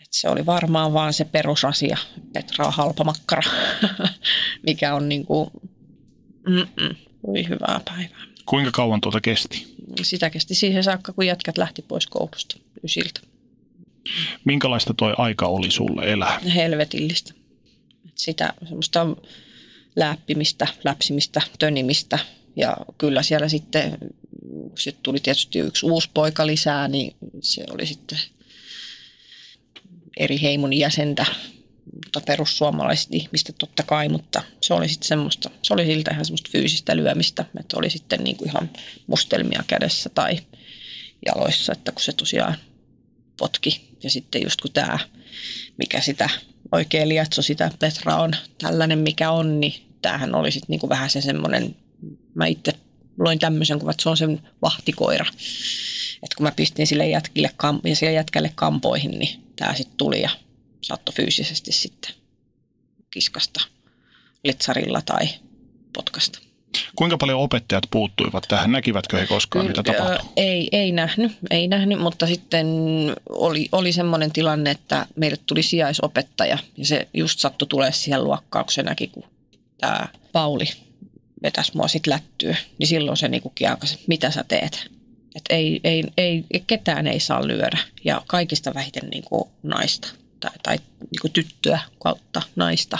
että 0.00 0.16
se 0.16 0.28
oli 0.28 0.46
varmaan 0.46 0.92
vaan 0.92 1.12
se 1.12 1.24
perusasia, 1.24 1.96
Petra 2.32 2.66
on 2.66 2.72
halpa 2.72 3.04
makkara, 3.04 3.42
mikä 4.66 4.94
on 4.94 5.08
niin 5.08 5.26
kuin, 5.26 5.50
mm-mm, 6.48 6.96
hyvää 7.48 7.80
päivää. 7.84 8.22
Kuinka 8.46 8.70
kauan 8.70 9.00
tuota 9.00 9.20
kesti? 9.20 9.71
Sitä 10.02 10.30
kesti 10.30 10.54
siihen 10.54 10.84
saakka, 10.84 11.12
kun 11.12 11.26
jätkät 11.26 11.58
lähti 11.58 11.82
pois 11.82 12.06
koulusta 12.06 12.56
ysiltä. 12.84 13.20
Minkälaista 14.44 14.94
toi 14.94 15.14
aika 15.18 15.46
oli 15.46 15.70
sulle 15.70 16.12
elää? 16.12 16.40
Helvetillistä. 16.54 17.34
Sitä 18.14 18.52
semmoista 18.64 19.06
läppimistä, 19.96 20.66
läpsimistä, 20.84 21.40
tönimistä 21.58 22.18
ja 22.56 22.76
kyllä 22.98 23.22
siellä 23.22 23.48
sitten, 23.48 23.98
kun 24.50 24.72
sitten 24.78 25.02
tuli 25.02 25.20
tietysti 25.20 25.58
yksi 25.58 25.86
uusi 25.86 26.10
poika 26.14 26.46
lisää, 26.46 26.88
niin 26.88 27.16
se 27.40 27.64
oli 27.70 27.86
sitten 27.86 28.18
eri 30.16 30.42
heimon 30.42 30.72
jäsentä, 30.72 31.26
perussuomalaiset 32.26 33.14
ihmistä 33.14 33.52
totta 33.52 33.82
kai, 33.82 34.08
mutta 34.08 34.42
se 34.60 34.74
oli 34.74 34.88
sitten 34.88 35.08
semmoista, 35.08 35.50
se 35.62 35.74
oli 35.74 35.86
siltä 35.86 36.10
ihan 36.10 36.24
semmoista 36.24 36.50
fyysistä 36.52 36.96
lyömistä, 36.96 37.44
että 37.60 37.76
oli 37.76 37.90
sitten 37.90 38.24
niin 38.24 38.36
kuin 38.36 38.48
ihan 38.48 38.70
mustelmia 39.06 39.64
kädessä 39.66 40.08
tai 40.08 40.38
jaloissa, 41.26 41.72
että 41.72 41.92
kun 41.92 42.02
se 42.02 42.12
tosiaan 42.12 42.56
potki. 43.38 43.96
Ja 44.02 44.10
sitten 44.10 44.42
just 44.42 44.60
kun 44.60 44.72
tämä, 44.72 44.98
mikä 45.78 46.00
sitä 46.00 46.30
oikein 46.72 47.08
lietso 47.08 47.42
sitä 47.42 47.70
Petra 47.78 48.16
on 48.16 48.32
tällainen 48.58 48.98
mikä 48.98 49.30
on, 49.30 49.60
niin 49.60 49.74
tämähän 50.02 50.34
oli 50.34 50.52
sitten 50.52 50.68
niinku 50.68 50.88
vähän 50.88 51.10
se 51.10 51.20
semmoinen, 51.20 51.76
mä 52.34 52.46
itse 52.46 52.72
loin 53.18 53.38
tämmöisen 53.38 53.78
kuvan, 53.78 53.90
että 53.90 54.02
se 54.02 54.08
on 54.08 54.16
sen 54.16 54.40
vahtikoira. 54.62 55.26
Että 56.22 56.36
kun 56.36 56.44
mä 56.44 56.52
pistin 56.56 56.86
sille 56.86 57.08
jätkille 57.08 57.50
kam- 57.62 57.88
ja 57.88 57.96
sille 57.96 58.12
jätkälle 58.12 58.52
kampoihin, 58.54 59.10
niin 59.10 59.42
tämä 59.56 59.74
sitten 59.74 59.96
tuli 59.96 60.22
ja 60.22 60.30
saattoi 60.82 61.14
fyysisesti 61.14 61.72
sitten 61.72 62.14
kiskasta 63.10 63.60
litsarilla 64.44 65.02
tai 65.02 65.28
potkasta. 65.92 66.38
Kuinka 66.96 67.18
paljon 67.18 67.40
opettajat 67.40 67.86
puuttuivat 67.90 68.44
tähän? 68.48 68.72
Näkivätkö 68.72 69.18
he 69.18 69.26
koskaan, 69.26 69.66
mitä 69.66 69.82
tapahtui? 69.82 70.28
Ei, 70.36 70.68
ei 70.72 70.92
nähnyt, 70.92 71.32
ei 71.50 71.68
nähnyt, 71.68 72.00
mutta 72.00 72.26
sitten 72.26 72.66
oli, 73.28 73.68
oli 73.72 73.92
semmoinen 73.92 74.32
tilanne, 74.32 74.70
että 74.70 75.06
meille 75.16 75.36
tuli 75.46 75.62
sijaisopettaja 75.62 76.58
ja 76.76 76.86
se 76.86 77.08
just 77.14 77.38
sattui 77.38 77.68
tulee 77.68 77.92
siihen 77.92 78.24
luokkaan, 78.24 78.64
kun 78.64 78.72
se 78.72 78.82
näki, 78.82 79.06
kun 79.06 79.24
tämä 79.80 80.08
Pauli 80.32 80.64
vetäisi 81.42 81.76
mua 81.76 81.88
sitten 81.88 82.12
lättyä, 82.12 82.56
niin 82.78 82.86
silloin 82.86 83.16
se 83.16 83.28
niinku 83.28 83.50
kiakasi, 83.54 83.98
mitä 84.06 84.30
sä 84.30 84.44
teet. 84.48 84.90
Et 85.34 85.44
ei, 85.50 85.80
ei, 85.84 86.04
ei, 86.16 86.44
ketään 86.66 87.06
ei 87.06 87.20
saa 87.20 87.46
lyödä 87.46 87.78
ja 88.04 88.22
kaikista 88.26 88.74
vähiten 88.74 89.10
niinku 89.10 89.50
naista 89.62 90.08
tai, 90.42 90.50
tai 90.62 90.76
niinku 91.00 91.28
tyttöä 91.28 91.78
kautta 91.98 92.42
naista. 92.56 92.98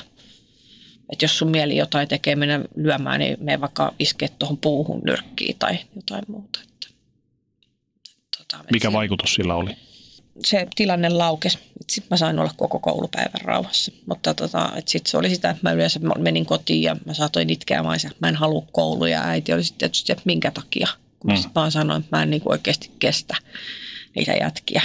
Et 1.13 1.23
jos 1.23 1.39
sun 1.39 1.51
mieli 1.51 1.77
jotain 1.77 2.09
tekee 2.09 2.37
mennä 2.37 2.61
lyömään, 2.77 3.21
niin 3.21 3.37
me 3.41 3.61
vaikka 3.61 3.95
iskee 3.99 4.29
tuohon 4.39 4.59
puuhun 4.59 5.01
nyrkkiin 5.05 5.59
tai 5.59 5.79
jotain 5.97 6.25
muuta. 6.29 6.61
Että, 6.63 6.89
tota, 8.39 8.65
Mikä 8.73 8.89
se, 8.89 8.93
vaikutus 8.93 9.35
sillä 9.35 9.55
oli? 9.55 9.77
Se 10.45 10.67
tilanne 10.75 11.09
laukesi. 11.09 11.59
Sitten 11.91 12.07
mä 12.11 12.17
sain 12.17 12.39
olla 12.39 12.53
koko 12.57 12.79
koulupäivän 12.79 13.41
rauhassa. 13.45 13.93
Mutta 14.07 14.35
tota, 14.35 14.73
sitten 14.87 15.11
se 15.11 15.17
oli 15.17 15.31
sitä, 15.31 15.51
että 15.51 15.63
mä 15.63 15.73
yleensä 15.73 16.01
menin 16.19 16.47
kotiin 16.47 16.83
ja 16.83 16.97
mä 17.07 17.15
saatoin 17.15 17.51
itkeä 17.51 17.85
vaan 17.85 17.99
mä 18.21 18.29
en 18.29 18.37
halua 18.37 18.67
kouluja. 18.73 19.19
Ja 19.19 19.25
äiti 19.25 19.53
oli 19.53 19.65
sitten 19.65 19.79
tietysti, 19.79 20.13
että 20.13 20.23
minkä 20.27 20.51
takia. 20.51 20.89
Kun 21.21 21.33
mä 21.33 21.39
mm. 21.39 21.51
vaan 21.55 21.73
sanoin, 21.73 22.03
että 22.03 22.17
mä 22.17 22.23
en 22.23 22.31
niin 22.31 22.43
oikeasti 22.45 22.91
kestä 22.99 23.37
niitä 24.17 24.33
jätkiä. 24.33 24.83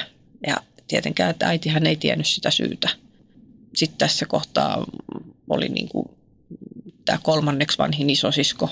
Ja 0.48 0.58
tietenkään, 0.88 1.30
että 1.30 1.48
äitihän 1.48 1.88
ei 1.88 1.96
tiennyt 1.96 2.28
sitä 2.28 2.52
syytä. 2.52 2.90
Sitten 3.76 3.98
tässä 3.98 4.26
kohtaa 4.26 4.86
oli 5.50 5.70
niin 5.70 5.90
kuin 5.90 6.10
tämä 7.06 7.20
kolmanneksi 7.24 7.78
vanhin 7.78 8.10
isosisko. 8.10 8.70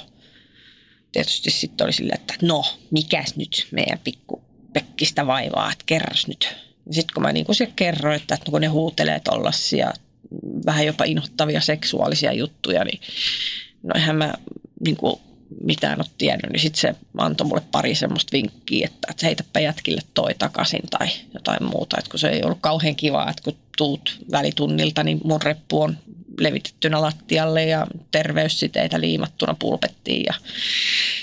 Tietysti 1.12 1.52
sitten 1.52 1.86
oli 1.86 1.94
silleen, 1.94 2.20
että 2.20 2.34
no, 2.42 2.64
mikäs 2.92 3.36
nyt 3.36 3.68
meidän 3.72 4.00
pikku 4.04 4.42
Pekkistä 4.74 5.28
vaivaa, 5.28 5.72
että 5.72 5.84
kerras 5.86 6.28
nyt. 6.28 6.56
Sitten 6.92 7.14
kun 7.14 7.24
mä 7.24 7.34
niin 7.34 7.46
kuin 7.46 7.56
kerroin, 7.76 8.16
että, 8.16 8.36
että 8.36 8.52
kun 8.52 8.62
ne 8.62 8.68
huutelee 8.68 9.20
tollasia 9.20 9.94
vähän 10.66 10.86
jopa 10.86 11.04
inhottavia 11.04 11.62
seksuaalisia 11.62 12.34
juttuja, 12.34 12.84
niin 12.84 13.02
no 13.84 13.92
eihän 13.96 14.16
mä 14.16 14.34
niin 14.86 14.98
kuin 14.98 15.20
mitään 15.64 16.00
ole 16.00 16.06
tiennyt, 16.18 16.52
niin 16.52 16.60
sitten 16.60 16.82
se 16.82 16.96
antoi 17.18 17.48
mulle 17.48 17.62
pari 17.72 17.96
semmoista 17.96 18.32
vinkkiä, 18.32 18.86
että, 18.86 19.08
että 19.12 19.26
heitäpä 19.26 19.60
jätkille 19.60 20.02
toi 20.14 20.34
takaisin 20.40 20.82
tai 20.90 21.08
jotain 21.34 21.64
muuta. 21.64 21.96
Että 22.00 22.12
kun 22.12 22.20
se 22.20 22.30
ei 22.30 22.44
ollut 22.44 22.58
kauhean 22.62 22.96
kivaa, 22.96 23.30
että 23.30 23.44
kun 23.44 23.58
tuut 23.78 24.20
välitunnilta, 24.32 25.04
niin 25.04 25.22
mun 25.24 25.42
reppu 25.42 25.82
on 25.82 25.98
levitettynä 26.40 27.02
lattialle 27.02 27.66
ja 27.66 27.88
terveyssiteitä 28.12 29.02
liimattuna 29.02 29.56
pulpettiin 29.60 30.24
ja 30.26 30.34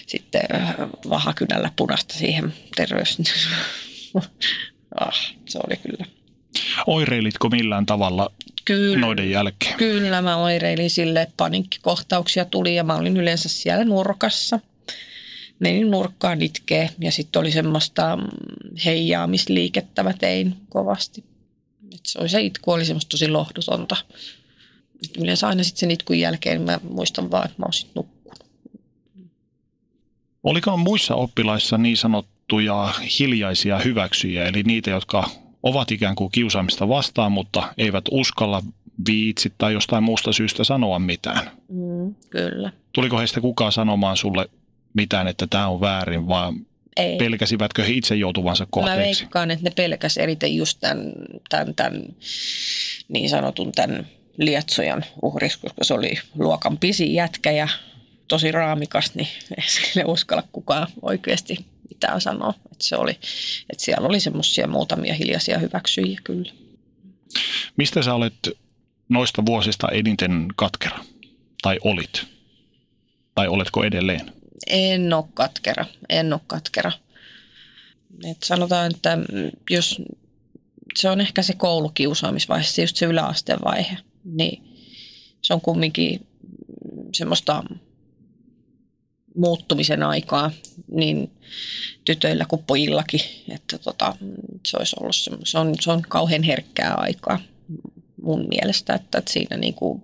sitten 0.07 0.43
äh, 0.55 0.75
vahakynällä 1.09 1.71
punasta 1.77 2.15
siihen 2.15 2.55
terveys... 2.77 3.19
ah, 5.01 5.35
se 5.47 5.59
oli 5.69 5.77
kyllä. 5.77 6.05
Oireilitko 6.87 7.49
millään 7.49 7.87
tavalla 7.87 8.33
kyllä, 8.65 8.99
noiden 8.99 9.31
jälkeen? 9.31 9.77
Kyllä, 9.77 10.23
mä 10.23 10.37
oireilin 10.37 10.91
sille, 10.91 11.29
paniikkikohtauksia 11.37 12.45
tuli 12.45 12.75
ja 12.75 12.85
mä 12.85 12.97
olin 12.97 13.17
yleensä 13.17 13.49
siellä 13.49 13.85
nurkassa. 13.85 14.61
Menin 15.59 15.91
nurkkaan 15.91 16.43
itkee 16.43 16.91
ja 17.01 17.13
sitten 17.13 17.41
oli 17.41 17.53
semmoista 17.53 18.17
mm, 18.17 18.27
heijaamisliikettä 18.85 20.03
mä 20.03 20.13
tein 20.13 20.55
kovasti. 20.69 21.25
Et 21.95 22.01
se, 22.07 22.19
oli, 22.19 22.29
se 22.29 22.41
itku 22.41 22.71
oli 22.71 22.85
semmoista 22.85 23.09
tosi 23.09 23.29
lohdutonta. 23.29 23.97
Yleensä 25.19 25.49
aina 25.49 25.63
sitten 25.63 25.81
sen 25.81 25.91
itkun 25.91 26.19
jälkeen 26.19 26.63
mä 26.63 26.81
muistan 26.91 27.31
vaan, 27.31 27.45
että 27.45 27.57
mä 27.59 27.65
oon 27.65 27.73
sitten 27.73 27.93
nukkunut. 27.95 28.45
Oliko 30.43 30.77
muissa 30.77 31.15
oppilaissa 31.15 31.79
niin 31.79 31.97
sanottuja 31.97 32.95
hiljaisia 33.19 33.79
hyväksyjiä, 33.79 34.45
eli 34.45 34.63
niitä, 34.63 34.91
jotka 34.91 35.31
ovat 35.63 35.91
ikään 35.91 36.15
kuin 36.15 36.33
kiusaamista 36.33 36.89
vastaan, 36.89 37.33
mutta 37.33 37.75
eivät 37.79 38.05
uskalla 38.11 38.63
viitsi 39.07 39.53
tai 39.59 39.73
jostain 39.73 40.03
muusta 40.03 40.33
syystä 40.33 40.65
sanoa 40.65 40.99
mitään? 40.99 41.51
Mm, 41.69 42.15
kyllä. 42.31 42.73
Tuliko 42.93 43.19
heistä 43.19 43.41
kukaan 43.41 43.73
sanomaan 43.73 44.17
sulle 44.17 44.49
mitään, 44.95 45.29
että 45.29 45.47
tämä 45.47 45.69
on 45.69 45.81
väärin, 45.81 46.29
vai 46.29 46.53
ei. 46.97 47.17
pelkäsivätkö 47.17 47.85
he 47.85 47.93
itse 47.93 48.15
joutuvansa 48.15 48.67
kohteeksi? 48.71 48.99
Mä 48.99 49.05
veikkaan, 49.05 49.51
että 49.51 49.65
ne 49.65 49.73
pelkäs 49.77 50.17
eriten 50.17 50.57
just 50.57 50.79
tämän, 50.81 51.13
tämän, 51.49 51.75
tämän 51.75 52.03
niin 53.09 53.31
sanotun 53.31 53.73
tämän 53.73 54.07
Lietsojan 54.39 55.05
uhriksi, 55.23 55.61
koska 55.61 55.85
se 55.85 55.95
oli 55.95 56.15
luokan 56.39 56.79
pisin 56.79 57.15
jätkä 57.15 57.51
ja 57.51 57.69
tosi 58.29 58.53
raamikas, 58.53 59.15
niin 59.15 59.29
ei 59.57 59.63
sille 59.67 60.05
uskalla 60.05 60.43
kukaan 60.53 60.89
oikeasti 61.03 61.65
mitään 61.95 62.21
sanoa. 62.21 62.55
Että 62.73 62.85
se 62.85 62.97
oli, 62.97 63.11
että 63.71 63.85
siellä 63.85 64.09
oli 64.09 64.21
semmoisia 64.21 64.67
muutamia 64.67 65.15
hiljaisia 65.15 65.59
hyväksyjiä 65.59 66.21
kyllä. 66.25 66.53
Mistä 67.77 68.03
sä 68.03 68.15
olet 68.15 68.35
noista 69.09 69.47
vuosista 69.47 69.89
eniten 69.89 70.49
katkera? 70.57 70.99
Tai 71.63 71.79
olit? 71.85 72.27
Tai 73.35 73.49
oletko 73.49 73.85
edelleen? 73.85 74.33
En 74.67 75.13
ole 75.13 75.25
katkera, 75.35 75.85
en 76.09 76.33
ole 76.33 76.41
katkera. 76.47 76.93
Et 78.31 78.43
sanotaan, 78.45 78.91
että 78.91 79.19
jos 79.71 80.03
se 80.97 81.11
on 81.11 81.21
ehkä 81.21 81.43
se 81.43 81.55
koulukiusaamisvaihe, 81.55 82.65
se 82.65 82.83
just 82.83 82.97
se 82.97 83.07
yläasteen 83.07 83.59
vaihe– 83.65 83.97
niin 84.25 84.63
se 85.43 85.55
on 85.55 85.61
kumminkin 85.61 86.27
semmoista 87.13 87.65
muuttumisen 89.37 90.03
aikaa 90.03 90.51
niin 90.91 91.31
tytöillä 92.05 92.45
kuin 92.49 92.65
pojillakin, 92.67 93.21
että 93.49 93.79
tota, 93.79 94.17
se 94.67 94.77
olisi 94.77 94.97
ollut 95.01 95.17
se, 95.17 95.31
se, 95.45 95.59
on, 95.59 95.75
se 95.81 95.91
on 95.91 96.03
kauhean 96.03 96.43
herkkää 96.43 96.95
aikaa 96.95 97.39
mun 98.23 98.47
mielestä, 98.49 98.95
että, 98.95 99.19
että 99.19 99.33
siinä 99.33 99.57
niin 99.57 99.75
kuin 99.75 100.03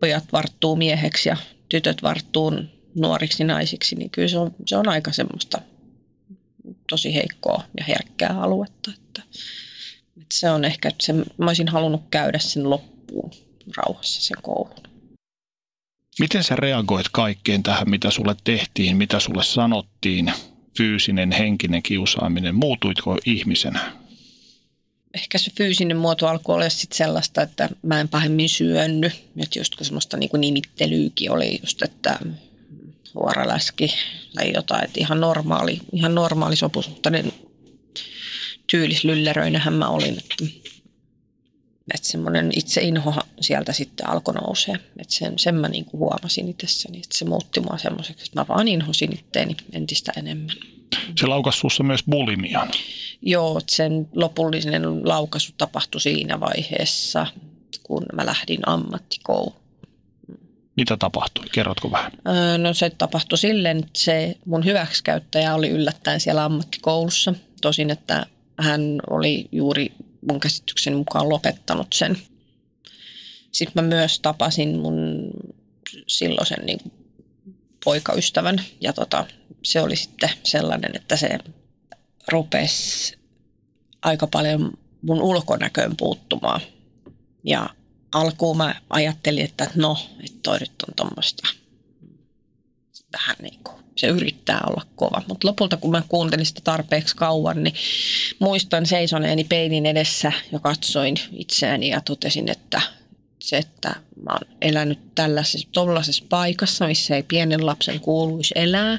pojat 0.00 0.24
varttuu 0.32 0.76
mieheksi 0.76 1.28
ja 1.28 1.36
tytöt 1.68 2.02
varttuu 2.02 2.52
nuoriksi 2.94 3.44
naisiksi, 3.44 3.96
niin 3.96 4.10
kyllä 4.10 4.28
se 4.28 4.38
on, 4.38 4.54
se 4.66 4.76
on 4.76 4.88
aika 4.88 5.12
semmoista 5.12 5.62
tosi 6.90 7.14
heikkoa 7.14 7.64
ja 7.78 7.84
herkkää 7.84 8.42
aluetta. 8.42 8.90
Että, 8.96 9.22
et 10.20 10.32
se 10.32 10.50
on 10.50 10.64
ehkä, 10.64 10.90
se, 11.00 11.12
mä 11.12 11.26
olisin 11.46 11.68
halunnut 11.68 12.02
käydä 12.10 12.38
sen 12.38 12.70
loppuun 12.70 13.30
rauhassa 13.76 14.22
sen 14.22 14.36
koulun. 14.42 14.89
Miten 16.20 16.44
sä 16.44 16.56
reagoit 16.56 17.06
kaikkeen 17.12 17.62
tähän, 17.62 17.90
mitä 17.90 18.10
sulle 18.10 18.36
tehtiin, 18.44 18.96
mitä 18.96 19.20
sulle 19.20 19.44
sanottiin, 19.44 20.32
fyysinen, 20.76 21.32
henkinen 21.32 21.82
kiusaaminen? 21.82 22.54
Muutuitko 22.54 23.18
ihmisenä? 23.26 23.92
Ehkä 25.14 25.38
se 25.38 25.50
fyysinen 25.56 25.96
muoto 25.96 26.26
alkoi 26.26 26.54
olla 26.54 26.68
sitten 26.68 26.96
sellaista, 26.96 27.42
että 27.42 27.68
mä 27.82 28.00
en 28.00 28.08
pahemmin 28.08 28.48
syönny. 28.48 29.10
Että 29.36 29.58
just 29.58 29.74
kun 29.74 29.86
semmoista 29.86 30.16
niin 30.16 30.30
kuin 30.30 30.40
nimittelyykin 30.40 31.30
oli 31.30 31.58
just, 31.62 31.82
että 31.82 32.18
huoraläski 33.14 33.94
tai 34.34 34.52
jotain, 34.54 34.84
että 34.84 35.00
ihan 35.00 35.20
normaali, 35.20 35.80
ihan 35.92 36.14
normaali 36.14 36.56
sopusuhtainen 36.56 37.32
tyylislylleröinähän 38.66 39.74
mä 39.74 39.88
olin. 39.88 40.18
Että, 40.18 40.44
että 41.94 42.08
semmoinen 42.08 42.50
itse 42.56 42.80
inho 42.80 43.14
sieltä 43.40 43.72
sitten 43.72 44.08
alkoi 44.08 44.34
nousea. 44.34 44.76
Että 44.98 45.14
sen, 45.14 45.38
sen 45.38 45.54
mä 45.54 45.68
niin 45.68 45.84
kuin 45.84 45.98
huomasin 45.98 46.48
itsessäni, 46.48 46.98
että 46.98 47.18
se 47.18 47.24
muutti 47.24 47.60
mua 47.60 47.78
semmoiseksi, 47.78 48.24
että 48.24 48.40
mä 48.40 48.48
vaan 48.48 48.68
inhosin 48.68 49.12
itteeni 49.12 49.56
entistä 49.72 50.12
enemmän. 50.16 50.56
Se 51.20 51.26
laukasi 51.26 51.58
sussa 51.58 51.82
myös 51.82 52.00
bulimian. 52.10 52.68
Joo, 53.22 53.60
sen 53.68 54.08
lopullinen 54.14 55.08
laukaisu 55.08 55.52
tapahtui 55.58 56.00
siinä 56.00 56.40
vaiheessa, 56.40 57.26
kun 57.82 58.06
mä 58.12 58.26
lähdin 58.26 58.60
ammattikouluun. 58.68 59.60
Mitä 60.76 60.96
tapahtui? 60.96 61.44
Kerrotko 61.52 61.90
vähän? 61.90 62.12
No 62.58 62.74
se 62.74 62.90
tapahtui 62.90 63.38
silleen, 63.38 63.78
että 63.78 63.90
se 63.98 64.36
mun 64.46 64.64
hyväksikäyttäjä 64.64 65.54
oli 65.54 65.68
yllättäen 65.68 66.20
siellä 66.20 66.44
ammattikoulussa. 66.44 67.34
Tosin, 67.60 67.90
että 67.90 68.26
hän 68.58 69.00
oli 69.10 69.48
juuri 69.52 69.92
mun 70.28 70.40
käsityksen 70.40 70.96
mukaan 70.96 71.28
lopettanut 71.28 71.92
sen. 71.92 72.18
Sitten 73.52 73.84
mä 73.84 73.88
myös 73.96 74.20
tapasin 74.20 74.78
mun 74.78 75.30
silloisen 76.06 76.66
niin 76.66 76.92
poikaystävän 77.84 78.62
ja 78.80 78.92
tota, 78.92 79.26
se 79.62 79.80
oli 79.80 79.96
sitten 79.96 80.30
sellainen, 80.44 80.90
että 80.94 81.16
se 81.16 81.38
rupesi 82.28 83.18
aika 84.02 84.26
paljon 84.26 84.72
mun 85.02 85.22
ulkonäköön 85.22 85.96
puuttumaan. 85.96 86.60
Ja 87.44 87.70
alkuun 88.12 88.56
mä 88.56 88.74
ajattelin, 88.90 89.44
että 89.44 89.70
no, 89.74 89.96
että 90.24 90.38
toi 90.42 90.58
nyt 90.58 90.72
on 90.88 90.94
tuommoista 90.96 91.48
vähän 93.12 93.36
niin 93.42 93.60
kuin 93.64 93.84
se 94.00 94.06
yrittää 94.06 94.60
olla 94.66 94.82
kova. 94.96 95.22
Mutta 95.28 95.48
lopulta 95.48 95.76
kun 95.76 95.90
mä 95.90 96.02
kuuntelin 96.08 96.46
sitä 96.46 96.60
tarpeeksi 96.64 97.16
kauan, 97.16 97.62
niin 97.62 97.74
muistan 98.38 98.86
seisoneeni 98.86 99.44
peilin 99.44 99.86
edessä 99.86 100.32
ja 100.52 100.58
katsoin 100.58 101.16
itseäni 101.32 101.88
ja 101.88 102.00
totesin, 102.00 102.50
että 102.50 102.80
se, 103.38 103.56
että 103.56 103.88
mä 104.22 104.32
oon 104.32 104.56
elänyt 104.62 105.14
tällaisessa 105.14 105.68
tollaisessa 105.72 106.24
paikassa, 106.28 106.86
missä 106.86 107.16
ei 107.16 107.22
pienen 107.22 107.66
lapsen 107.66 108.00
kuuluisi 108.00 108.54
elää. 108.56 108.98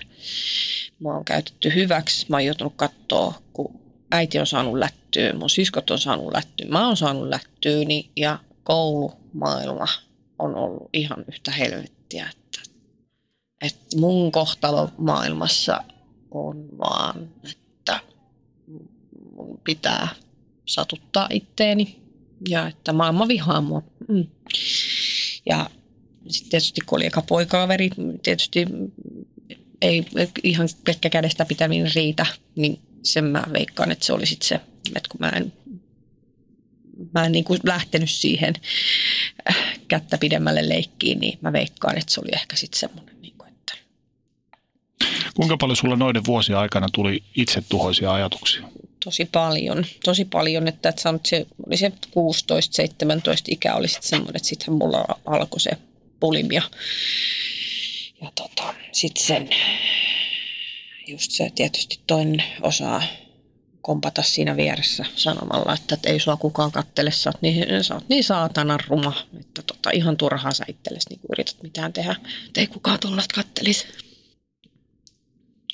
Mä 1.00 1.14
oon 1.14 1.26
käytetty 1.26 1.76
hyväksi. 1.76 2.26
Mä 2.30 2.36
oon 2.38 2.46
joutunut 2.46 2.74
katsoa, 2.76 3.42
kun 3.54 3.80
äiti 4.12 4.40
on 4.40 4.48
saanut 4.48 4.78
lättyä, 4.78 5.34
mun 5.34 5.50
siskot 5.50 5.92
on 5.92 6.00
saanut 6.00 6.34
lättyä, 6.34 6.68
mä 6.70 6.88
oon 6.88 6.98
saanut 6.98 7.30
lättyä, 7.30 7.86
niin, 7.86 8.10
ja 8.16 8.40
koulumaailma 8.64 9.88
on 10.40 10.56
ollut 10.56 10.90
ihan 10.94 11.26
yhtä 11.28 11.52
helvettiä. 11.52 12.30
Että, 13.62 13.98
mun 13.98 14.32
kohtalo 14.32 14.90
maailmassa 14.98 15.84
on 16.32 16.78
vaan, 16.78 17.30
että 17.52 18.00
mun 19.36 19.62
pitää 19.64 20.08
satuttaa 20.66 21.28
itteeni 21.32 22.02
ja 22.50 22.68
että 22.68 22.94
maailma 22.94 23.28
vihaa 23.28 23.62
mua. 23.62 23.84
Mm. 24.08 24.28
Ja 25.46 25.70
sitten 26.28 26.50
tietysti 26.50 26.82
kun 26.86 26.98
oli 26.98 27.06
eka 27.06 27.22
poikaveri, 27.22 27.90
tietysti 28.24 28.66
ei 29.82 30.06
ihan 30.44 30.70
pelkkä 30.84 31.10
kädestä 31.10 31.46
pitäminen 31.46 31.92
riitä, 31.96 32.26
niin 32.56 32.80
sen 33.04 33.24
mä 33.24 33.44
veikkaan, 33.54 33.92
että 33.92 34.06
se 34.06 34.14
oli 34.14 34.26
sitten 34.26 34.48
se, 34.48 34.56
että 34.96 35.10
kun 35.10 35.20
mä 35.20 35.30
en, 35.30 35.54
mä 37.14 37.26
en 37.26 37.32
niin 37.32 37.44
kuin 37.44 37.60
lähtenyt 37.64 38.10
siihen 38.12 38.54
kättä 39.88 40.18
pidemmälle 40.18 40.70
leikkiin, 40.70 41.20
niin 41.20 41.40
mä 41.42 41.54
veikkaan, 41.54 41.98
että 41.98 42.14
se 42.14 42.22
oli 42.22 42.32
ehkä 42.34 42.56
sitten 42.56 42.80
semmoinen. 42.80 43.11
Kuinka 45.36 45.58
paljon 45.58 45.76
sulla 45.76 45.96
noiden 45.96 46.26
vuosien 46.26 46.58
aikana 46.58 46.88
tuli 46.94 47.24
itsetuhoisia 47.36 48.14
ajatuksia? 48.14 48.62
Tosi 49.04 49.26
paljon, 49.32 49.86
tosi 50.04 50.26
paljon, 50.26 50.68
että, 50.68 50.90
että 50.90 51.02
sanot, 51.02 51.26
se 51.26 51.48
oli 51.68 51.78
se 51.78 51.90
16-17 51.90 51.92
ikä 53.48 53.76
oli 53.76 53.88
sitten 53.88 54.10
semmoinen, 54.10 54.36
että 54.36 54.50
sittenhän 54.50 54.78
mulla 54.78 55.06
alkoi 55.26 55.60
se 55.60 55.72
pulimia. 56.20 56.62
Ja 58.22 58.32
tota, 58.36 58.74
sitten 58.92 59.24
sen 59.24 59.50
just 61.08 61.32
se 61.32 61.52
tietysti 61.56 62.00
toinen 62.08 62.44
osaa 62.62 63.02
kompata 63.82 64.24
siinä 64.24 64.58
vieressä 64.58 65.06
sanomalla, 65.16 65.74
että, 65.74 65.96
että 65.96 66.10
ei 66.10 66.20
sua 66.20 66.38
kukaan 66.38 66.72
kattele, 66.72 67.12
sä 67.12 67.30
oot 67.30 67.42
niin, 67.42 67.84
sä 67.84 67.94
oot 67.94 68.10
niin 68.10 68.24
saatana 68.24 68.78
ruma, 68.88 69.14
että 69.40 69.62
tota, 69.62 69.90
ihan 69.94 70.18
turhaa 70.18 70.52
sä 70.54 70.66
itsellesi 70.68 71.10
niin 71.10 71.20
yrität 71.32 71.64
mitään 71.64 71.94
tehdä, 71.94 72.16
että 72.48 72.62
ei 72.62 72.68
kukaan 72.68 73.00
tuollaista 73.00 73.36
kattelisi. 73.36 73.88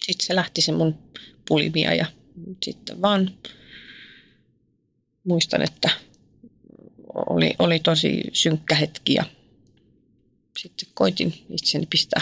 Sitten 0.07 0.27
se 0.27 0.35
lähti 0.35 0.61
se 0.61 0.71
mun 0.71 0.97
pulimia 1.47 1.93
ja 1.93 2.05
sitten 2.63 3.01
vaan 3.01 3.31
muistan, 5.23 5.61
että 5.61 5.89
oli, 7.29 7.55
oli 7.59 7.79
tosi 7.79 8.23
synkkä 8.33 8.75
hetki 8.75 9.13
ja 9.13 9.23
sitten 10.57 10.89
koitin 10.93 11.33
itseni 11.49 11.85
pistää 11.89 12.21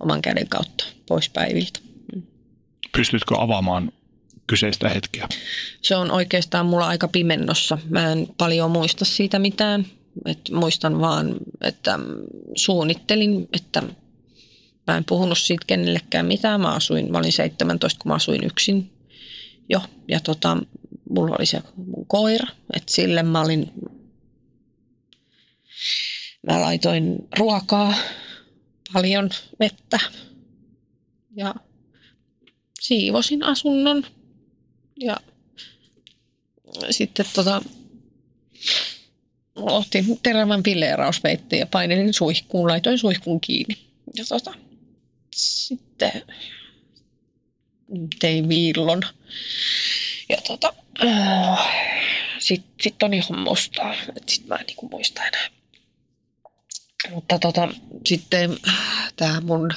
oman 0.00 0.22
käden 0.22 0.48
kautta 0.48 0.84
pois 1.08 1.28
päiviltä. 1.28 1.80
Pystytkö 2.96 3.34
avaamaan 3.38 3.92
kyseistä 4.46 4.88
hetkeä? 4.88 5.28
Se 5.82 5.96
on 5.96 6.10
oikeastaan 6.10 6.66
mulla 6.66 6.86
aika 6.86 7.08
pimennossa. 7.08 7.78
Mä 7.88 8.12
en 8.12 8.28
paljon 8.38 8.70
muista 8.70 9.04
siitä 9.04 9.38
mitään. 9.38 9.86
Et 10.26 10.50
muistan 10.52 11.00
vaan, 11.00 11.36
että 11.60 11.98
suunnittelin, 12.56 13.48
että 13.52 13.82
mä 14.86 14.96
en 14.96 15.04
puhunut 15.04 15.38
siitä 15.38 15.64
kenellekään 15.66 16.26
mitään. 16.26 16.60
Mä, 16.60 16.74
asuin, 16.74 17.12
mä 17.12 17.18
olin 17.18 17.32
17, 17.32 17.98
kun 18.02 18.10
mä 18.10 18.14
asuin 18.14 18.44
yksin 18.44 18.90
jo. 19.68 19.80
Ja 20.08 20.20
tota, 20.20 20.56
mulla 21.10 21.36
oli 21.38 21.46
se 21.46 21.62
mun 21.76 22.06
koira, 22.06 22.46
että 22.72 22.92
sille 22.92 23.22
mä 23.22 23.40
olin, 23.40 23.72
mä 26.46 26.60
laitoin 26.60 27.28
ruokaa, 27.38 27.94
paljon 28.92 29.30
vettä 29.60 29.98
ja 31.36 31.54
siivosin 32.80 33.42
asunnon 33.42 34.06
ja 35.00 35.16
sitten 36.90 37.26
tota, 37.34 37.62
otin 39.56 40.18
terävän 40.22 40.62
pilleerausveitteen 40.62 41.60
ja 41.60 41.66
painelin 41.66 42.14
suihkuun, 42.14 42.68
laitoin 42.68 42.98
suihkuun 42.98 43.40
kiinni. 43.40 43.78
Ja 44.16 44.24
tota, 44.28 44.54
sitten 45.34 46.22
tein 48.20 48.48
viillon. 48.48 49.02
Ja 50.28 50.36
tota, 50.46 50.74
sitten 52.38 52.74
sit 52.82 53.02
on 53.02 53.14
ihan 53.14 53.38
mustaa. 53.38 53.94
Sitten 54.26 54.48
mä 54.48 54.56
en 54.56 54.64
niinku 54.66 54.88
muista 54.88 55.22
enää. 55.24 55.48
Mutta 57.10 57.38
tota, 57.38 57.68
sitten 58.06 58.56
tämä 59.16 59.40
mun 59.40 59.70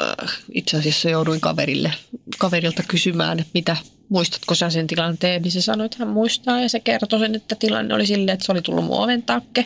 äh, 0.00 0.38
itse 0.54 0.76
asiassa 0.76 1.10
jouduin 1.10 1.40
kaverille, 1.40 1.92
kaverilta 2.38 2.82
kysymään, 2.88 3.38
että 3.38 3.50
mitä, 3.54 3.76
muistatko 4.08 4.54
sä 4.54 4.70
sen 4.70 4.86
tilanteen, 4.86 5.42
niin 5.42 5.52
se 5.52 5.62
sanoi, 5.62 5.84
että 5.84 5.96
hän 5.98 6.08
muistaa 6.08 6.60
ja 6.60 6.68
se 6.68 6.80
kertoi 6.80 7.20
sen, 7.20 7.34
että 7.34 7.54
tilanne 7.54 7.94
oli 7.94 8.06
silleen, 8.06 8.34
että 8.34 8.46
se 8.46 8.52
oli 8.52 8.62
tullut 8.62 8.84
mun 8.84 8.98
oven 8.98 9.22
takke, 9.22 9.64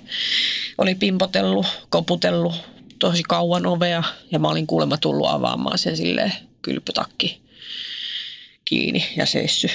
oli 0.78 0.94
pimpotellut, 0.94 1.66
koputellut 1.88 2.71
tosi 3.02 3.22
kauan 3.22 3.66
ovea 3.66 4.02
ja 4.30 4.38
mä 4.38 4.48
olin 4.48 4.66
kuulemma 4.66 4.96
tullut 4.96 5.28
avaamaan 5.30 5.78
sen 5.78 5.96
silleen 5.96 6.32
kylpytakki 6.62 7.42
kiinni 8.64 9.04
ja 9.16 9.26
seissy 9.26 9.68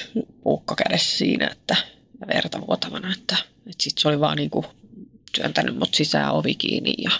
puukka 0.43 0.75
kädessä 0.75 1.17
siinä, 1.17 1.47
että 1.51 1.75
ja 2.21 2.27
verta 2.27 2.61
vuotavana, 2.67 3.13
että, 3.13 3.35
että 3.57 3.83
sitten 3.83 4.01
se 4.01 4.07
oli 4.07 4.19
vaan 4.19 4.37
niin 4.37 4.49
kuin 4.49 4.65
työntänyt 5.35 5.77
mut 5.77 5.93
sisään 5.93 6.33
ovi 6.33 6.55
kiinni 6.55 6.93
ja 6.97 7.11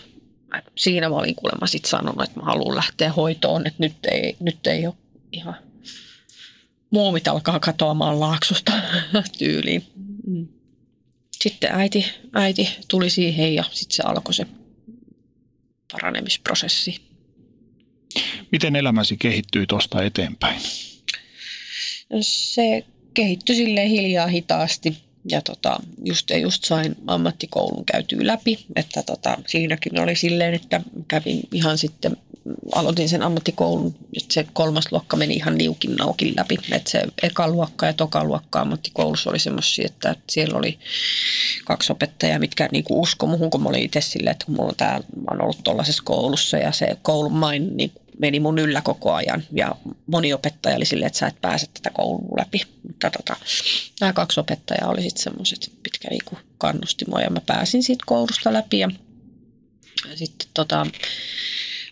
siinä 0.78 1.10
mä 1.10 1.16
olin 1.16 1.36
kuulemma 1.36 1.68
sitten 1.68 1.90
sanonut, 1.90 2.24
että 2.24 2.40
mä 2.40 2.46
haluan 2.46 2.76
lähteä 2.76 3.12
hoitoon, 3.14 3.68
että 3.68 3.84
nyt 3.84 3.96
ei, 4.12 4.36
nyt 4.40 4.68
ei 4.68 4.88
ole 4.88 4.96
ihan 5.32 5.56
muomit 6.90 7.28
alkaa 7.28 7.60
katoamaan 7.60 8.20
laaksosta 8.20 8.72
tyyliin. 9.40 9.84
Mm. 10.28 10.48
Sitten 11.42 11.72
äiti, 11.72 12.06
äiti 12.34 12.70
tuli 12.88 13.10
siihen 13.10 13.56
ja 13.56 13.64
sitten 13.72 13.96
se 13.96 14.04
alkoi 14.04 14.34
se 14.34 14.48
paranemisprosessi. 15.92 17.02
Miten 18.52 18.76
elämäsi 18.76 19.18
kehittyi 19.18 19.68
tuosta 19.68 20.04
eteenpäin? 20.04 20.62
Se 22.22 22.86
kehittyi 23.14 23.56
sille 23.56 23.90
hiljaa 23.90 24.28
hitaasti 24.28 24.98
ja 25.30 25.42
tota, 25.42 25.80
just, 26.06 26.30
just 26.42 26.64
sain 26.64 26.96
ammattikoulun 27.08 27.86
käytyä 27.86 28.20
läpi, 28.22 28.66
että 28.76 29.04
tota, 29.04 29.38
siinäkin 29.48 30.00
oli 30.00 30.16
silleen, 30.16 30.54
että 30.54 30.82
kävin 31.08 31.40
ihan 31.54 31.78
sitten, 31.78 32.18
aloitin 32.76 33.10
sen 33.10 33.22
ammattikoulun, 33.22 33.96
että 34.18 34.34
se 34.34 34.48
kolmas 34.54 34.92
luokka 34.92 35.18
meni 35.18 35.34
ihan 35.34 35.58
niukin 35.58 35.96
naukin 35.96 36.34
läpi, 36.38 36.58
että 36.72 36.92
se 36.92 37.02
eka 37.24 37.48
luokka 37.48 37.86
ja 37.86 37.94
toka 37.94 38.24
luokka 38.24 38.62
ammattikoulussa 38.62 39.30
oli 39.30 39.40
semmoisia, 39.40 39.86
että 39.86 40.16
siellä 40.30 40.58
oli 40.58 40.80
kaksi 41.66 41.92
opettajaa, 41.92 42.40
mitkä 42.40 42.70
niinku 42.72 43.02
usko 43.02 43.28
muhun, 43.28 43.50
kun 43.50 43.64
mä 43.64 43.70
olin 43.70 43.84
itse 43.84 44.02
silleen, 44.02 44.32
että 44.32 44.46
mulla 44.48 44.70
on 44.70 44.76
tää, 44.78 44.98
mä 44.98 45.26
oon 45.32 45.42
ollut 45.42 45.64
tuollaisessa 45.64 46.04
koulussa 46.06 46.58
ja 46.58 46.72
se 46.72 46.98
koulun 47.02 47.34
main 47.34 47.78
niin 47.78 47.92
meni 48.20 48.40
mun 48.40 48.60
yllä 48.60 48.82
koko 48.82 49.14
ajan. 49.14 49.44
Ja 49.52 49.76
moni 50.08 50.34
opettaja 50.34 50.76
oli 50.76 50.86
silleen, 50.86 51.08
että 51.08 51.20
sä 51.20 51.28
et 51.28 51.42
pääse 51.42 51.68
tätä 51.74 51.90
koulua 51.90 52.38
läpi. 52.38 52.62
Mutta 52.88 53.10
tota, 53.10 53.36
nämä 54.02 54.14
kaksi 54.14 54.40
opettajaa 54.40 54.90
oli 54.90 55.02
sitten 55.02 55.24
semmoiset, 55.24 55.72
mitkä 55.84 56.08
niinku 56.10 56.38
kannusti 56.58 57.06
mua 57.08 57.22
ja 57.22 57.30
mä 57.30 57.42
pääsin 57.46 57.84
siitä 57.84 58.04
koulusta 58.08 58.54
läpi. 58.54 58.80
Ja 58.80 58.90
sitten 60.16 60.48
tota, 60.54 60.88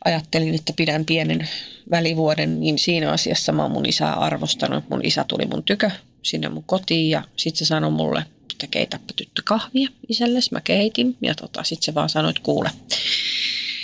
ajattelin, 0.05 0.55
että 0.55 0.73
pidän 0.75 1.05
pienen 1.05 1.49
välivuoden, 1.91 2.59
niin 2.59 2.79
siinä 2.79 3.11
asiassa 3.11 3.51
mä 3.51 3.61
oon 3.61 3.71
mun 3.71 3.85
isää 3.85 4.13
arvostanut. 4.13 4.89
Mun 4.89 5.05
isä 5.05 5.25
tuli 5.27 5.45
mun 5.45 5.63
tykö 5.63 5.91
sinne 6.23 6.49
mun 6.49 6.63
kotiin 6.63 7.09
ja 7.09 7.23
sitten 7.37 7.59
se 7.59 7.65
sanoi 7.65 7.91
mulle, 7.91 8.25
että 8.51 8.67
keitäpä 8.67 9.13
tyttö 9.15 9.41
kahvia 9.45 9.89
isällesi. 10.09 10.49
Mä 10.51 10.61
keitin 10.61 11.17
ja 11.21 11.35
tota, 11.35 11.63
sitten 11.63 11.85
se 11.85 11.93
vaan 11.93 12.09
sanoi, 12.09 12.29
että 12.29 12.41
kuule, 12.43 12.69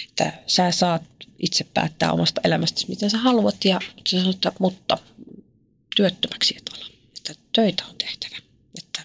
että 0.09 0.33
sä 0.47 0.71
saat 0.71 1.03
itse 1.39 1.63
päättää 1.73 2.11
omasta 2.11 2.41
elämästäsi, 2.43 2.89
miten 2.89 3.09
sä 3.09 3.17
haluat. 3.17 3.65
Ja 3.65 3.79
se 4.07 4.17
sanoi, 4.17 4.33
että 4.33 4.51
mutta 4.59 4.97
työttömäksi 5.95 6.55
et 6.57 6.69
ala. 6.73 6.85
Että 7.17 7.33
töitä 7.53 7.83
on 7.89 7.95
tehtävä. 7.97 8.35
Että 8.77 9.01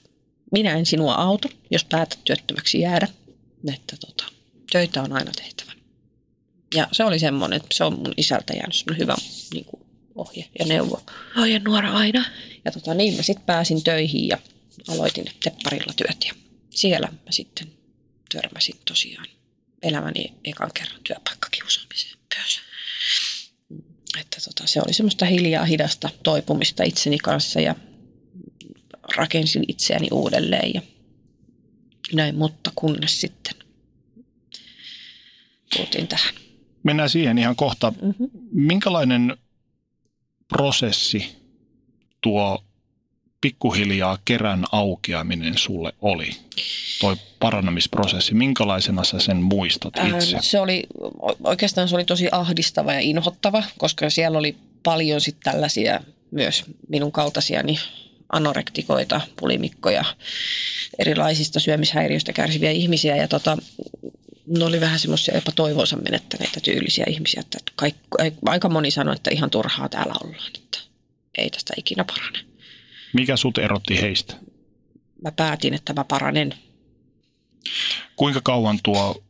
minä 0.52 0.76
en 0.76 0.86
sinua 0.86 1.14
auto, 1.14 1.48
jos 1.70 1.84
päätät 1.84 2.18
työttömäksi 2.24 2.80
jäädä. 2.80 3.08
Että 3.74 3.96
tota, 4.06 4.24
töitä 4.72 5.02
on 5.02 5.12
aina 5.12 5.32
tehtävä. 5.32 5.76
Ja 6.77 6.89
se 6.93 7.05
oli 7.05 7.18
semmoinen, 7.18 7.57
että 7.57 7.68
se 7.72 7.85
on 7.85 7.93
mun 7.93 8.14
isältä 8.16 8.53
jäänyt 8.53 8.74
semmoinen 8.74 9.01
hyvä 9.01 9.14
niin 9.55 9.64
kuin 9.64 9.83
ohje 10.14 10.49
ja 10.59 10.66
neuvo. 10.66 11.03
Ohje 11.39 11.59
nuora 11.59 11.93
aina. 11.93 12.24
Ja 12.64 12.72
tota, 12.72 12.95
niin 12.95 13.14
mä 13.14 13.22
sitten 13.22 13.47
pääsin 13.47 13.85
töihin 13.85 14.29
ja 14.29 14.39
aloitin 14.89 15.24
tepparilla 15.45 15.93
työt. 15.97 16.24
Ja 16.29 16.35
siellä 16.70 17.09
mä 17.09 17.31
sitten 17.31 17.72
törmäsin 18.35 18.77
tosiaan 18.85 19.27
elämäni 19.83 20.33
ekan 20.45 20.70
kerran 20.74 21.01
työpaikkakiusaamiseen 21.05 22.18
myös. 22.37 22.61
Että 24.20 24.39
tota, 24.45 24.66
se 24.66 24.81
oli 24.81 24.93
semmoista 24.93 25.24
hiljaa 25.24 25.64
hidasta 25.64 26.11
toipumista 26.22 26.85
itseni 26.85 27.18
kanssa 27.18 27.61
ja 27.61 27.74
rakensin 29.16 29.64
itseäni 29.68 30.09
uudelleen 30.12 30.70
ja 30.74 30.83
Näin, 32.12 32.35
mutta 32.35 32.72
kunnes 32.74 33.20
sitten 33.20 33.55
tultiin 35.77 36.09
tähän. 36.09 36.35
Mennään 36.87 37.11
siihen 37.11 37.39
ihan 37.39 37.57
kohta. 37.57 37.93
Mm-hmm. 38.03 38.28
Minkälainen 38.53 39.37
prosessi 40.49 41.37
tuo 42.20 42.62
pikkuhiljaa 43.41 44.18
kerän 44.24 44.64
aukeaminen 44.72 45.59
sulle 45.59 45.93
oli? 46.01 46.30
Toi 47.01 47.16
parannamisprosessi, 47.41 48.34
minkälaisena 48.34 49.05
sä 49.05 49.18
sen 49.18 49.37
muistat 49.37 49.95
itse? 50.07 50.37
Äh, 50.37 50.43
se 50.43 50.61
oli, 50.61 50.87
oikeastaan 51.45 51.89
se 51.89 51.95
oli 51.95 52.05
tosi 52.05 52.28
ahdistava 52.32 52.93
ja 52.93 53.01
inhottava, 53.01 53.62
koska 53.78 54.11
siellä 54.11 54.39
oli 54.39 54.57
paljon 54.82 55.20
sit 55.20 55.37
tällaisia 55.45 56.01
myös 56.30 56.64
minun 56.89 57.12
kaltaisiani 57.12 57.78
anorektikoita, 58.32 59.20
pulimikkoja, 59.41 60.05
erilaisista 60.99 61.61
syömishäiriöistä 61.61 62.32
kärsiviä 62.32 62.70
ihmisiä. 62.70 63.16
Ja 63.16 63.28
tota, 63.28 63.59
ne 64.47 64.64
oli 64.64 64.80
vähän 64.80 64.99
semmoisia 64.99 65.34
jopa 65.34 65.53
toivonsa 65.53 65.97
menettäneitä 65.97 66.61
tyylisiä 66.61 67.05
ihmisiä, 67.09 67.40
että 67.40 67.59
kaikki, 67.76 68.01
aika 68.47 68.68
moni 68.68 68.90
sanoi, 68.90 69.14
että 69.14 69.30
ihan 69.30 69.51
turhaa 69.51 69.88
täällä 69.88 70.14
ollaan, 70.24 70.51
että 70.55 70.78
ei 71.38 71.51
tästä 71.51 71.74
ikinä 71.76 72.05
parane. 72.05 72.38
Mikä 73.12 73.36
sut 73.36 73.59
erotti 73.59 74.01
heistä? 74.01 74.34
Mä 75.22 75.32
päätin, 75.32 75.74
että 75.74 75.92
mä 75.92 76.05
paranen. 76.05 76.55
Kuinka 78.16 78.40
kauan 78.44 78.78
tuo 78.82 79.22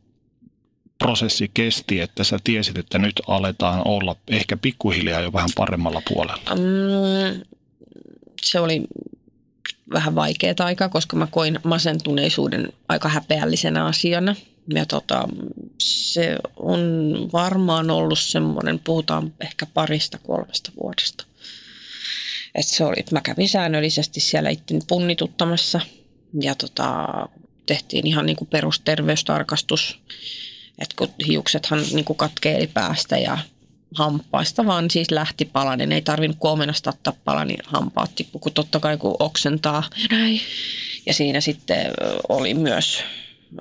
prosessi 0.99 1.51
kesti, 1.53 1.99
että 1.99 2.23
sä 2.23 2.39
tiesit, 2.43 2.77
että 2.77 2.99
nyt 2.99 3.21
aletaan 3.27 3.81
olla 3.87 4.15
ehkä 4.27 4.57
pikkuhiljaa 4.57 5.21
jo 5.21 5.33
vähän 5.33 5.49
paremmalla 5.55 6.01
puolella? 6.07 6.55
Mm, 6.55 7.41
se 8.43 8.59
oli 8.59 8.83
vähän 9.93 10.15
vaikeaa 10.15 10.55
aikaa, 10.59 10.89
koska 10.89 11.15
mä 11.15 11.27
koin 11.27 11.59
masentuneisuuden 11.63 12.73
aika 12.89 13.09
häpeällisenä 13.09 13.85
asiana. 13.85 14.35
Ja 14.73 14.85
tota, 14.85 15.27
se 15.77 16.35
on 16.55 16.81
varmaan 17.33 17.89
ollut 17.89 18.19
semmoinen, 18.19 18.79
puhutaan 18.79 19.33
ehkä 19.41 19.65
parista 19.65 20.17
kolmesta 20.17 20.71
vuodesta. 20.81 21.25
Et 22.55 22.67
se 22.67 22.83
oli, 22.85 22.95
mä 23.11 23.21
kävin 23.21 23.49
säännöllisesti 23.49 24.19
siellä 24.19 24.49
itteni 24.49 24.79
punnituttamassa 24.87 25.79
ja 26.41 26.55
tota, 26.55 27.05
tehtiin 27.65 28.07
ihan 28.07 28.25
niin 28.25 28.35
kuin 28.35 28.47
perusterveystarkastus. 28.47 29.99
Et 30.79 30.93
kun 30.93 31.09
hiuksethan 31.27 31.83
niin 31.91 32.05
kuin 32.05 32.17
katkeili 32.17 32.67
päästä 32.67 33.17
ja 33.17 33.37
hampaista, 33.95 34.65
vaan 34.65 34.91
siis 34.91 35.11
lähti 35.11 35.45
palanen. 35.45 35.91
Ei 35.91 36.01
tarvinnut 36.01 36.37
kuomenasta 36.39 36.89
ottaa 36.89 37.13
pala, 37.25 37.45
niin 37.45 37.59
hampaat 37.65 38.15
tippu, 38.15 38.39
kun 38.39 38.53
totta 38.53 38.79
kai 38.79 38.97
kun 38.97 39.15
oksentaa 39.19 39.83
ja 39.97 40.17
näin. 40.17 40.41
Ja 41.05 41.13
siinä 41.13 41.41
sitten 41.41 41.91
oli 42.29 42.53
myös 42.53 43.03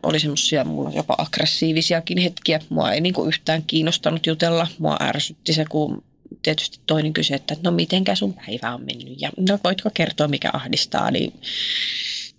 oli 0.03 0.20
semmoisia 0.20 0.64
mulla 0.64 0.91
jopa 0.91 1.14
aggressiivisiakin 1.18 2.18
hetkiä. 2.18 2.61
Mua 2.68 2.93
ei 2.93 3.01
niinku 3.01 3.24
yhtään 3.24 3.62
kiinnostanut 3.66 4.26
jutella. 4.26 4.66
Mua 4.78 4.97
ärsytti 5.01 5.53
se, 5.53 5.64
kun 5.64 6.05
tietysti 6.43 6.80
toinen 6.87 7.12
kysyi, 7.12 7.37
että 7.37 7.57
no 7.62 7.70
mitenkä 7.70 8.14
sun 8.14 8.34
päivä 8.34 8.74
on 8.74 8.84
mennyt 8.84 9.20
ja 9.20 9.30
no 9.37 9.59
voitko 9.64 9.91
kertoa 9.95 10.28
mikä 10.28 10.51
ahdistaa. 10.53 11.11
Niin, 11.11 11.32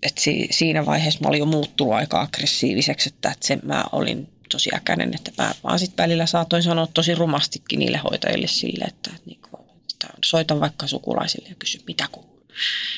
että 0.03 0.21
si, 0.21 0.47
siinä 0.51 0.85
vaiheessa 0.85 1.19
mä 1.21 1.29
olin 1.29 1.39
jo 1.39 1.45
muuttunut 1.45 1.93
aika 1.93 2.21
aggressiiviseksi, 2.21 3.09
että, 3.09 3.31
että 3.31 3.47
sen 3.47 3.59
mä 3.63 3.83
olin 3.91 4.29
tosi 4.51 4.69
äkäinen, 4.75 5.13
että 5.15 5.31
mä 5.43 5.51
vaan 5.63 5.79
sitten 5.79 6.03
välillä 6.03 6.25
saatoin 6.25 6.63
sanoa 6.63 6.87
tosi 6.93 7.15
rumastikin 7.15 7.79
niille 7.79 7.97
hoitajille 7.97 8.47
sille, 8.47 8.85
että, 8.85 9.09
että, 9.15 9.21
niin 9.25 9.39
että 9.93 10.07
soitan 10.25 10.59
vaikka 10.59 10.87
sukulaisille 10.87 11.49
ja 11.49 11.55
kysy 11.59 11.81
mitä 11.87 12.07
kuuluu. 12.11 12.36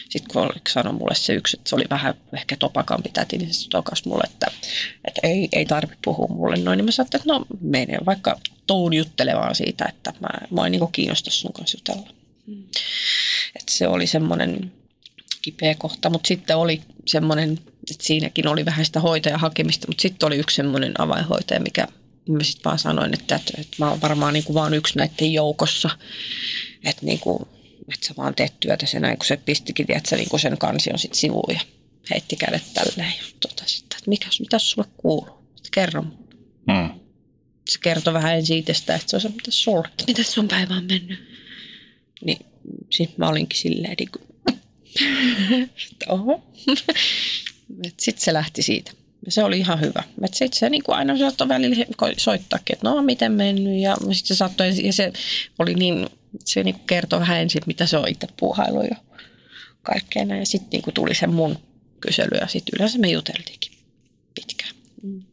Sitten 0.10 0.34
kun 0.34 0.50
sanoi 0.70 0.94
mulle 0.94 1.16
se 1.16 1.34
yksi, 1.34 1.58
että 1.58 1.70
se 1.70 1.76
oli 1.76 1.86
vähän 1.90 2.14
ehkä 2.34 2.56
topakampi 2.58 3.10
täti, 3.10 3.38
niin 3.38 3.54
se 3.54 3.70
tokas 3.70 4.06
mulle, 4.06 4.24
että, 4.32 4.48
että 5.06 5.22
ei, 5.24 5.48
ei 5.52 5.66
tarvitse 5.66 6.00
puhua 6.06 6.28
mulle 6.28 6.56
noin. 6.56 6.78
Niin 6.78 6.86
mä 6.86 6.92
sanoin, 6.92 7.10
että 7.16 7.34
no 7.34 7.46
mene 7.62 7.98
vaikka 8.06 8.40
tuun 8.68 8.94
juttelemaan 8.94 9.56
siitä, 9.56 9.86
että 9.90 10.14
mä, 10.20 10.30
mä 10.52 10.66
en 10.66 10.72
niin 10.72 10.92
kiinnosta 10.92 11.32
sun 11.32 11.54
kanssa 11.54 11.78
jutella. 11.78 12.14
Mm. 12.48 12.64
Että 13.56 13.72
se 13.72 13.88
oli 13.88 14.08
semmoinen 14.08 14.72
kipeä 15.42 15.76
kohta, 15.76 16.10
mutta 16.10 16.28
sitten 16.28 16.58
oli 16.58 16.82
semmoinen, 17.08 17.60
että 17.92 18.04
siinäkin 18.04 18.48
oli 18.48 18.66
vähän 18.66 18.86
sitä 18.86 19.00
hoitajan 19.00 19.40
hakemista, 19.40 19.88
mutta 19.88 20.02
sitten 20.02 20.28
oli 20.28 20.38
yksi 20.38 20.56
semmoinen 20.56 21.02
avainhoitaja, 21.02 21.60
mikä 21.60 21.88
mä 22.30 22.44
sitten 22.44 22.64
vaan 22.64 22.80
sanoin, 22.80 23.14
että, 23.14 23.36
että, 23.36 23.54
että 23.58 23.76
mä 23.80 23.90
oon 23.90 24.02
varmaan 24.02 24.34
niin 24.34 24.44
kuin 24.44 24.54
vaan 24.54 24.74
yksi 24.74 24.98
näiden 24.98 25.34
joukossa, 25.34 25.90
että, 26.84 27.06
niin 27.06 27.20
kuin, 27.20 27.48
että 27.94 28.08
sä 28.08 28.14
vaan 28.18 28.36
teet 28.36 28.60
työtä 28.60 28.86
sen 28.86 29.02
näin, 29.02 29.18
kun 29.18 29.26
se 29.26 29.38
pistikin 29.38 29.88
tiedätkö, 29.88 30.16
niin 30.16 30.30
kuin 30.30 30.40
sen 30.40 30.58
kansion 30.58 31.00
sitten 31.00 31.20
sivuun 31.20 31.54
ja 31.54 31.60
heitti 32.12 32.36
kädet 32.36 32.74
tälleen 32.74 33.14
ja 33.18 33.24
totesi, 33.40 33.84
että 33.84 33.98
mikäs, 34.08 34.40
mitäs 34.40 34.72
sulle 34.72 34.88
kuuluu, 34.98 35.40
että 35.58 35.70
kerro 35.72 36.02
hmm. 36.72 37.00
Se 37.70 37.80
kertoi 37.80 38.14
vähän 38.14 38.36
ensin 38.36 38.58
itsestä, 38.58 38.96
että 38.96 39.10
se 39.10 39.16
on 39.16 39.22
se, 39.22 39.30
mitä 39.30 39.52
sulle, 39.52 39.88
että 39.88 40.04
mitä 40.08 40.24
sun 40.24 40.48
päivä 40.48 40.76
on 40.76 40.84
mennyt. 40.84 41.20
Niin 42.26 42.46
sitten 42.90 43.16
mä 43.18 43.30
olinkin 43.30 43.60
silleen, 43.60 43.96
niin 44.00 44.10
kuin, 44.12 44.26
oho. 46.10 46.44
Sitten 48.00 48.26
se 48.26 48.34
lähti 48.34 48.62
siitä. 48.62 48.92
Se 49.28 49.44
oli 49.44 49.60
ihan 49.60 49.82
hyvä. 49.82 50.04
Sitten 50.32 50.60
se 50.60 50.70
niin 50.70 50.84
kuin 50.84 50.96
aina 50.96 51.18
saattoi 51.18 51.48
välillä 51.48 51.86
soittaakin, 52.18 52.76
että 52.76 52.90
no 52.90 53.02
miten 53.02 53.32
mennyt. 53.32 53.82
Ja 53.82 53.96
sitten 53.96 54.28
se 54.28 54.36
saattoi, 54.36 54.86
ja 54.86 54.94
se 54.94 55.14
oli 55.60 55.74
niin, 55.74 56.08
se 56.46 56.64
niin 56.64 56.80
kertoi 56.88 57.20
vähän 57.20 57.40
ensin, 57.40 57.62
mitä 57.66 57.86
se 57.86 57.98
on 57.98 58.08
itse 58.08 58.28
puuhailu 58.40 58.82
ja 58.82 58.96
kaikkea 59.84 60.26
näin. 60.26 60.40
Ja 60.40 60.46
sitten 60.46 60.70
niin 60.70 60.94
tuli 60.94 61.16
se 61.16 61.28
mun 61.28 61.58
kysely 62.00 62.38
ja 62.42 62.48
sitten 62.48 62.74
yleensä 62.76 63.00
me 63.00 63.10
juteltiinkin 63.10 63.72
pitkään. 64.36 64.72
Mm. 65.04 65.24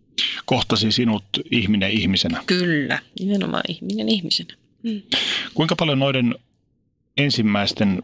Kohtasi 0.44 0.92
sinut 0.92 1.24
ihminen 1.50 1.90
ihmisenä. 1.90 2.42
Kyllä, 2.46 2.98
nimenomaan 3.20 3.62
ihminen 3.68 4.08
ihmisenä. 4.08 4.54
Mm. 4.82 5.02
Kuinka 5.54 5.76
paljon 5.76 5.98
noiden 5.98 6.34
ensimmäisten 7.16 8.02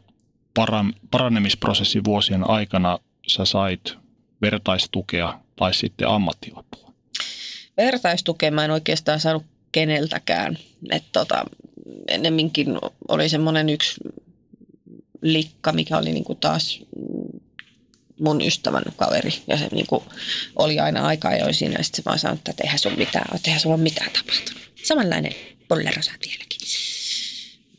parannemisprosessin 1.11 2.05
vuosien 2.05 2.51
aikana 2.51 2.99
sä 3.27 3.45
sait 3.45 3.95
vertaistukea 4.43 5.42
tai 5.57 5.75
sitten 5.75 6.09
ammattiapua? 6.09 6.93
Vertaistukea 7.77 8.51
mä 8.51 8.65
en 8.65 8.71
oikeastaan 8.71 9.21
saanut 9.21 9.45
keneltäkään. 9.73 10.59
Et 10.91 11.05
tota, 11.13 11.45
ennemminkin 12.09 12.79
oli 13.09 13.29
semmoinen 13.29 13.69
yksi 13.69 14.01
likka, 15.23 15.73
mikä 15.73 15.99
oli 15.99 16.13
niinku 16.13 16.35
taas 16.35 16.81
mun 18.21 18.41
ystävän 18.41 18.83
kaveri. 18.97 19.31
Ja 19.47 19.57
se 19.57 19.69
niinku 19.73 20.05
oli 20.57 20.81
aina 20.81 21.07
aika 21.07 21.29
ajoin 21.29 21.55
siinä. 21.55 21.75
Ja 21.79 21.85
sitten 21.85 22.03
se 22.03 22.05
vaan 22.05 22.19
sanoi, 22.19 22.39
että 22.49 22.65
eihän 22.65 22.79
sun 22.79 22.99
mitään, 22.99 23.39
eihän 23.47 23.61
sulla 23.61 23.77
mitään 23.77 24.11
tapahtunut. 24.11 24.63
Samanlainen 24.85 25.33
pollero 25.69 26.03
sä 26.03 26.13
vieläkin. 26.27 26.61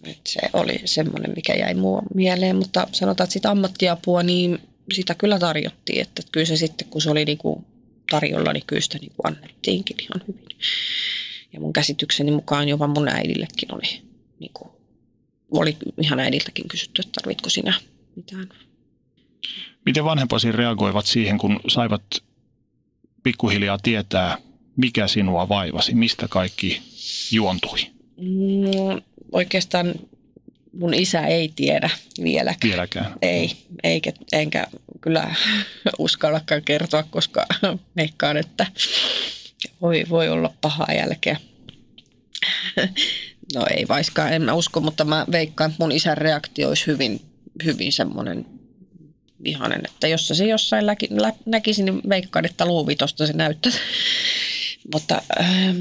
Et 0.04 0.28
se 0.28 0.40
oli 0.54 0.82
semmoinen, 0.86 1.34
mikä 1.36 1.54
jäi 1.54 1.74
mua 1.74 2.02
mieleen, 2.16 2.56
mutta 2.56 2.88
sanotaan, 2.92 3.26
että 3.26 3.34
sitä 3.34 3.52
ammattiapua, 3.52 4.24
niin 4.24 4.60
sitä 4.92 5.16
kyllä 5.16 5.40
tarjottiin. 5.40 6.02
Että 6.02 6.22
kyllä 6.32 6.46
se 6.46 6.58
sitten, 6.58 6.88
kun 6.88 7.02
se 7.02 7.10
oli 7.10 7.26
niinku 7.26 7.66
tarjolla, 8.12 8.54
niin 8.54 8.64
kyllä 8.68 8.82
sitä 8.82 8.98
niinku 8.98 9.22
annettiinkin 9.24 9.98
ihan 10.02 10.22
hyvin. 10.28 10.58
Ja 11.54 11.60
mun 11.60 11.74
käsitykseni 11.74 12.32
mukaan 12.32 12.70
jopa 12.70 12.88
mun 12.88 13.08
äidillekin 13.08 13.76
oli, 13.76 14.02
niinku, 14.40 14.72
oli 15.52 15.78
ihan 16.02 16.20
äidiltäkin 16.20 16.68
kysytty, 16.68 17.02
että 17.06 17.22
tarvitko 17.22 17.50
sinä 17.50 17.74
mitään. 18.16 18.50
Miten 19.86 20.06
vanhempasi 20.06 20.52
reagoivat 20.52 21.06
siihen, 21.06 21.38
kun 21.38 21.60
saivat 21.68 22.04
pikkuhiljaa 23.24 23.78
tietää, 23.84 24.38
mikä 24.78 25.08
sinua 25.08 25.50
vaivasi, 25.50 25.96
mistä 25.96 26.28
kaikki 26.28 26.82
juontui? 27.32 27.80
Mm, 28.18 29.02
oikeastaan 29.32 29.94
mun 30.74 30.94
isä 30.94 31.28
ei 31.28 31.54
tiedä 31.56 31.90
vieläkään. 32.24 32.72
Vieläkään. 32.72 33.14
Ei, 33.22 33.52
eikä, 33.84 34.14
enkä 34.32 34.68
kyllä 35.02 35.36
uskallakaan 36.00 36.62
kertoa, 36.62 37.04
koska 37.04 37.46
veikkaan, 37.98 38.38
että 38.38 38.66
voi, 39.82 40.04
voi 40.10 40.30
olla 40.30 40.54
pahaa 40.62 40.94
jälkeä. 40.98 41.38
No 43.56 43.66
ei 43.78 43.88
vaiskaan, 43.88 44.34
en 44.34 44.42
mä 44.42 44.54
usko, 44.54 44.80
mutta 44.80 45.06
mä 45.06 45.26
veikkaan, 45.32 45.72
että 45.72 45.84
mun 45.84 45.92
isän 45.92 46.18
reaktio 46.18 46.68
olisi 46.68 46.88
hyvin, 46.88 47.22
hyvin 47.64 47.92
semmoinen 47.92 48.46
vihanen, 49.44 49.82
että 49.86 50.08
jos 50.08 50.28
se 50.28 50.46
jossain 50.46 50.86
läki, 50.86 51.08
lä, 51.12 51.34
näkisi, 51.46 51.84
niin 51.84 52.02
veikkaan, 52.10 52.46
että 52.46 52.66
luuvitosta 52.66 53.28
se 53.28 53.34
näyttää. 53.34 53.72
mutta 54.94 55.22
ähm, 55.40 55.78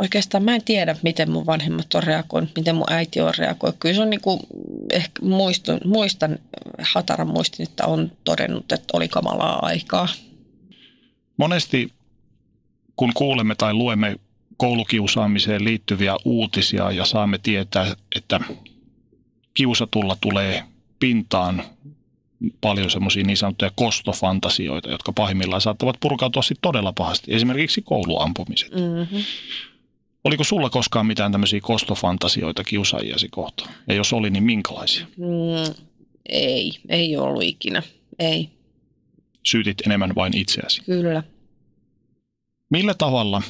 oikeastaan 0.00 0.44
mä 0.44 0.54
en 0.54 0.64
tiedä, 0.64 0.96
miten 1.02 1.30
mun 1.30 1.46
vanhemmat 1.46 1.94
on 1.94 2.02
reagoinut, 2.02 2.50
miten 2.56 2.74
mun 2.74 2.92
äiti 2.92 3.20
on 3.20 3.32
reagoinut. 3.38 3.76
Kyllä 3.80 3.94
se 3.94 4.02
on 4.02 4.10
niin 4.10 4.20
kuin, 4.20 4.40
ehkä 4.92 5.22
muistan, 5.22 5.80
muistan, 5.84 6.38
hataran 6.94 7.28
muistin, 7.28 7.68
että 7.68 7.86
on 7.86 8.12
todennut, 8.24 8.72
että 8.72 8.92
oli 8.92 9.08
kamalaa 9.08 9.66
aikaa. 9.66 10.08
Monesti 11.36 11.92
kun 12.96 13.12
kuulemme 13.14 13.54
tai 13.54 13.74
luemme 13.74 14.16
koulukiusaamiseen 14.56 15.64
liittyviä 15.64 16.16
uutisia 16.24 16.90
ja 16.90 17.04
saamme 17.04 17.38
tietää, 17.38 17.94
että 18.16 18.40
kiusatulla 19.54 20.16
tulee 20.20 20.64
pintaan 20.98 21.62
paljon 22.60 22.90
semmoisia 22.90 23.24
niin 23.24 23.36
sanottuja 23.36 23.70
kostofantasioita, 23.74 24.90
jotka 24.90 25.12
pahimmillaan 25.12 25.60
saattavat 25.60 25.96
purkautua 26.00 26.42
sitten 26.42 26.62
todella 26.62 26.92
pahasti. 26.92 27.34
Esimerkiksi 27.34 27.82
kouluampumiset. 27.82 28.70
Mm-hmm. 28.74 29.22
Oliko 30.24 30.44
sulla 30.44 30.70
koskaan 30.70 31.06
mitään 31.06 31.32
tämmöisiä 31.32 31.60
kostofantasioita 31.62 32.64
kiusaajiasi 32.64 33.28
kohtaan? 33.28 33.74
Ja 33.88 33.94
jos 33.94 34.12
oli, 34.12 34.30
niin 34.30 34.44
minkälaisia? 34.44 35.06
Mm, 35.16 35.74
ei, 36.28 36.72
ei 36.88 37.16
ollut 37.16 37.42
ikinä. 37.42 37.82
Ei, 38.18 38.48
Syytit 39.46 39.80
enemmän 39.86 40.14
vain 40.14 40.36
itseäsi. 40.36 40.82
kyllä. 40.84 41.22
Millä 42.70 42.94
tavalla 42.94 43.42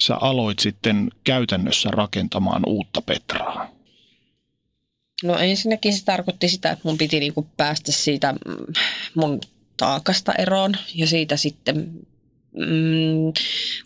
sä 0.00 0.16
aloit 0.16 0.58
sitten 0.58 1.10
käytännössä 1.24 1.90
rakentamaan 1.90 2.62
uutta 2.66 3.02
Petraa? 3.02 3.70
No 5.24 5.38
ensinnäkin 5.38 5.92
se 5.96 6.04
tarkoitti 6.04 6.48
sitä, 6.48 6.70
että 6.70 6.88
mun 6.88 6.98
piti 6.98 7.20
niinku 7.20 7.46
päästä 7.56 7.92
siitä 7.92 8.32
mm, 8.32 8.72
mun 9.14 9.40
taakasta 9.76 10.32
eroon 10.32 10.74
ja 10.94 11.06
siitä 11.06 11.36
sitten 11.36 11.90
mm, 12.52 13.32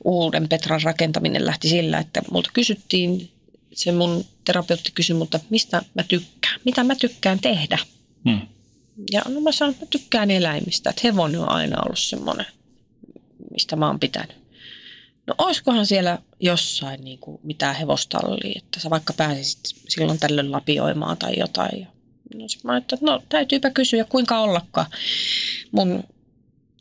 uuden 0.05 0.49
Petran 0.49 0.83
rakentaminen 0.83 1.47
lähti 1.47 1.69
sillä, 1.69 1.99
että 1.99 2.23
multa 2.31 2.51
kysyttiin, 2.55 3.31
se 3.73 3.93
mun 3.93 4.25
terapeutti 4.45 4.93
kysyi 4.95 5.17
multa, 5.17 5.41
mistä 5.51 5.83
mä 5.95 6.03
tykkään, 6.03 6.61
mitä 6.65 6.85
mä 6.85 6.95
tykkään 6.95 7.41
tehdä. 7.41 7.79
Hmm. 8.29 8.41
Ja 9.13 9.23
no 9.29 9.41
mä 9.41 9.53
sanoin, 9.53 9.73
että 9.75 9.87
mä 9.87 9.91
tykkään 9.91 10.31
eläimistä, 10.31 10.91
että 10.91 11.03
hevonen 11.05 11.41
on 11.41 11.51
aina 11.51 11.83
ollut 11.83 11.99
semmoinen, 11.99 12.47
mistä 13.51 13.77
mä 13.77 13.87
oon 13.87 14.01
pitänyt. 14.01 14.37
No 15.27 15.35
oiskohan 15.39 15.87
siellä 15.87 16.19
jossain 16.41 17.05
niin 17.05 17.19
kuin 17.19 17.41
mitään 17.43 17.75
hevostallia, 17.75 18.53
että 18.57 18.81
sä 18.81 18.91
vaikka 18.91 19.13
pääsisit 19.13 19.61
silloin 19.89 20.19
tällöin 20.19 20.53
lapioimaan 20.53 21.17
tai 21.17 21.39
jotain. 21.39 21.81
Ja 21.81 21.87
no 22.35 22.49
sit 22.49 22.65
mä 22.65 22.73
ajattelin, 22.73 22.99
että 22.99 23.13
no 23.13 23.23
täytyypä 23.29 23.71
kysyä, 23.71 24.05
kuinka 24.05 24.41
ollakaan. 24.41 24.87
Mun 25.73 26.05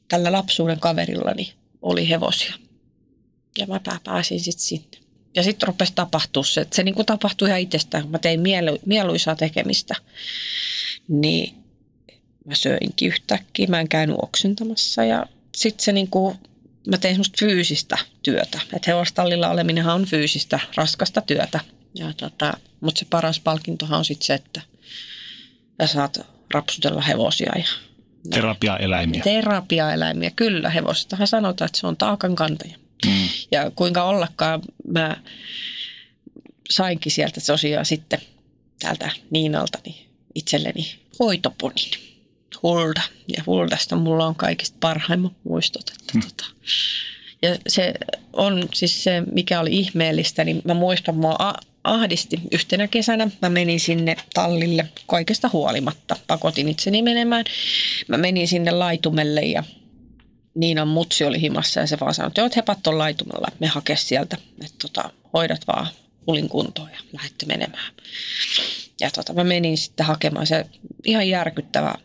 tällä 0.07 0.31
lapsuuden 0.31 0.79
kaverillani 0.79 1.53
oli 1.83 2.09
hevosia. 2.09 2.53
Ja 3.57 3.67
mä 3.67 3.79
pää- 3.79 3.99
pääsin 4.03 4.39
sitten 4.39 4.65
sinne. 4.65 4.97
Ja 5.35 5.43
sitten 5.43 5.67
rupesi 5.67 5.93
tapahtua 5.95 6.43
se, 6.43 6.61
että 6.61 6.75
se 6.75 6.83
niin 6.83 7.05
tapahtui 7.05 7.47
ihan 7.47 7.59
itsestään, 7.59 8.03
kun 8.03 8.11
mä 8.11 8.19
tein 8.19 8.39
mielu- 8.39 8.79
mieluisaa 8.85 9.35
tekemistä. 9.35 9.95
Niin 11.07 11.55
mä 12.45 12.55
söinkin 12.55 13.07
yhtäkkiä, 13.07 13.67
mä 13.67 13.79
en 13.79 13.89
käynyt 13.89 14.15
oksentamassa 14.21 15.03
ja 15.03 15.25
sitten 15.55 15.85
se 15.85 15.91
niin 15.91 16.07
kuin, 16.07 16.37
mä 16.87 16.97
tein 16.97 17.13
semmoista 17.13 17.37
fyysistä 17.39 17.97
työtä. 18.23 18.59
Että 18.75 18.91
hevostallilla 18.91 19.49
oleminenhan 19.49 19.95
on 19.95 20.05
fyysistä, 20.05 20.59
raskasta 20.75 21.21
työtä. 21.21 21.59
Ja 21.93 22.13
tota, 22.13 22.53
mutta 22.81 22.99
se 22.99 23.05
paras 23.09 23.39
palkintohan 23.39 23.99
on 23.99 24.05
sitten 24.05 24.25
se, 24.25 24.33
että 24.33 24.61
sä 25.81 25.87
saat 25.87 26.19
rapsutella 26.53 27.01
hevosia 27.01 27.51
ja 27.57 27.65
Terapiaeläimiä. 28.29 29.23
terapiaeläimiä. 29.23 30.31
Kyllä, 30.35 30.69
hevosestahan 30.69 31.27
sanotaan, 31.27 31.65
että 31.65 31.79
se 31.79 31.87
on 31.87 31.97
taakan 31.97 32.35
kantaja. 32.35 32.77
Mm. 33.05 33.27
Ja 33.51 33.71
kuinka 33.75 34.03
ollakaan 34.03 34.61
mä 34.87 35.17
sainkin 36.71 37.11
sieltä 37.11 37.41
tosiaan 37.47 37.85
sitten 37.85 38.19
täältä 38.79 39.11
Niinalta 39.29 39.79
niin 39.85 40.09
itselleni 40.35 40.95
hoitoponin. 41.19 41.91
Hulda. 42.63 43.01
Ja 43.37 43.43
Huldasta 43.45 43.95
mulla 43.95 44.27
on 44.27 44.35
kaikista 44.35 44.77
parhaimmat 44.79 45.33
muistot. 45.43 45.89
Että 45.89 46.27
tota. 46.27 46.45
Ja 47.41 47.57
se 47.67 47.93
on 48.33 48.69
siis 48.73 49.03
se, 49.03 49.23
mikä 49.31 49.59
oli 49.59 49.73
ihmeellistä, 49.73 50.43
niin 50.43 50.61
mä 50.63 50.73
muistan, 50.73 51.15
mua 51.15 51.53
ahdisti 51.83 52.39
yhtenä 52.51 52.87
kesänä. 52.87 53.29
Mä 53.41 53.49
menin 53.49 53.79
sinne 53.79 54.15
tallille 54.33 54.89
kaikesta 55.07 55.49
huolimatta. 55.53 56.15
Pakotin 56.27 56.69
itseni 56.69 57.01
menemään. 57.01 57.45
Mä 58.07 58.17
menin 58.17 58.47
sinne 58.47 58.71
laitumelle 58.71 59.41
ja 59.41 59.63
Niinan 60.55 60.87
mutsi 60.87 61.23
oli 61.23 61.41
himassa 61.41 61.79
ja 61.79 61.87
se 61.87 61.99
vaan 61.99 62.13
sanoi, 62.13 62.27
että 62.27 62.41
joo, 62.41 62.49
hepat 62.55 62.87
on 62.87 62.97
laitumella, 62.97 63.47
me 63.59 63.67
hake 63.67 63.95
sieltä, 63.95 64.37
että 64.61 64.77
tota, 64.81 65.09
hoidat 65.33 65.67
vaan 65.67 65.87
hulin 66.27 66.49
kuntoon 66.49 66.89
ja 66.89 66.99
lähdette 67.13 67.45
menemään. 67.45 67.93
Ja 69.01 69.11
tota, 69.11 69.33
mä 69.33 69.43
menin 69.43 69.77
sitten 69.77 70.05
hakemaan 70.05 70.47
se 70.47 70.65
ihan 71.05 71.29
järkyttävä 71.29 71.95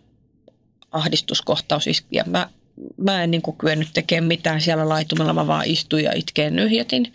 ahdistuskohtaus 0.91 1.87
iski 1.87 2.09
ja 2.11 2.25
mä, 2.27 2.51
mä 2.97 3.23
en 3.23 3.31
niin 3.31 3.43
kyennyt 3.59 3.89
tekemään 3.95 4.29
mitään 4.29 4.61
siellä 4.61 4.89
laitumella, 4.89 5.33
mä 5.33 5.47
vaan 5.47 5.67
istuin 5.67 6.05
ja 6.05 6.13
itkeen 6.15 6.57
nyhjätin. 6.57 7.13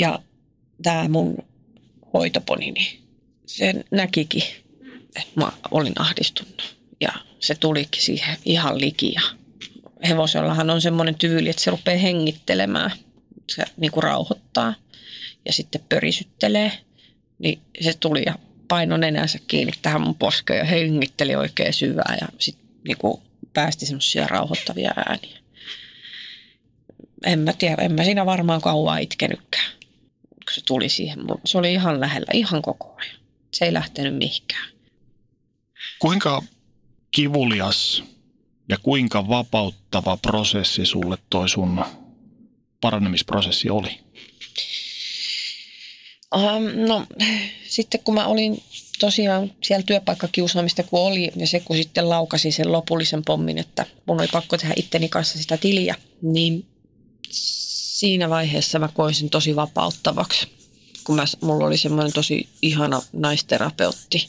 Ja 0.00 0.18
tämä 0.82 1.08
mun 1.08 1.36
hoitoponi, 2.14 2.70
niin 2.70 3.02
se 3.46 3.74
näkikin, 3.90 4.42
että 5.16 5.32
mä 5.34 5.52
olin 5.70 6.00
ahdistunut. 6.00 6.76
Ja 7.00 7.12
se 7.40 7.54
tulikin 7.54 8.02
siihen 8.02 8.36
ihan 8.44 8.80
liki 8.80 9.12
ja 9.12 9.20
hevosellahan 10.08 10.70
on 10.70 10.80
semmoinen 10.80 11.14
tyyli, 11.14 11.50
että 11.50 11.62
se 11.62 11.70
rupeaa 11.70 11.98
hengittelemään. 11.98 12.90
Se 13.50 13.64
niin 13.76 13.92
kuin 13.92 14.02
rauhoittaa 14.02 14.74
ja 15.46 15.52
sitten 15.52 15.80
pörisyttelee. 15.88 16.72
Niin 17.38 17.58
se 17.80 17.94
tuli 18.00 18.22
ja 18.26 18.38
paino 18.68 18.96
nenänsä 18.96 19.38
kiinni 19.46 19.72
tähän 19.82 20.00
mun 20.00 20.14
poskeen 20.14 20.58
ja 20.58 20.64
hengitteli 20.64 21.34
oikein 21.34 21.72
syvää 21.72 22.16
ja 22.20 22.28
sitten 22.38 22.66
niin 22.86 23.22
päästi 23.52 23.86
semmoisia 23.86 24.26
rauhoittavia 24.26 24.92
ääniä. 24.96 25.38
En 27.24 27.38
mä 27.38 27.52
tiedä, 27.52 27.82
en 27.82 27.92
mä 27.92 28.04
siinä 28.04 28.26
varmaan 28.26 28.60
kauan 28.60 29.02
itkenytkään, 29.02 29.72
se 30.50 30.60
tuli 30.64 30.88
siihen. 30.88 31.18
Se 31.44 31.58
oli 31.58 31.72
ihan 31.72 32.00
lähellä, 32.00 32.30
ihan 32.32 32.62
koko 32.62 32.94
ajan. 32.96 33.16
Se 33.54 33.64
ei 33.64 33.72
lähtenyt 33.72 34.16
mihinkään. 34.16 34.68
Kuinka 35.98 36.42
kivulias 37.10 38.04
ja 38.68 38.78
kuinka 38.82 39.28
vapauttava 39.28 40.16
prosessi 40.16 40.86
sulle 40.86 41.18
toi 41.30 41.48
sun 41.48 41.84
paranemisprosessi 42.80 43.70
oli? 43.70 44.00
Um, 46.34 46.86
no 46.88 47.06
sitten 47.64 48.00
kun 48.04 48.14
mä 48.14 48.26
olin 48.26 48.62
tosiaan 48.98 49.52
siellä 49.62 49.82
työpaikkakiusaamista 49.82 50.82
kun 50.82 51.00
oli 51.00 51.32
ja 51.36 51.46
se 51.46 51.60
kun 51.60 51.76
sitten 51.76 52.08
laukasi 52.08 52.52
sen 52.52 52.72
lopullisen 52.72 53.24
pommin, 53.24 53.58
että 53.58 53.86
mun 54.06 54.20
oli 54.20 54.28
pakko 54.32 54.56
tehdä 54.56 54.74
itteni 54.76 55.08
kanssa 55.08 55.38
sitä 55.38 55.56
tiliä, 55.56 55.94
niin 56.22 56.66
siinä 58.04 58.30
vaiheessa 58.30 58.78
mä 58.78 58.88
koin 58.88 59.14
sen 59.14 59.30
tosi 59.30 59.56
vapauttavaksi. 59.56 60.48
Kun 61.04 61.16
mä, 61.16 61.24
mulla 61.40 61.66
oli 61.66 61.76
semmoinen 61.76 62.12
tosi 62.12 62.48
ihana 62.62 63.02
naisterapeutti, 63.12 64.28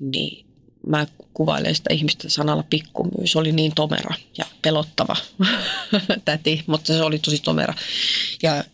niin 0.00 0.46
mä 0.86 1.06
kuvailen 1.34 1.74
sitä 1.74 1.94
ihmistä 1.94 2.28
sanalla 2.28 2.64
pikkumyys. 2.70 3.32
Se 3.32 3.38
oli 3.38 3.52
niin 3.52 3.72
tomera 3.74 4.14
ja 4.38 4.44
pelottava 4.62 5.16
täti, 6.24 6.64
mutta 6.66 6.86
se 6.86 7.02
oli 7.02 7.18
tosi 7.18 7.42
tomera. 7.42 7.74
Ja 8.42 8.64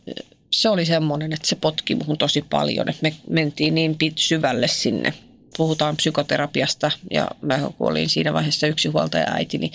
se 0.50 0.68
oli 0.68 0.86
semmoinen, 0.86 1.32
että 1.32 1.48
se 1.48 1.56
potki 1.56 1.94
muhun 1.94 2.18
tosi 2.18 2.42
paljon, 2.42 2.88
että 2.88 3.02
me 3.02 3.14
mentiin 3.30 3.74
niin 3.74 3.96
syvälle 4.16 4.68
sinne. 4.68 5.14
Puhutaan 5.56 5.96
psykoterapiasta 5.96 6.90
ja 7.10 7.30
mä 7.42 7.70
olin 7.80 8.08
siinä 8.08 8.32
vaiheessa 8.32 8.66
yksi 8.66 8.88
huoltaja 8.88 9.26
äiti, 9.30 9.58
niin 9.58 9.72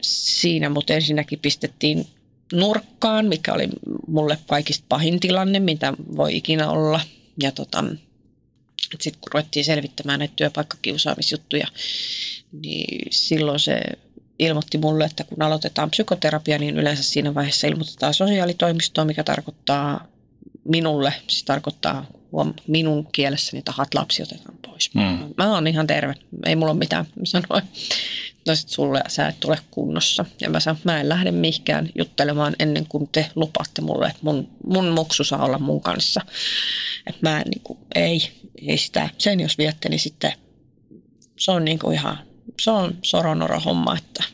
siinä 0.00 0.68
mut 0.68 0.90
ensinnäkin 0.90 1.38
pistettiin 1.38 2.06
nurkkaan, 2.52 3.26
mikä 3.26 3.52
oli 3.52 3.68
mulle 4.06 4.38
kaikista 4.46 4.84
pahin 4.88 5.20
tilanne, 5.20 5.60
mitä 5.60 5.92
voi 6.16 6.36
ikinä 6.36 6.70
olla. 6.70 7.00
Ja 7.42 7.52
tota, 7.52 7.84
sitten 9.00 9.20
kun 9.20 9.32
ruvettiin 9.34 9.64
selvittämään 9.64 10.18
näitä 10.18 10.34
työpaikkakiusaamisjuttuja, 10.36 11.66
niin 12.52 13.08
silloin 13.10 13.60
se 13.60 13.80
ilmoitti 14.38 14.78
mulle, 14.78 15.04
että 15.04 15.24
kun 15.24 15.42
aloitetaan 15.42 15.90
psykoterapia, 15.90 16.58
niin 16.58 16.76
yleensä 16.76 17.02
siinä 17.02 17.34
vaiheessa 17.34 17.66
ilmoitetaan 17.66 18.14
sosiaalitoimistoon, 18.14 19.06
mikä 19.06 19.24
tarkoittaa 19.24 20.06
minulle, 20.64 21.12
siis 21.28 21.44
tarkoittaa 21.44 22.06
huom, 22.32 22.54
minun 22.66 23.08
kielessäni, 23.12 23.58
että 23.58 23.72
tahat 23.72 23.94
lapsi 23.94 24.22
otetaan 24.22 24.58
pois. 24.62 24.94
Mm. 24.94 25.34
Mä 25.36 25.54
oon 25.54 25.66
ihan 25.66 25.86
terve, 25.86 26.14
ei 26.46 26.56
mulla 26.56 26.72
ole 26.72 26.78
mitään. 26.78 27.06
Sanoin, 27.24 27.64
no 28.46 28.54
sit 28.54 28.68
sulle 28.68 29.02
sä 29.08 29.28
et 29.28 29.40
tule 29.40 29.58
kunnossa. 29.70 30.24
Ja 30.40 30.50
mä 30.50 30.60
sanoin, 30.60 30.80
mä 30.84 31.00
en 31.00 31.08
lähde 31.08 31.30
mihinkään 31.30 31.88
juttelemaan 31.94 32.56
ennen 32.58 32.86
kuin 32.88 33.08
te 33.12 33.30
lupaatte 33.34 33.82
mulle, 33.82 34.06
että 34.06 34.20
mun, 34.22 34.48
mun 34.66 34.88
muksu 34.88 35.24
saa 35.24 35.44
olla 35.44 35.58
mun 35.58 35.82
kanssa. 35.82 36.20
Että 37.06 37.20
mä 37.22 37.40
en, 37.40 37.46
niin 37.50 37.62
kuin, 37.62 37.78
ei, 37.94 38.30
ei 38.68 38.78
sitä, 38.78 39.10
sen 39.18 39.40
jos 39.40 39.58
viette, 39.58 39.88
niin 39.88 40.00
sitten 40.00 40.32
se 41.38 41.50
on 41.50 41.64
niin 41.64 41.78
kuin 41.78 41.94
ihan, 41.94 42.18
se 42.60 42.70
on 42.70 42.98
soronoro 43.02 43.60
homma, 43.60 43.96
että 43.98 44.24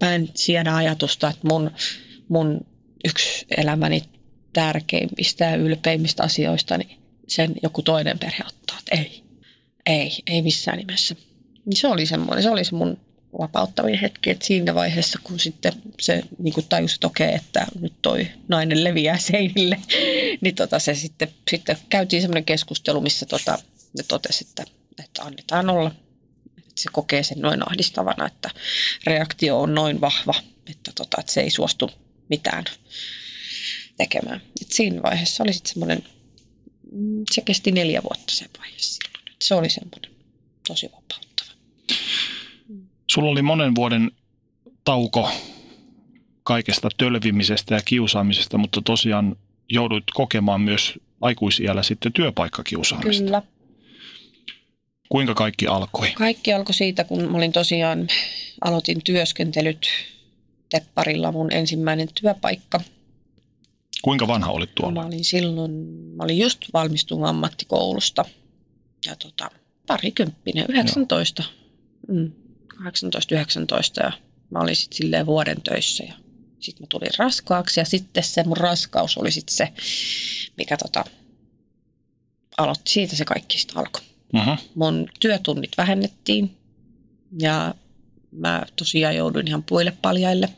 mä 0.00 0.14
en 0.14 0.28
siedä 0.34 0.74
ajatusta, 0.74 1.28
että 1.30 1.48
mun, 1.48 1.70
mun 2.28 2.60
yksi 3.04 3.46
elämäni 3.56 4.02
tärkeimmistä 4.52 5.44
ja 5.44 5.56
ylpeimmistä 5.56 6.22
asioista, 6.22 6.78
niin 6.78 6.98
sen 7.28 7.54
joku 7.62 7.82
toinen 7.82 8.18
perhe 8.18 8.44
ottaa, 8.46 8.78
että 8.78 8.96
ei, 8.96 9.22
ei, 9.86 10.22
ei 10.26 10.42
missään 10.42 10.78
nimessä. 10.78 11.16
Niin 11.64 11.76
se 11.76 11.88
oli 11.88 12.06
semmoinen, 12.06 12.42
se 12.42 12.50
oli 12.50 12.64
se 12.64 12.74
mun 12.74 12.98
vapauttavin 13.38 13.98
hetki, 13.98 14.30
että 14.30 14.46
siinä 14.46 14.74
vaiheessa, 14.74 15.18
kun 15.24 15.40
sitten 15.40 15.72
se 16.00 16.22
niin 16.38 16.54
kuin 16.54 16.66
tajusi, 16.68 16.94
että 16.94 17.06
okei, 17.06 17.34
että 17.34 17.66
nyt 17.80 17.92
toi 18.02 18.28
nainen 18.48 18.84
leviää 18.84 19.18
seinille, 19.18 19.80
niin 20.40 20.54
tota 20.54 20.78
se 20.78 20.94
sitten, 20.94 21.28
sitten 21.50 21.78
käytiin 21.88 22.22
semmoinen 22.22 22.44
keskustelu, 22.44 23.00
missä 23.00 23.26
tota, 23.26 23.58
ne 23.98 24.04
totesi, 24.08 24.46
että, 24.48 24.64
että 25.04 25.22
annetaan 25.22 25.70
olla. 25.70 25.90
Että 26.58 26.82
se 26.82 26.88
kokee 26.92 27.22
sen 27.22 27.40
noin 27.40 27.68
ahdistavana, 27.68 28.26
että 28.26 28.50
reaktio 29.06 29.60
on 29.60 29.74
noin 29.74 30.00
vahva, 30.00 30.34
että, 30.70 30.92
tota, 30.94 31.16
että 31.20 31.32
se 31.32 31.40
ei 31.40 31.50
suostu 31.50 31.90
mitään 32.28 32.64
tekemään. 33.96 34.42
Et 34.62 34.72
siinä 34.72 35.02
vaiheessa 35.02 35.42
oli 35.42 35.52
sitten 35.52 35.72
semmoinen, 35.72 36.04
mm, 36.92 37.24
se 37.34 37.40
kesti 37.40 37.72
neljä 37.72 38.02
vuotta 38.02 38.34
se 38.34 38.46
vaihe 38.58 38.74
silloin. 38.78 39.24
Se 39.42 39.54
oli 39.54 39.70
semmoinen 39.70 40.10
tosi 40.68 40.86
vapauttava. 40.86 41.25
Sulla 43.16 43.30
oli 43.30 43.42
monen 43.42 43.74
vuoden 43.74 44.10
tauko 44.84 45.30
kaikesta 46.42 46.88
tölvimisestä 46.96 47.74
ja 47.74 47.80
kiusaamisesta, 47.84 48.58
mutta 48.58 48.82
tosiaan 48.84 49.36
joudut 49.70 50.04
kokemaan 50.14 50.60
myös 50.60 50.94
aikuisiällä 51.20 51.82
sitten 51.82 52.12
työpaikkakiusaamista. 52.12 53.24
Kyllä. 53.24 53.42
Kuinka 55.08 55.34
kaikki 55.34 55.66
alkoi? 55.66 56.12
Kaikki 56.12 56.52
alkoi 56.52 56.74
siitä, 56.74 57.04
kun 57.04 57.30
mä 57.30 57.36
olin 57.36 57.52
tosiaan, 57.52 58.08
aloitin 58.60 59.00
työskentelyt 59.04 59.88
Tepparilla 60.68 61.32
mun 61.32 61.52
ensimmäinen 61.52 62.08
työpaikka. 62.20 62.80
Kuinka 64.02 64.26
vanha 64.26 64.50
olit 64.50 64.74
tuolla? 64.74 65.00
Mä 65.00 65.06
olin 65.06 65.24
silloin, 65.24 65.72
mä 66.16 66.24
olin 66.24 66.38
just 66.38 66.60
valmistunut 66.72 67.28
ammattikoulusta 67.28 68.24
ja 69.06 69.16
tota, 69.16 69.50
parikymppinen, 69.86 70.66
19, 70.68 71.44
mm, 72.08 72.32
18, 72.84 73.34
19 73.34 74.02
ja 74.02 74.12
mä 74.50 74.58
olin 74.58 74.76
sitten 74.76 74.96
silleen 74.96 75.26
vuoden 75.26 75.62
töissä 75.62 76.04
ja 76.04 76.14
sitten 76.60 76.82
mä 76.82 76.86
tulin 76.88 77.10
raskaaksi 77.18 77.80
ja 77.80 77.84
sitten 77.84 78.24
se 78.24 78.44
mun 78.44 78.56
raskaus 78.56 79.18
oli 79.18 79.30
sitten 79.30 79.56
se, 79.56 79.72
mikä 80.56 80.76
tota, 80.76 81.04
aloitti 82.56 82.92
siitä 82.92 83.16
se 83.16 83.24
kaikki 83.24 83.58
sitten 83.58 83.78
alkoi. 83.78 84.02
Uh-huh. 84.34 84.58
Mun 84.74 85.08
työtunnit 85.20 85.70
vähennettiin 85.78 86.56
ja 87.40 87.74
mä 88.30 88.62
tosiaan 88.76 89.16
jouduin 89.16 89.48
ihan 89.48 89.62
puille 89.62 89.92
paljaille. 90.02 90.48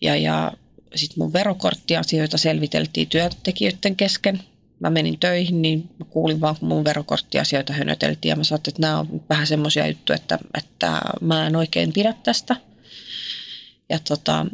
Ja, 0.00 0.16
ja 0.16 0.52
sitten 0.94 1.18
mun 1.18 1.32
verokorttiasioita 1.32 2.38
selviteltiin 2.38 3.08
työntekijöiden 3.08 3.96
kesken. 3.96 4.42
Mä 4.84 4.90
menin 4.90 5.18
töihin, 5.18 5.62
niin 5.62 5.90
mä 5.98 6.04
kuulin 6.10 6.40
vaan, 6.40 6.56
kun 6.60 6.68
mun 6.68 6.84
verokorttiasioita 6.84 7.72
hönöteltiin. 7.72 8.30
Ja 8.30 8.36
mä 8.36 8.44
sanoin, 8.44 8.62
että 8.68 8.80
nämä 8.80 8.98
on 8.98 9.22
vähän 9.28 9.46
semmoisia 9.46 9.86
juttuja, 9.86 10.16
että, 10.16 10.38
että 10.58 11.00
mä 11.20 11.46
en 11.46 11.56
oikein 11.56 11.92
pidä 11.92 12.14
tästä. 12.22 12.56
Ja 13.88 13.98
tota, 13.98 14.46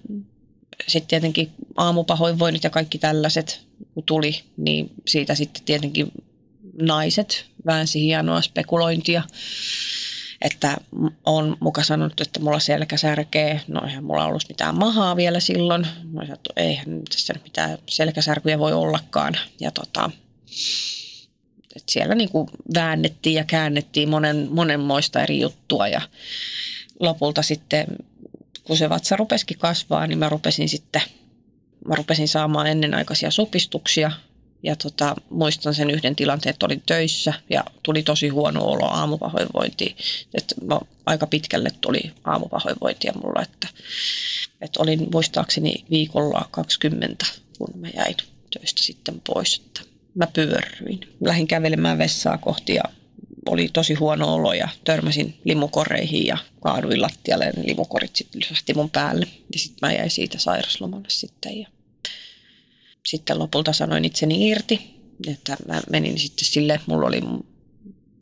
sitten 0.89 1.09
tietenkin 1.09 1.51
aamupahoinvoinnit 1.77 2.65
ja 2.65 2.71
kaikki 2.71 2.99
tällaiset, 2.99 3.61
kun 3.95 4.03
tuli, 4.03 4.41
niin 4.57 4.91
siitä 5.07 5.35
sitten 5.35 5.63
tietenkin 5.65 6.13
naiset 6.83 7.47
väänsi 7.67 8.01
hienoa 8.01 8.43
spekulointia 8.43 9.23
että 10.41 10.77
on 11.27 11.57
muka 11.61 11.83
sanonut, 11.83 12.21
että 12.21 12.41
mulla 12.41 12.59
selkä 12.59 12.97
särkee. 12.97 13.61
No 13.69 13.87
eihän 13.87 14.05
mulla 14.05 14.25
ollut 14.25 14.49
mitään 14.49 14.79
mahaa 14.79 15.17
vielä 15.17 15.41
silloin. 15.41 15.87
Mä 16.13 16.23
sanoin, 16.23 16.41
eihän 16.57 17.03
tässä 17.11 17.35
mitään 17.45 17.79
selkäsärkyjä 17.89 18.59
voi 18.59 18.73
ollakaan. 18.73 19.37
Ja 19.61 19.71
tota, 19.71 20.11
että 21.77 21.93
siellä 21.93 22.15
niin 22.15 22.31
kuin 22.31 22.49
väännettiin 22.75 23.35
ja 23.35 23.45
käännettiin 23.45 24.09
monen, 24.09 24.49
monenmoista 24.51 25.23
eri 25.23 25.41
juttua 25.41 25.89
ja 25.89 26.01
lopulta 27.01 27.43
sitten 27.43 27.87
kun 28.65 28.77
se 28.77 28.89
vatsa 28.89 29.17
rupesikin 29.17 29.59
kasvaa, 29.59 30.07
niin 30.07 30.19
mä 30.19 30.29
rupesin 30.29 30.69
sitten 30.69 31.03
mä 31.89 31.95
rupesin 31.95 32.29
saamaan 32.29 32.67
ennenaikaisia 32.67 33.31
supistuksia 33.31 34.11
ja 34.63 34.77
tota, 34.77 35.17
muistan 35.31 35.75
sen 35.75 35.91
yhden 35.91 36.17
tilanteen, 36.17 36.51
että 36.51 36.67
olin 36.67 36.83
töissä 36.87 37.33
ja 37.51 37.65
tuli 37.83 38.03
tosi 38.03 38.29
huono 38.29 38.65
olo 38.65 38.87
aamupahoinvointiin. 38.87 39.97
Että 40.35 40.55
mä, 40.65 40.81
aika 41.07 41.27
pitkälle 41.27 41.71
tuli 41.81 42.13
aamupahoinvointia 42.25 43.13
mulla, 43.23 43.43
että, 43.43 43.69
että 44.61 44.83
olin 44.83 45.09
muistaakseni 45.13 45.85
viikolla 45.91 46.49
20, 46.51 47.27
kun 47.59 47.69
mä 47.75 47.89
jäin 47.89 48.17
töistä 48.51 48.83
sitten 48.83 49.23
pois. 49.27 49.63
Että 49.67 49.81
mä 50.15 50.27
pyörryin. 50.27 51.01
Lähdin 51.21 51.47
kävelemään 51.47 51.99
vessaa 51.99 52.39
kohti 52.39 52.75
ja 52.75 52.83
oli 53.47 53.69
tosi 53.73 53.95
huono 53.95 54.35
olo 54.35 54.53
ja 54.53 54.69
törmäsin 54.85 55.41
limukoreihin 55.45 56.27
ja 56.27 56.39
kaaduin 56.61 57.03
lattialle 57.03 57.45
ja 57.45 57.53
limukorit 57.65 58.17
sitten 58.17 58.41
lysähti 58.41 58.75
mun 58.75 58.91
päälle. 58.91 59.27
Ja 59.53 59.59
sitten 59.59 59.89
mä 59.89 59.93
jäin 59.93 60.11
siitä 60.11 60.39
sairaslomalle 60.39 61.09
sitten 61.11 61.61
ja 61.61 61.69
sitten 63.07 63.39
lopulta 63.39 63.73
sanoin 63.73 64.05
itseni 64.05 64.49
irti, 64.49 65.01
että 65.29 65.57
mä 65.69 65.81
menin 65.91 66.19
sitten 66.19 66.45
sille, 66.45 66.81
mulla 66.87 67.07
oli 67.07 67.21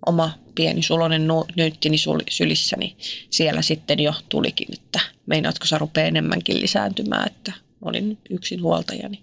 oma 0.06 0.38
pieni 0.54 0.82
sulonen 0.82 1.28
nyyttini 1.56 1.96
sylissäni. 2.30 2.86
Niin 2.86 2.96
siellä 3.30 3.62
sitten 3.62 4.00
jo 4.00 4.14
tulikin, 4.28 4.68
että 4.72 5.00
meinaatko 5.26 5.66
sä 5.66 5.78
rupea 5.78 6.04
enemmänkin 6.04 6.60
lisääntymään, 6.60 7.26
että 7.26 7.52
olin 7.82 8.18
yksin 8.30 8.62
huoltaja. 8.62 9.08
Niin 9.08 9.22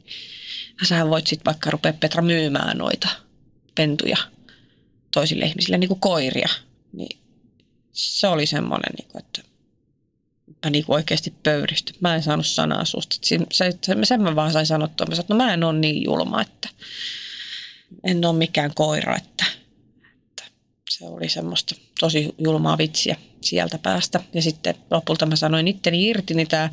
sähän 0.83 1.09
voit 1.09 1.27
sitten 1.27 1.45
vaikka 1.45 1.71
rupea 1.71 1.93
Petra 1.93 2.21
myymään 2.21 2.77
noita 2.77 3.07
pentuja 3.75 4.17
toisille 5.11 5.45
ihmisille 5.45 5.77
niin 5.77 5.87
kuin 5.87 5.99
koiria. 5.99 6.49
Niin 6.93 7.19
se 7.91 8.27
oli 8.27 8.45
semmoinen, 8.45 8.93
niin 8.97 9.17
että 9.19 9.54
mä 10.65 10.69
niin 10.69 10.85
oikeasti 10.87 11.33
pöyristyn. 11.43 11.95
Mä 11.99 12.15
en 12.15 12.23
saanut 12.23 12.47
sanaa 12.47 12.85
susta. 12.85 13.17
Se, 13.21 13.39
se, 13.53 13.77
sen 14.03 14.21
mä 14.21 14.35
vaan 14.35 14.51
sain 14.51 14.65
sanottua. 14.65 15.07
Mä 15.09 15.15
sanoin, 15.15 15.23
että 15.23 15.33
no 15.33 15.37
mä 15.37 15.53
en 15.53 15.63
ole 15.63 15.79
niin 15.79 16.03
julma, 16.03 16.41
että 16.41 16.69
en 18.03 18.25
ole 18.25 18.37
mikään 18.37 18.71
koira. 18.75 19.15
Että, 19.15 19.45
että 20.21 20.43
se 20.89 21.05
oli 21.05 21.29
semmoista 21.29 21.75
tosi 21.99 22.35
julmaa 22.37 22.77
vitsiä 22.77 23.15
sieltä 23.41 23.77
päästä. 23.77 24.19
Ja 24.33 24.41
sitten 24.41 24.75
lopulta 24.91 25.25
mä 25.25 25.35
sanoin 25.35 25.67
itteni 25.67 26.07
irti, 26.07 26.33
niin 26.33 26.47
tämä 26.47 26.69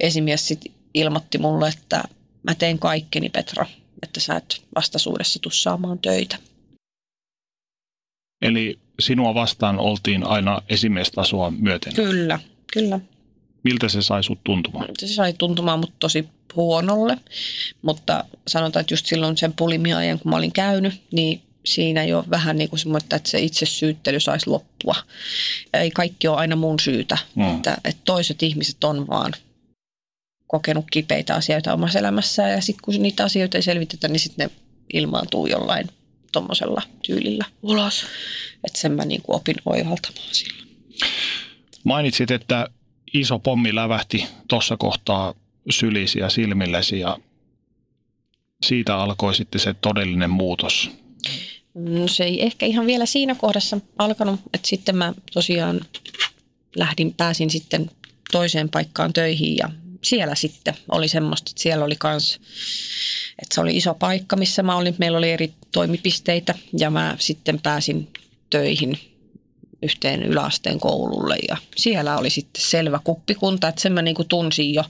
esimies 0.00 0.48
sitten 0.48 0.72
ilmoitti 0.94 1.38
mulle, 1.38 1.68
että 1.68 2.04
mä 2.42 2.54
teen 2.54 2.78
kaikkeni 2.78 3.28
Petra, 3.28 3.66
että 4.02 4.20
sä 4.20 4.36
et 4.36 4.62
vastaisuudessa 4.74 5.38
tuu 5.38 5.52
saamaan 5.52 5.98
töitä. 5.98 6.36
Eli 8.42 8.78
sinua 9.00 9.34
vastaan 9.34 9.78
oltiin 9.78 10.26
aina 10.26 10.62
esimiestasoa 10.68 11.50
myöten? 11.50 11.94
Kyllä, 11.94 12.38
kyllä. 12.72 13.00
Miltä 13.64 13.88
se 13.88 14.02
sai 14.02 14.24
sut 14.24 14.44
tuntumaan? 14.44 14.88
Se 14.98 15.06
sai 15.06 15.32
tuntumaan 15.32 15.78
mut 15.78 15.92
tosi 15.98 16.28
huonolle, 16.56 17.18
mutta 17.82 18.24
sanotaan, 18.48 18.80
että 18.80 18.94
just 18.94 19.06
silloin 19.06 19.36
sen 19.36 19.52
pulimiajan, 19.52 20.18
kun 20.18 20.30
mä 20.30 20.36
olin 20.36 20.52
käynyt, 20.52 21.02
niin 21.12 21.42
siinä 21.64 22.04
jo 22.04 22.24
vähän 22.30 22.56
niin 22.56 22.70
kuin 22.70 22.80
semmoista, 22.80 23.16
että 23.16 23.30
se 23.30 23.40
itse 23.40 23.66
syyttely 23.66 24.20
saisi 24.20 24.50
loppua. 24.50 24.94
Ei 25.72 25.90
kaikki 25.90 26.28
ole 26.28 26.36
aina 26.36 26.56
mun 26.56 26.80
syytä, 26.80 27.18
mm. 27.34 27.56
että, 27.56 27.76
että 27.84 28.02
toiset 28.04 28.42
ihmiset 28.42 28.84
on 28.84 29.06
vaan 29.06 29.32
kokenut 30.46 30.84
kipeitä 30.90 31.34
asioita 31.34 31.72
omassa 31.72 31.98
elämässään 31.98 32.50
ja 32.50 32.60
sitten 32.60 32.84
kun 32.84 33.02
niitä 33.02 33.24
asioita 33.24 33.58
ei 33.58 33.62
selvitetä, 33.62 34.08
niin 34.08 34.20
sitten 34.20 34.46
ne 34.48 34.54
ilmaantuu 34.92 35.46
jollain 35.46 35.88
tuommoisella 36.32 36.82
tyylillä 37.06 37.44
ulos. 37.62 38.06
Että 38.66 38.78
sen 38.78 38.92
mä 38.92 39.04
niin 39.04 39.22
kuin 39.22 39.36
opin 39.36 39.56
oivaltamaan 39.66 40.28
silloin. 40.32 40.68
Mainitsit, 41.84 42.30
että 42.30 42.68
iso 43.14 43.38
pommi 43.38 43.74
lävähti 43.74 44.26
tuossa 44.48 44.76
kohtaa 44.76 45.34
sylisi 45.70 46.18
ja 46.18 46.30
silmillesi 46.30 46.98
ja 46.98 47.18
siitä 48.66 48.96
alkoi 48.96 49.34
sitten 49.34 49.60
se 49.60 49.74
todellinen 49.74 50.30
muutos. 50.30 50.90
No 51.74 52.08
se 52.08 52.24
ei 52.24 52.42
ehkä 52.42 52.66
ihan 52.66 52.86
vielä 52.86 53.06
siinä 53.06 53.34
kohdassa 53.34 53.80
alkanut, 53.98 54.40
että 54.54 54.68
sitten 54.68 54.96
mä 54.96 55.14
tosiaan 55.32 55.80
lähdin, 56.76 57.14
pääsin 57.14 57.50
sitten 57.50 57.90
toiseen 58.32 58.68
paikkaan 58.68 59.12
töihin 59.12 59.56
ja 59.56 59.70
siellä 60.02 60.34
sitten 60.34 60.74
oli 60.88 61.08
semmoista, 61.08 61.50
että 61.50 61.62
siellä 61.62 61.84
oli 61.84 61.96
kans, 61.98 62.40
että 63.42 63.54
se 63.54 63.60
oli 63.60 63.76
iso 63.76 63.94
paikka, 63.94 64.36
missä 64.36 64.62
mä 64.62 64.76
olin. 64.76 64.94
Meillä 64.98 65.18
oli 65.18 65.30
eri 65.30 65.52
toimipisteitä 65.72 66.54
ja 66.78 66.90
mä 66.90 67.16
sitten 67.18 67.60
pääsin 67.60 68.08
töihin 68.50 69.13
yhteen 69.84 70.22
yläasteen 70.22 70.80
koululle 70.80 71.36
ja 71.48 71.56
siellä 71.76 72.18
oli 72.18 72.30
sitten 72.30 72.62
selvä 72.62 73.00
kuppikunta, 73.04 73.68
että 73.68 73.80
sen 73.80 73.92
mä 73.92 74.02
niin 74.02 74.14
kuin 74.14 74.28
tunsin 74.28 74.74
jo 74.74 74.84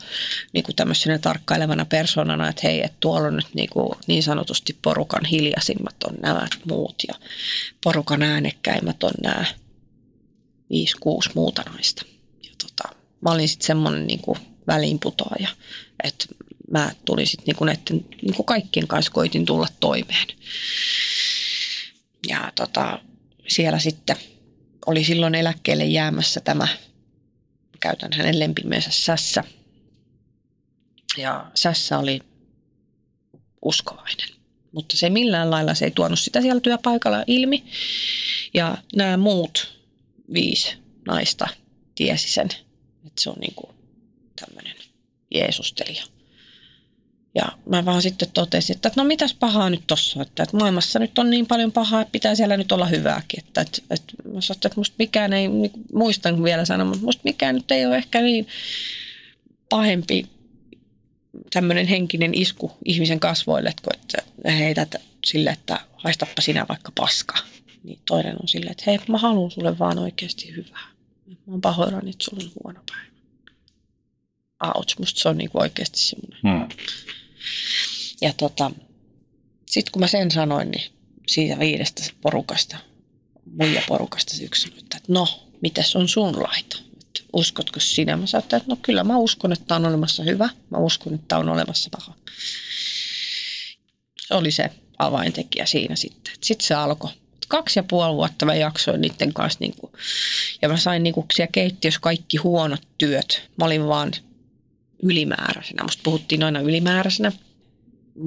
niin 0.53 0.65
kuin 0.65 0.77
tämmöisenä 0.77 1.19
tarkkailevana 1.19 1.85
persoonana, 1.85 2.49
että 2.49 2.61
hei, 2.65 2.85
että 2.85 2.97
tuolla 3.01 3.27
on 3.27 3.37
nyt 3.37 3.55
niin, 3.55 3.69
kuin 3.71 3.99
niin 4.07 4.23
sanotusti 4.23 4.79
porukan 4.83 5.25
hiljaisimmat 5.25 6.05
on 6.05 6.15
nämä 6.23 6.47
muut 6.69 6.95
ja 7.09 7.15
porukan 7.85 8.23
äänekkäimmät 8.23 9.03
on 9.03 9.13
nämä 9.23 9.45
viisi, 10.71 10.97
kuusi 11.01 11.31
muuta 11.35 11.63
naista. 11.63 12.03
Ja 12.43 12.51
tota, 12.63 12.97
mä 13.21 13.31
olin 13.31 13.49
sitten 13.49 13.67
semmoinen 13.67 14.07
niin 14.07 14.21
väliinputoaja, 14.67 15.49
että 16.05 16.27
mä 16.71 16.91
tulin 17.05 17.27
sitten 17.27 17.47
niin 17.47 17.57
kuin 17.57 17.67
näiden 17.67 18.05
niin 18.23 18.35
kuin 18.35 18.47
kaikkien 18.47 18.87
kanssa 18.87 19.13
koitin 19.13 19.47
tulla 19.47 19.69
toimeen. 19.81 20.29
Ja 22.29 22.53
tota, 22.55 22.99
siellä 23.49 23.79
sitten– 23.79 24.17
oli 24.87 25.05
silloin 25.05 25.35
eläkkeelle 25.35 25.85
jäämässä 25.85 26.41
tämä, 26.41 26.69
käytän 27.81 28.13
hänen 28.13 28.39
lempimensä 28.39 28.91
Sässä. 28.93 29.45
Ja 31.19 31.51
Sässä 31.55 31.99
oli 31.99 32.21
uskovainen. 33.63 34.29
Mutta 34.73 34.97
se 34.97 35.11
millään 35.11 35.51
lailla 35.51 35.75
se 35.75 35.85
ei 35.85 35.91
tuonut 35.91 36.19
sitä 36.19 36.41
siellä 36.41 36.61
työpaikalla 36.61 37.25
ilmi. 37.27 37.65
Ja 38.55 38.79
nämä 38.97 39.17
muut 39.17 39.81
viisi 40.33 40.77
naista 41.07 41.47
tiesi 41.95 42.33
sen, 42.33 42.49
että 43.07 43.23
se 43.23 43.31
on 43.31 43.37
niin 43.41 43.55
kuin 43.55 43.77
tämmöinen 44.41 44.77
Jeesustelija. 45.35 46.05
Ja 47.35 47.45
mä 47.71 47.85
vaan 47.85 48.03
sitten 48.03 48.31
totesin, 48.35 48.77
että 48.77 48.91
no 48.97 49.05
mitäs 49.05 49.35
pahaa 49.35 49.71
nyt 49.71 49.83
tossa, 49.87 50.23
että, 50.23 50.43
että 50.43 50.57
maailmassa 50.57 50.99
nyt 50.99 51.19
on 51.19 51.31
niin 51.31 51.47
paljon 51.47 51.73
pahaa, 51.73 52.01
että 52.01 52.13
pitää 52.13 52.35
siellä 52.35 52.57
nyt 52.57 52.73
olla 52.73 52.87
hyvääkin. 52.87 53.45
Että, 53.45 53.61
että, 53.61 53.83
että 53.91 54.15
mä 54.35 54.41
sanoin, 54.41 54.59
että 54.67 54.71
musta 54.77 54.97
mikään 54.99 55.33
ei, 55.33 55.49
muistan 55.93 56.43
vielä 56.43 56.65
sanoa, 56.65 56.87
mutta 56.87 57.05
musta 57.05 57.21
mikään 57.25 57.55
nyt 57.55 57.71
ei 57.71 57.87
ole 57.87 57.97
ehkä 57.97 58.21
niin 58.21 58.47
pahempi 59.69 60.27
tämmöinen 61.53 61.87
henkinen 61.87 62.35
isku 62.35 62.73
ihmisen 62.85 63.21
kasvoille, 63.21 63.69
että 63.69 64.51
heität 64.53 64.95
sille, 65.25 65.51
että 65.51 65.81
haistappa 65.97 66.43
sinä 66.43 66.67
vaikka 66.69 66.93
paska. 66.95 67.35
Niin 67.85 67.99
toinen 68.05 68.37
on 68.43 68.49
silleen, 68.49 68.71
että 68.71 68.85
hei, 68.87 68.99
mä 69.09 69.19
haluan 69.19 69.51
sulle 69.51 69.79
vaan 69.79 69.99
oikeasti 69.99 70.57
hyvää. 70.57 70.89
Mä 71.27 71.35
oon 71.47 71.61
pahoillani, 71.61 72.11
että 72.11 72.25
sulla 72.25 72.45
on 72.45 72.51
huono 72.65 72.81
päivä. 72.91 73.15
Auts, 74.61 74.99
musta 74.99 75.21
se 75.21 75.29
on 75.29 75.39
niinku 75.39 75.61
oikeasti 75.61 75.99
semmoinen. 75.99 76.41
Hmm. 76.43 76.69
Ja 78.21 78.33
tota, 78.33 78.71
sitten 79.67 79.93
kun 79.93 80.01
mä 80.01 80.07
sen 80.07 80.31
sanoin, 80.31 80.71
niin 80.71 80.93
siitä 81.27 81.59
viidestä 81.59 82.03
porukasta, 82.21 82.77
muija 83.59 83.83
porukasta 83.89 84.35
yksi 84.43 84.63
sanoi, 84.63 84.79
että 84.79 84.99
no, 85.09 85.29
mitäs 85.61 85.97
on 85.97 86.09
sun 86.09 86.43
laita? 86.43 86.79
Uskotko 87.33 87.81
sinä? 87.81 88.17
Mä 88.17 88.27
sanoin, 88.27 88.45
että 88.45 88.61
no 88.67 88.77
kyllä 88.83 89.05
mä 89.05 89.17
uskon, 89.17 89.53
että 89.53 89.77
on 89.77 89.87
olemassa 89.87 90.23
hyvä. 90.23 90.49
Mä 90.71 90.79
uskon, 90.79 91.15
että 91.15 91.39
on 91.39 91.49
olemassa 91.49 91.91
paha. 91.91 92.15
Se 94.29 94.35
oli 94.35 94.51
se 94.51 94.71
avaintekijä 94.99 95.67
siinä 95.67 95.97
sitten. 95.97 96.35
Sitten 96.41 96.67
se 96.67 96.75
alkoi. 96.75 97.11
Kaksi 97.49 97.79
ja 97.79 97.83
puoli 97.83 98.15
vuotta 98.15 98.47
mä 98.47 98.55
jaksoin 98.55 99.01
niiden 99.01 99.33
kanssa. 99.33 99.59
Niin 99.61 99.75
kuin, 99.77 99.93
ja 100.63 100.69
mä 100.69 100.77
sain 100.77 101.03
niin 101.03 101.15
kuin 101.15 101.27
siellä 101.35 101.51
keittiössä 101.53 102.01
kaikki 102.01 102.37
huonot 102.37 102.83
työt. 102.99 103.51
Mä 103.57 103.65
olin 103.65 103.87
vaan 103.87 104.13
ylimääräisenä. 105.05 105.83
Musta 105.83 106.01
puhuttiin 106.05 106.43
aina 106.43 106.61
ylimääräisenä. 106.61 107.33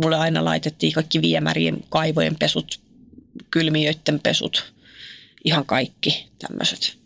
Mulle 0.03 0.15
aina 0.15 0.45
laitettiin 0.45 0.93
kaikki 0.93 1.21
viemärien, 1.21 1.84
kaivojen 1.89 2.36
pesut, 2.36 2.80
kylmiöiden 3.51 4.19
pesut, 4.19 4.73
ihan 5.45 5.65
kaikki 5.65 6.28
tämmöiset. 6.39 6.97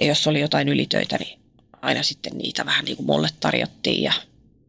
Ja 0.00 0.06
jos 0.06 0.26
oli 0.26 0.40
jotain 0.40 0.68
ylitöitä, 0.68 1.16
niin 1.18 1.38
aina 1.82 2.02
sitten 2.02 2.38
niitä 2.38 2.66
vähän 2.66 2.84
niin 2.84 2.96
kuin 2.96 3.06
mulle 3.06 3.28
tarjottiin 3.40 4.02
ja 4.02 4.12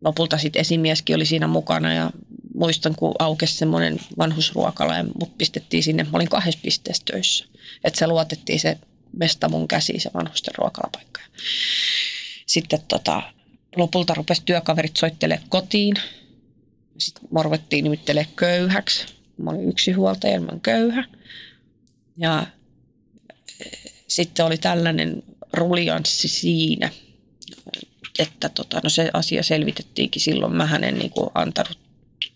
lopulta 0.02 0.38
sitten 0.38 0.60
esimieskin 0.60 1.16
oli 1.16 1.26
siinä 1.26 1.48
mukana 1.48 1.94
ja 1.94 2.12
muistan, 2.56 2.96
kun 2.96 3.16
aukesi 3.20 3.58
semmoinen 3.58 4.00
vanhusruokala 4.18 4.98
ja 4.98 5.04
mut 5.20 5.38
pistettiin 5.38 5.84
sinne. 5.84 6.04
Mä 6.04 6.10
olin 6.14 6.30
kahdessa 6.30 6.60
pisteessä 6.64 7.04
töissä. 7.06 7.46
Että 7.84 8.00
se 8.00 8.08
luotettiin 8.08 8.60
se 8.60 8.78
mesta 9.18 9.50
mun 9.50 9.68
käsiin, 9.68 10.02
se 10.02 10.12
vanhusten 10.14 10.56
ruokalapaikka. 10.58 11.22
Sitten 12.46 12.80
tota, 12.88 13.22
lopulta 13.76 14.14
rupesi 14.14 14.42
työkaverit 14.46 14.98
soittele 14.98 15.40
kotiin. 15.50 15.96
Sitten 16.98 17.28
morvettiin 17.32 17.84
nimittelee 17.84 18.28
köyhäksi. 18.36 19.06
Mä 19.38 19.50
olin 19.50 19.70
yksi 19.70 19.92
huoltaja, 19.92 20.42
mä 20.42 20.52
köyhä. 20.62 21.04
Ja 22.18 22.48
e, 23.60 23.70
sitten 24.08 24.46
oli 24.46 24.58
tällainen 24.58 25.24
rulianssi 25.54 26.28
siinä, 26.28 26.90
että 28.20 28.50
tota, 28.50 28.80
no 28.84 28.90
se 28.90 29.10
asia 29.14 29.44
selvitettiinkin 29.44 30.22
silloin. 30.22 30.56
Mä 30.56 30.66
hänen 30.66 30.98
niin 30.98 31.12
kuin 31.12 31.30
antanut 31.34 31.78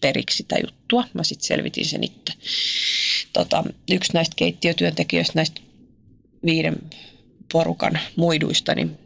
periksi 0.02 0.38
sitä 0.38 0.56
juttua. 0.66 1.04
Mä 1.14 1.24
sitten 1.24 1.48
selvitin 1.48 1.86
sen 1.86 2.04
itse. 2.04 2.34
Tota, 3.34 3.64
yksi 3.92 4.14
näistä 4.14 4.36
keittiötyöntekijöistä, 4.36 5.34
näistä 5.36 5.62
viiden 6.46 6.76
porukan 7.54 8.00
muiduista, 8.16 8.76
niin 8.76 8.98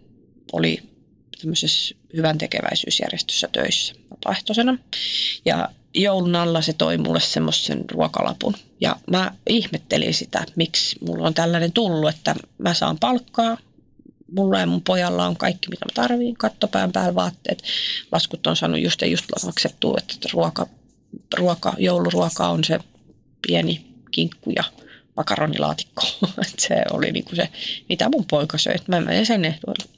oli 0.52 0.91
tämmöisessä 1.42 1.96
hyvän 2.16 2.38
tekeväisyysjärjestössä 2.38 3.50
töissä 3.52 3.94
vapaaehtoisena. 4.12 4.78
Ja 5.46 5.70
joulun 5.94 6.36
alla 6.36 6.62
se 6.62 6.74
toi 6.74 6.98
mulle 6.98 7.20
semmoisen 7.20 7.86
ruokalapun. 7.92 8.56
Ja 8.82 8.96
mä 9.12 9.32
ihmettelin 9.50 10.14
sitä, 10.14 10.46
miksi 10.56 10.96
mulla 11.02 11.28
on 11.28 11.34
tällainen 11.34 11.72
tullut, 11.72 12.10
että 12.10 12.36
mä 12.58 12.74
saan 12.74 13.00
palkkaa, 13.00 13.58
mulla 14.32 14.60
ja 14.60 14.66
mun 14.68 14.82
pojalla 14.82 15.28
on 15.28 15.38
kaikki, 15.38 15.70
mitä 15.70 15.86
mä 15.86 15.92
tarviin, 15.94 16.36
kattopään 16.36 16.92
päällä 16.92 17.16
vaatteet. 17.16 17.64
Laskut 18.12 18.48
on 18.48 18.56
saanut 18.56 18.82
just 18.82 19.02
ja 19.02 19.08
just 19.08 19.26
maksettua, 19.46 19.98
että 19.98 20.30
ruoka, 20.34 20.68
ruoka, 21.38 21.74
jouluruoka 21.78 22.48
on 22.48 22.64
se 22.64 22.80
pieni 23.48 23.86
kinkku 24.12 24.52
ja 24.56 24.64
makaronilaatikko. 25.16 26.04
se 26.68 26.76
oli 26.92 27.12
niinku 27.12 27.36
se, 27.36 27.50
mitä 27.90 28.10
mun 28.10 28.26
poika 28.30 28.58
söi. 28.58 28.76
Mä 28.88 28.98
en 28.98 29.26
sen 29.26 29.46
ehdoilla. 29.46 29.91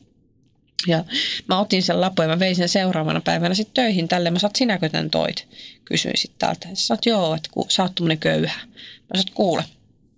Ja 0.87 1.05
mä 1.47 1.59
otin 1.59 1.83
sen 1.83 2.01
lapun 2.01 2.25
ja 2.25 2.29
mä 2.29 2.39
vein 2.39 2.55
sen 2.55 2.69
seuraavana 2.69 3.21
päivänä 3.21 3.55
sitten 3.55 3.73
töihin 3.73 4.07
tälle. 4.07 4.31
Mä 4.31 4.39
saat 4.39 4.55
sinäkö 4.55 4.89
tämän 4.89 5.09
toit? 5.09 5.47
Kysyin 5.85 6.17
sitten 6.17 6.39
täältä. 6.39 6.67
Sä 6.67 6.87
sanoit, 6.87 7.05
joo, 7.05 7.35
että 7.35 7.49
ku, 7.51 7.65
sä 7.69 7.83
oot 7.83 7.99
köyhä. 8.19 8.59
Mä 8.65 9.15
sanoin, 9.15 9.33
kuule, 9.33 9.63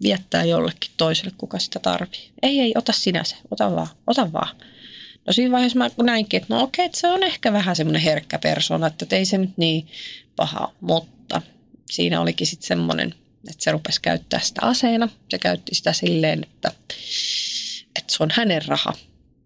viettää 0.02 0.44
jollekin 0.44 0.92
toiselle, 0.98 1.32
kuka 1.38 1.60
sitä 1.60 1.80
tarvii. 1.80 2.32
Ei, 2.42 2.60
ei, 2.60 2.74
ota 2.76 2.92
sinä 2.92 3.24
se, 3.24 3.36
ota 3.52 3.72
vaan, 3.76 3.88
ota 4.08 4.34
vaan. 4.34 4.56
No 5.28 5.34
siinä 5.34 5.52
vaiheessa 5.52 5.80
mä 5.80 5.90
näinkin, 6.04 6.42
että 6.42 6.56
no 6.56 6.64
okei, 6.64 6.86
että 6.86 7.00
se 7.00 7.08
on 7.08 7.24
ehkä 7.24 7.54
vähän 7.54 7.76
semmoinen 7.76 8.02
herkkä 8.02 8.40
persona, 8.40 8.88
että 8.88 9.16
ei 9.16 9.26
se 9.26 9.38
nyt 9.38 9.58
niin 9.58 9.88
paha, 10.36 10.74
mutta 10.82 11.42
siinä 11.92 12.22
olikin 12.22 12.48
sitten 12.48 12.68
semmoinen, 12.68 13.16
että 13.50 13.64
se 13.64 13.72
rupesi 13.72 14.02
käyttää 14.02 14.40
sitä 14.40 14.62
aseena. 14.62 15.10
Se 15.30 15.38
käytti 15.38 15.76
sitä 15.76 15.94
silleen, 15.94 16.44
että, 16.44 16.72
että 17.96 18.14
se 18.14 18.24
on 18.24 18.30
hänen 18.34 18.66
raha, 18.68 18.94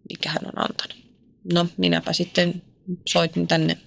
mikä 0.09 0.29
hän 0.29 0.45
on 0.45 0.59
antanut. 0.69 1.08
No 1.53 1.67
minäpä 1.77 2.13
sitten 2.13 2.61
soitin 3.05 3.47
tänne 3.47 3.77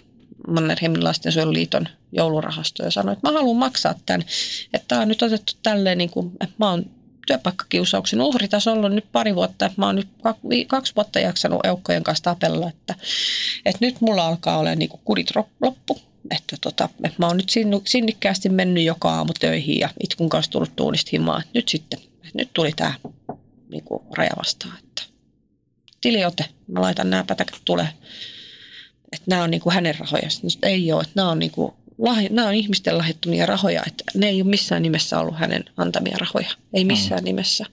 Mannerheimin 0.48 1.04
lastensuojeluliiton 1.04 1.88
joulurahastoon 2.12 2.86
ja 2.86 2.90
sanoin, 2.90 3.12
että 3.12 3.28
mä 3.28 3.38
haluan 3.38 3.56
maksaa 3.56 3.94
tämän. 4.06 4.24
Että 4.74 4.88
tämä 4.88 5.00
on 5.00 5.08
nyt 5.08 5.22
otettu 5.22 5.52
tälleen, 5.62 5.98
niin 5.98 6.10
kuin, 6.10 6.32
että 6.40 6.54
mä 6.58 6.70
oon 6.70 6.84
työpaikkakiusauksen 7.26 8.20
uhri 8.20 8.48
tässä 8.48 8.72
ollut 8.72 8.92
nyt 8.92 9.12
pari 9.12 9.34
vuotta. 9.34 9.70
Mä 9.76 9.86
oon 9.86 9.96
nyt 9.96 10.08
kaksi 10.66 10.92
vuotta 10.96 11.20
jaksanut 11.20 11.66
eukkojen 11.66 12.04
kanssa 12.04 12.24
tapella, 12.24 12.68
että, 12.68 12.94
että 13.64 13.86
nyt 13.86 14.00
mulla 14.00 14.26
alkaa 14.26 14.58
olla 14.58 14.74
niin 14.74 14.88
kuin 14.88 15.00
kudit 15.04 15.28
loppu. 15.60 16.00
Että 16.30 16.56
tota, 16.60 16.88
että 17.04 17.16
mä 17.18 17.26
oon 17.26 17.36
nyt 17.36 17.52
sinnikkäästi 17.86 18.48
mennyt 18.48 18.84
joka 18.84 19.10
aamu 19.10 19.32
töihin 19.40 19.78
ja 19.78 19.88
itkun 20.04 20.28
kanssa 20.28 20.50
tullut 20.50 20.76
tuunista 20.76 21.08
himaa. 21.12 21.42
Nyt 21.54 21.68
sitten, 21.68 22.00
nyt 22.34 22.50
tuli 22.52 22.72
tämä 22.76 22.94
niin 23.70 23.84
raja 24.16 24.32
vastaan, 24.38 24.78
että 24.78 25.02
tiliote, 26.02 26.44
mä 26.68 26.80
laitan 26.80 27.10
nämä 27.10 27.24
pätäkät 27.24 27.60
tulee. 27.64 27.88
Että 29.12 29.24
nämä 29.26 29.42
on 29.42 29.50
niin 29.50 29.60
kuin 29.60 29.74
hänen 29.74 29.98
rahoja. 29.98 30.30
Sitten 30.30 30.70
ei 30.70 30.92
ole, 30.92 31.02
että 31.02 31.12
nämä 31.14 31.30
on, 31.30 31.38
niin 31.38 31.50
kuin, 31.50 31.72
nämä 32.30 32.48
on 32.48 32.54
ihmisten 32.54 32.98
lahjoittamia 32.98 33.46
rahoja, 33.46 33.82
että 33.86 34.04
ne 34.14 34.28
ei 34.28 34.42
ole 34.42 34.50
missään 34.50 34.82
nimessä 34.82 35.20
ollut 35.20 35.38
hänen 35.38 35.64
antamia 35.76 36.16
rahoja. 36.18 36.50
Ei 36.72 36.84
missään 36.84 37.20
mm. 37.20 37.24
nimessä. 37.24 37.66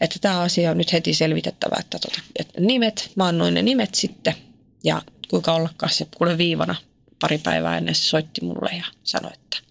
Että 0.00 0.18
tämä 0.20 0.40
asia 0.40 0.70
on 0.70 0.78
nyt 0.78 0.92
heti 0.92 1.14
selvitettävä, 1.14 1.76
että, 1.80 1.98
tota, 1.98 2.20
että 2.36 2.60
nimet, 2.60 3.10
mä 3.14 3.26
annoin 3.26 3.54
ne 3.54 3.62
nimet 3.62 3.94
sitten 3.94 4.34
ja 4.84 5.02
kuinka 5.30 5.54
ollakaan 5.54 5.92
se 5.92 6.06
kuule 6.18 6.38
viivana 6.38 6.74
pari 7.20 7.38
päivää 7.38 7.78
ennen 7.78 7.94
se 7.94 8.02
soitti 8.02 8.44
mulle 8.44 8.70
ja 8.76 8.84
sanoi, 9.04 9.30
että 9.34 9.67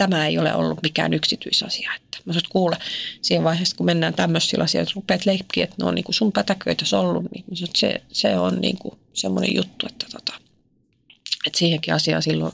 tämä 0.00 0.26
ei 0.26 0.38
ole 0.38 0.54
ollut 0.54 0.82
mikään 0.82 1.14
yksityisasia. 1.14 1.92
Että 1.96 2.18
mä 2.24 2.32
sanoin, 2.32 2.46
kuule, 2.48 2.76
siinä 3.22 3.44
vaiheessa 3.44 3.76
kun 3.76 3.86
mennään 3.86 4.14
tämmöisillä 4.14 4.64
asioilla, 4.64 4.82
että 4.88 4.94
rupeat 4.94 5.26
leikkiä, 5.26 5.64
että 5.64 5.76
ne 5.78 5.84
on 5.84 5.94
niin 5.94 6.04
kuin 6.04 6.14
sun 6.14 6.32
pätäköitä 6.32 6.84
ollut, 6.98 7.24
niin 7.32 7.44
mä 7.50 7.56
sanoin, 7.56 7.72
se, 7.76 8.02
se 8.12 8.38
on 8.38 8.60
niin 8.60 8.78
kuin 8.78 8.98
semmoinen 9.14 9.54
juttu, 9.54 9.86
että, 9.86 10.06
tota, 10.12 10.32
että 11.46 11.58
siihenkin 11.58 11.94
asiaan 11.94 12.22
silloin 12.22 12.52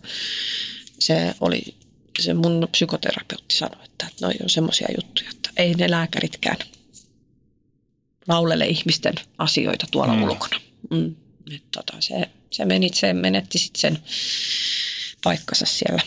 se 0.98 1.34
oli, 1.40 1.74
se 2.18 2.34
mun 2.34 2.68
psykoterapeutti 2.72 3.56
sanoi, 3.56 3.84
että 3.84 4.06
ne 4.20 4.26
on 4.26 4.50
semmoisia 4.50 4.88
juttuja, 4.96 5.30
että 5.30 5.50
ei 5.56 5.74
ne 5.74 5.90
lääkäritkään 5.90 6.56
laulele 8.28 8.66
ihmisten 8.66 9.14
asioita 9.38 9.86
tuolla 9.90 10.14
mm. 10.14 10.22
ulkona. 10.22 10.60
Mm. 10.90 11.14
Et 11.54 11.62
tota, 11.70 11.92
se, 12.00 12.30
se, 12.50 12.64
meni, 12.64 12.90
se 12.94 13.12
menetti 13.12 13.58
sitten 13.58 13.80
sen 13.80 13.98
paikkansa 15.24 15.66
siellä 15.66 16.02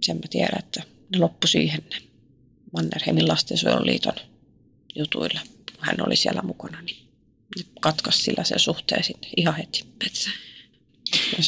sen 0.00 0.16
mä 0.16 0.28
tiedän, 0.30 0.58
että 0.58 0.82
ne 1.12 1.18
loppu 1.18 1.46
siihen 1.46 1.82
ne 1.90 2.02
Mannerheimin 2.72 3.28
lastensuojeluliiton 3.28 4.14
jutuilla. 4.94 5.40
Kun 5.76 5.86
hän 5.86 6.06
oli 6.06 6.16
siellä 6.16 6.42
mukana, 6.42 6.82
niin 6.82 6.96
katkaisi 7.80 8.22
sillä 8.22 8.44
sen 8.44 8.58
suhteen 8.58 9.04
sinne 9.04 9.28
ihan 9.36 9.56
heti. 9.56 9.84
Että 10.06 10.18
se, 10.18 10.30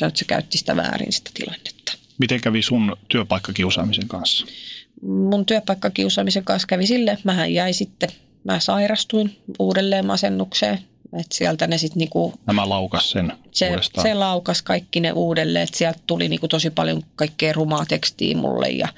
että 0.07 0.19
se 0.19 0.25
käytti 0.25 0.59
sitä 0.59 0.77
väärin 0.77 1.13
sitä 1.13 1.31
tilannetta. 1.35 1.93
Miten 2.19 2.41
kävi 2.41 2.63
sun 2.63 2.97
työpaikkakiusaamisen 3.09 4.09
kanssa? 4.09 4.47
Mun 5.03 5.47
työpaikkakiusaamisen 5.47 6.45
kanssa 6.45 6.67
kävi 6.67 6.87
sille, 6.87 7.11
että 7.11 7.25
mähän 7.25 7.55
jäi 7.55 7.73
sitten, 7.73 8.11
mä 8.45 8.61
sairastuin 8.61 9.37
uudelleen 9.59 10.07
masennukseen. 10.07 10.79
Että 11.13 11.37
sieltä 11.37 11.67
ne 11.67 11.79
sitten 11.79 11.99
niinku, 11.99 12.35
Nämä 12.47 12.69
laukas 12.69 13.11
sen 13.11 13.33
se, 13.53 13.71
uudestaan. 13.71 14.03
se 14.03 14.15
laukas 14.15 14.63
kaikki 14.63 15.01
ne 15.01 15.13
uudelleen, 15.13 15.65
että 15.65 15.79
sieltä 15.79 16.01
tuli 16.07 16.29
niinku 16.29 16.49
tosi 16.49 16.71
paljon 16.71 17.03
kaikkea 17.17 17.53
rumaa 17.53 17.87
tekstiä 17.87 18.37
mulle 18.37 18.69
ja 18.69 18.89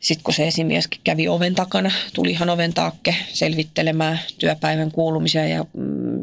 sitten 0.00 0.24
kun 0.24 0.34
se 0.34 0.46
esimieskin 0.46 1.00
kävi 1.04 1.28
oven 1.28 1.54
takana, 1.54 1.90
tuli 2.14 2.30
ihan 2.30 2.50
oven 2.50 2.74
taakke 2.74 3.16
selvittelemään 3.32 4.20
työpäivän 4.38 4.90
kuulumisia 4.90 5.48
ja 5.48 5.64
mm, 5.72 6.20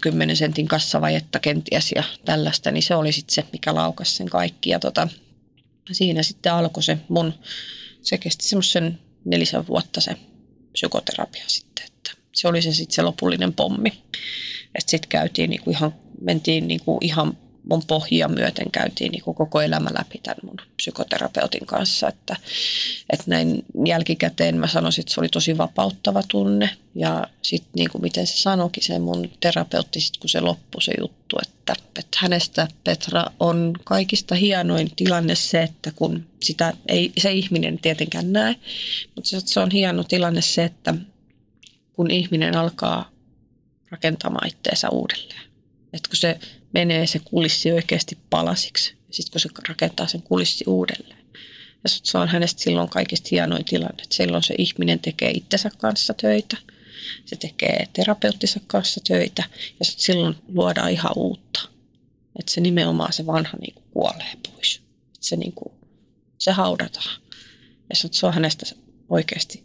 10 0.00 0.36
sentin 0.36 0.68
kassavajetta 0.68 1.38
kenties 1.38 1.92
ja 1.96 2.02
tällaista, 2.24 2.70
niin 2.70 2.82
se 2.82 2.94
oli 2.94 3.12
sitten 3.12 3.34
se, 3.34 3.44
mikä 3.52 3.74
laukas 3.74 4.16
sen 4.16 4.28
kaikki. 4.28 4.70
Ja 4.70 4.78
tota, 4.78 5.08
siinä 5.92 6.22
sitten 6.22 6.52
alkoi 6.52 6.82
se 6.82 6.98
mun, 7.08 7.34
se 8.02 8.18
kesti 8.18 8.48
semmoisen 8.48 8.98
nelisen 9.24 9.66
vuotta 9.66 10.00
se 10.00 10.16
psykoterapia 10.72 11.44
sitten, 11.46 11.86
se 12.32 12.48
oli 12.48 12.62
se 12.62 12.72
sitten 12.72 12.94
se 12.94 13.02
lopullinen 13.02 13.52
pommi. 13.52 13.92
Sitten 14.78 15.08
käytiin 15.08 15.50
niinku 15.50 15.70
ihan, 15.70 15.94
mentiin 16.20 16.68
niinku 16.68 16.98
ihan 17.00 17.36
mun 17.70 17.82
pohjia 17.86 18.28
myöten 18.28 18.70
käytiin 18.70 19.12
niinku 19.12 19.34
koko 19.34 19.60
elämä 19.60 19.90
läpi 19.98 20.20
tämän 20.22 20.36
mun 20.42 20.56
psykoterapeutin 20.76 21.66
kanssa, 21.66 22.08
että, 22.08 22.36
että 23.12 23.24
näin 23.26 23.64
jälkikäteen 23.86 24.56
mä 24.56 24.66
sanoisin, 24.66 25.02
että 25.02 25.14
se 25.14 25.20
oli 25.20 25.28
tosi 25.28 25.58
vapauttava 25.58 26.22
tunne 26.28 26.70
ja 26.94 27.26
sitten 27.42 27.70
niinku 27.76 27.98
miten 27.98 28.26
se 28.26 28.36
sanoikin 28.36 28.84
se 28.84 28.98
mun 28.98 29.30
terapeutti 29.40 30.00
sit 30.00 30.16
kun 30.16 30.30
se 30.30 30.40
loppui 30.40 30.82
se 30.82 30.92
juttu, 31.00 31.36
että, 31.42 31.74
että 31.98 32.18
hänestä 32.20 32.68
Petra 32.84 33.24
on 33.40 33.72
kaikista 33.84 34.34
hienoin 34.34 34.90
tilanne 34.96 35.34
se, 35.34 35.62
että 35.62 35.92
kun 35.96 36.26
sitä 36.42 36.72
ei 36.88 37.12
se 37.18 37.32
ihminen 37.32 37.78
tietenkään 37.78 38.32
näe, 38.32 38.56
mutta 39.14 39.30
se 39.44 39.60
on 39.60 39.70
hieno 39.70 40.04
tilanne 40.04 40.42
se, 40.42 40.64
että 40.64 40.94
kun 42.02 42.10
ihminen 42.10 42.56
alkaa 42.56 43.10
rakentamaan 43.90 44.48
itteensä 44.48 44.90
uudelleen. 44.90 45.42
Että 45.92 46.08
kun 46.08 46.16
se 46.16 46.38
menee 46.74 47.06
se 47.06 47.18
kulissi 47.18 47.72
oikeasti 47.72 48.18
palasiksi, 48.30 48.94
sitten 49.10 49.32
kun 49.32 49.40
se 49.40 49.48
rakentaa 49.68 50.06
sen 50.06 50.22
kulissi 50.22 50.64
uudelleen. 50.66 51.26
Ja 51.84 51.88
se 51.88 52.18
on 52.18 52.28
hänestä 52.28 52.62
silloin 52.62 52.88
kaikista 52.88 53.28
hienoin 53.30 53.64
tilanne, 53.64 54.02
että 54.02 54.14
silloin 54.16 54.42
se 54.42 54.54
ihminen 54.58 54.98
tekee 54.98 55.30
itsensä 55.30 55.70
kanssa 55.78 56.14
töitä, 56.14 56.56
se 57.24 57.36
tekee 57.36 57.88
terapeuttinsa 57.92 58.60
kanssa 58.66 59.00
töitä, 59.08 59.44
ja 59.78 59.84
sit 59.84 59.98
silloin 59.98 60.36
luodaan 60.48 60.90
ihan 60.90 61.12
uutta. 61.16 61.60
Että 62.38 62.52
se 62.52 62.60
nimenomaan 62.60 63.12
se 63.12 63.26
vanha 63.26 63.58
niin 63.60 63.74
kuin 63.74 63.84
kuolee 63.90 64.32
pois. 64.48 64.80
Että 65.06 65.26
se, 65.26 65.36
niin 65.36 65.52
kuin, 65.52 65.72
se 66.38 66.52
haudataan. 66.52 67.20
Ja 67.90 67.96
se 67.96 68.26
on 68.26 68.34
hänestä 68.34 68.66
oikeasti 69.08 69.64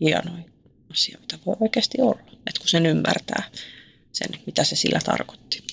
hienoin 0.00 0.51
asia, 0.92 1.18
mitä 1.20 1.38
voi 1.46 1.56
oikeasti 1.60 2.00
olla. 2.00 2.20
Että 2.30 2.58
kun 2.58 2.68
sen 2.68 2.86
ymmärtää 2.86 3.50
sen, 4.12 4.28
mitä 4.46 4.64
se 4.64 4.76
sillä 4.76 5.00
tarkoitti. 5.04 5.64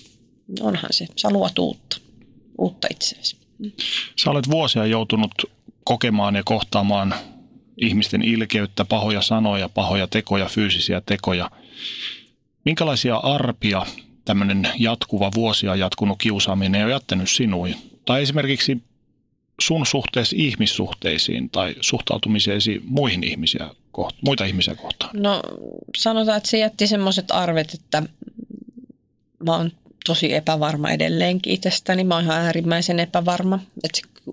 Niin 0.48 0.64
Onhan 0.64 0.94
se, 0.94 1.08
sä 1.16 1.30
luot 1.30 1.60
uutta, 1.60 1.98
uutta 2.58 2.88
itseäsi. 2.92 3.38
Sä 4.24 4.32
olet 4.32 4.50
vuosia 4.50 4.86
joutunut 4.86 5.32
kokemaan 5.84 6.36
ja 6.36 6.44
kohtaamaan 6.46 7.16
ihmisten 7.78 8.22
ilkeyttä, 8.22 8.86
pahoja 8.86 9.22
sanoja, 9.22 9.70
pahoja 9.70 10.08
tekoja, 10.08 10.46
fyysisiä 10.46 11.02
tekoja. 11.06 11.52
Minkälaisia 12.66 13.16
arpia 13.16 13.86
tämmöinen 14.26 14.70
jatkuva 14.80 15.32
vuosia 15.36 15.76
jatkunut 15.76 16.18
kiusaaminen 16.18 16.86
on 16.86 16.92
jättänyt 16.92 17.30
sinuun? 17.30 17.76
Tai 18.06 18.22
esimerkiksi 18.22 18.78
sun 19.62 19.86
suhteessa 19.86 20.36
ihmissuhteisiin 20.40 21.50
tai 21.50 21.76
suhtautumiseesi 21.82 22.82
muihin 22.86 23.24
ihmisiä 23.24 23.70
kohta, 23.92 24.20
muita 24.22 24.46
ihmisiä 24.46 24.76
kohtaan? 24.76 25.12
No 25.22 25.42
sanotaan, 25.98 26.38
että 26.38 26.50
se 26.50 26.58
jätti 26.58 26.88
semmoiset 26.88 27.32
arvet, 27.32 27.74
että 27.74 28.04
mä 29.44 29.56
oon 29.56 29.72
tosi 30.06 30.34
epävarma 30.34 30.90
edelleenkin 30.90 31.54
itsestäni. 31.54 32.04
Mä 32.04 32.16
oon 32.16 32.24
ihan 32.24 32.38
äärimmäisen 32.42 33.00
epävarma. 33.00 33.60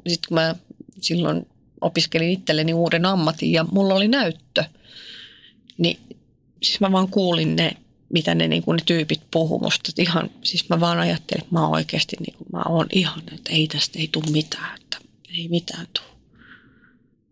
Sitten 0.09 0.29
kun 0.29 0.35
mä 0.35 0.55
silloin 1.01 1.47
opiskelin 1.81 2.31
itselleni 2.31 2.75
uuden 2.75 3.07
ammatin 3.07 3.53
ja 3.53 3.65
mulla 3.73 3.95
oli 3.95 4.09
näyttö, 4.09 4.65
niin 5.79 5.99
siis 6.63 6.81
mä 6.81 6.93
vaan 6.93 7.09
kuulin 7.09 7.57
ne, 7.57 7.77
mitä 8.13 8.35
ne, 8.35 8.49
niin 8.49 8.63
ne 8.67 8.83
tyypit 8.87 9.21
puhuu 9.31 9.59
musta. 9.59 9.89
Että 9.89 10.03
ihan, 10.03 10.31
siis 10.43 10.69
mä 10.69 10.81
vaan 10.81 10.99
ajattelin, 10.99 11.43
että 11.43 11.55
mä 11.55 11.63
oon 11.63 11.75
oikeasti, 11.75 12.17
niin 12.21 12.37
kuin, 12.37 12.49
mä 12.53 12.63
oon 12.69 12.87
ihan, 12.93 13.23
että 13.35 13.53
ei 13.53 13.67
tästä 13.67 13.99
ei 13.99 14.09
tule 14.13 14.31
mitään, 14.31 14.81
että 14.81 14.99
ei 15.39 15.49
mitään 15.49 15.87
tule. 15.93 16.16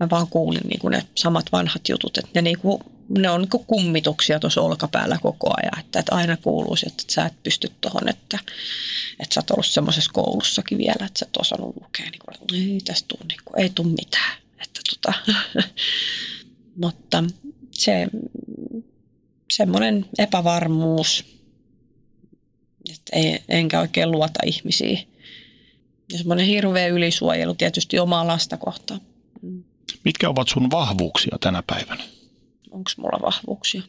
Mä 0.05 0.11
vaan 0.11 0.29
kuulin 0.29 0.69
niin 0.69 0.81
kuin 0.81 0.93
ne 0.93 1.03
samat 1.15 1.53
vanhat 1.53 1.89
jutut, 1.89 2.19
että 2.19 2.31
ne, 2.35 2.43
niin 2.43 2.59
kuin, 2.59 2.83
ne 3.09 3.31
on 3.31 3.41
niin 3.41 3.51
kuin 3.51 3.65
kummituksia 3.67 4.41
tuossa 4.41 4.61
olkapäällä 4.61 5.19
koko 5.23 5.51
ajan, 5.57 5.81
että, 5.81 5.99
että 5.99 6.15
aina 6.15 6.37
kuuluu 6.37 6.77
että, 6.87 7.03
sä 7.11 7.27
et 7.27 7.43
pysty 7.43 7.73
tuohon, 7.81 8.09
että, 8.09 8.39
että 9.21 9.35
sä 9.35 9.41
oot 9.41 9.51
ollut 9.51 9.67
semmoisessa 9.67 10.11
koulussakin 10.15 10.79
vielä, 10.79 11.07
että 11.07 11.19
sä 11.19 11.27
et 11.29 11.37
osannut 11.37 11.77
lukea, 11.83 12.11
niin 12.11 12.21
kuin, 12.25 12.61
ei 12.61 12.81
tästä 12.85 13.09
tule, 13.09 13.27
niin 13.29 13.41
kuin, 13.45 13.61
ei 13.61 13.71
tule 13.75 13.89
mitään. 13.89 14.37
Että 14.63 14.81
tota, 14.91 15.15
mutta 16.83 17.25
se 17.71 18.09
semmoinen 19.53 20.07
epävarmuus, 20.19 21.25
että 22.91 23.17
ei, 23.17 23.43
enkä 23.49 23.81
oikein 23.81 24.11
luota 24.11 24.41
ihmisiin. 24.47 25.09
Ja 26.13 26.19
semmoinen 26.19 26.47
hirveä 26.47 26.87
ylisuojelu 26.87 27.55
tietysti 27.55 27.99
omaa 27.99 28.27
lasta 28.27 28.57
kohtaan. 28.57 29.01
Mitkä 30.05 30.29
ovat 30.29 30.49
sun 30.49 30.71
vahvuuksia 30.71 31.37
tänä 31.41 31.63
päivänä? 31.67 32.05
Onko 32.71 32.91
mulla 32.97 33.19
vahvuuksia? 33.23 33.83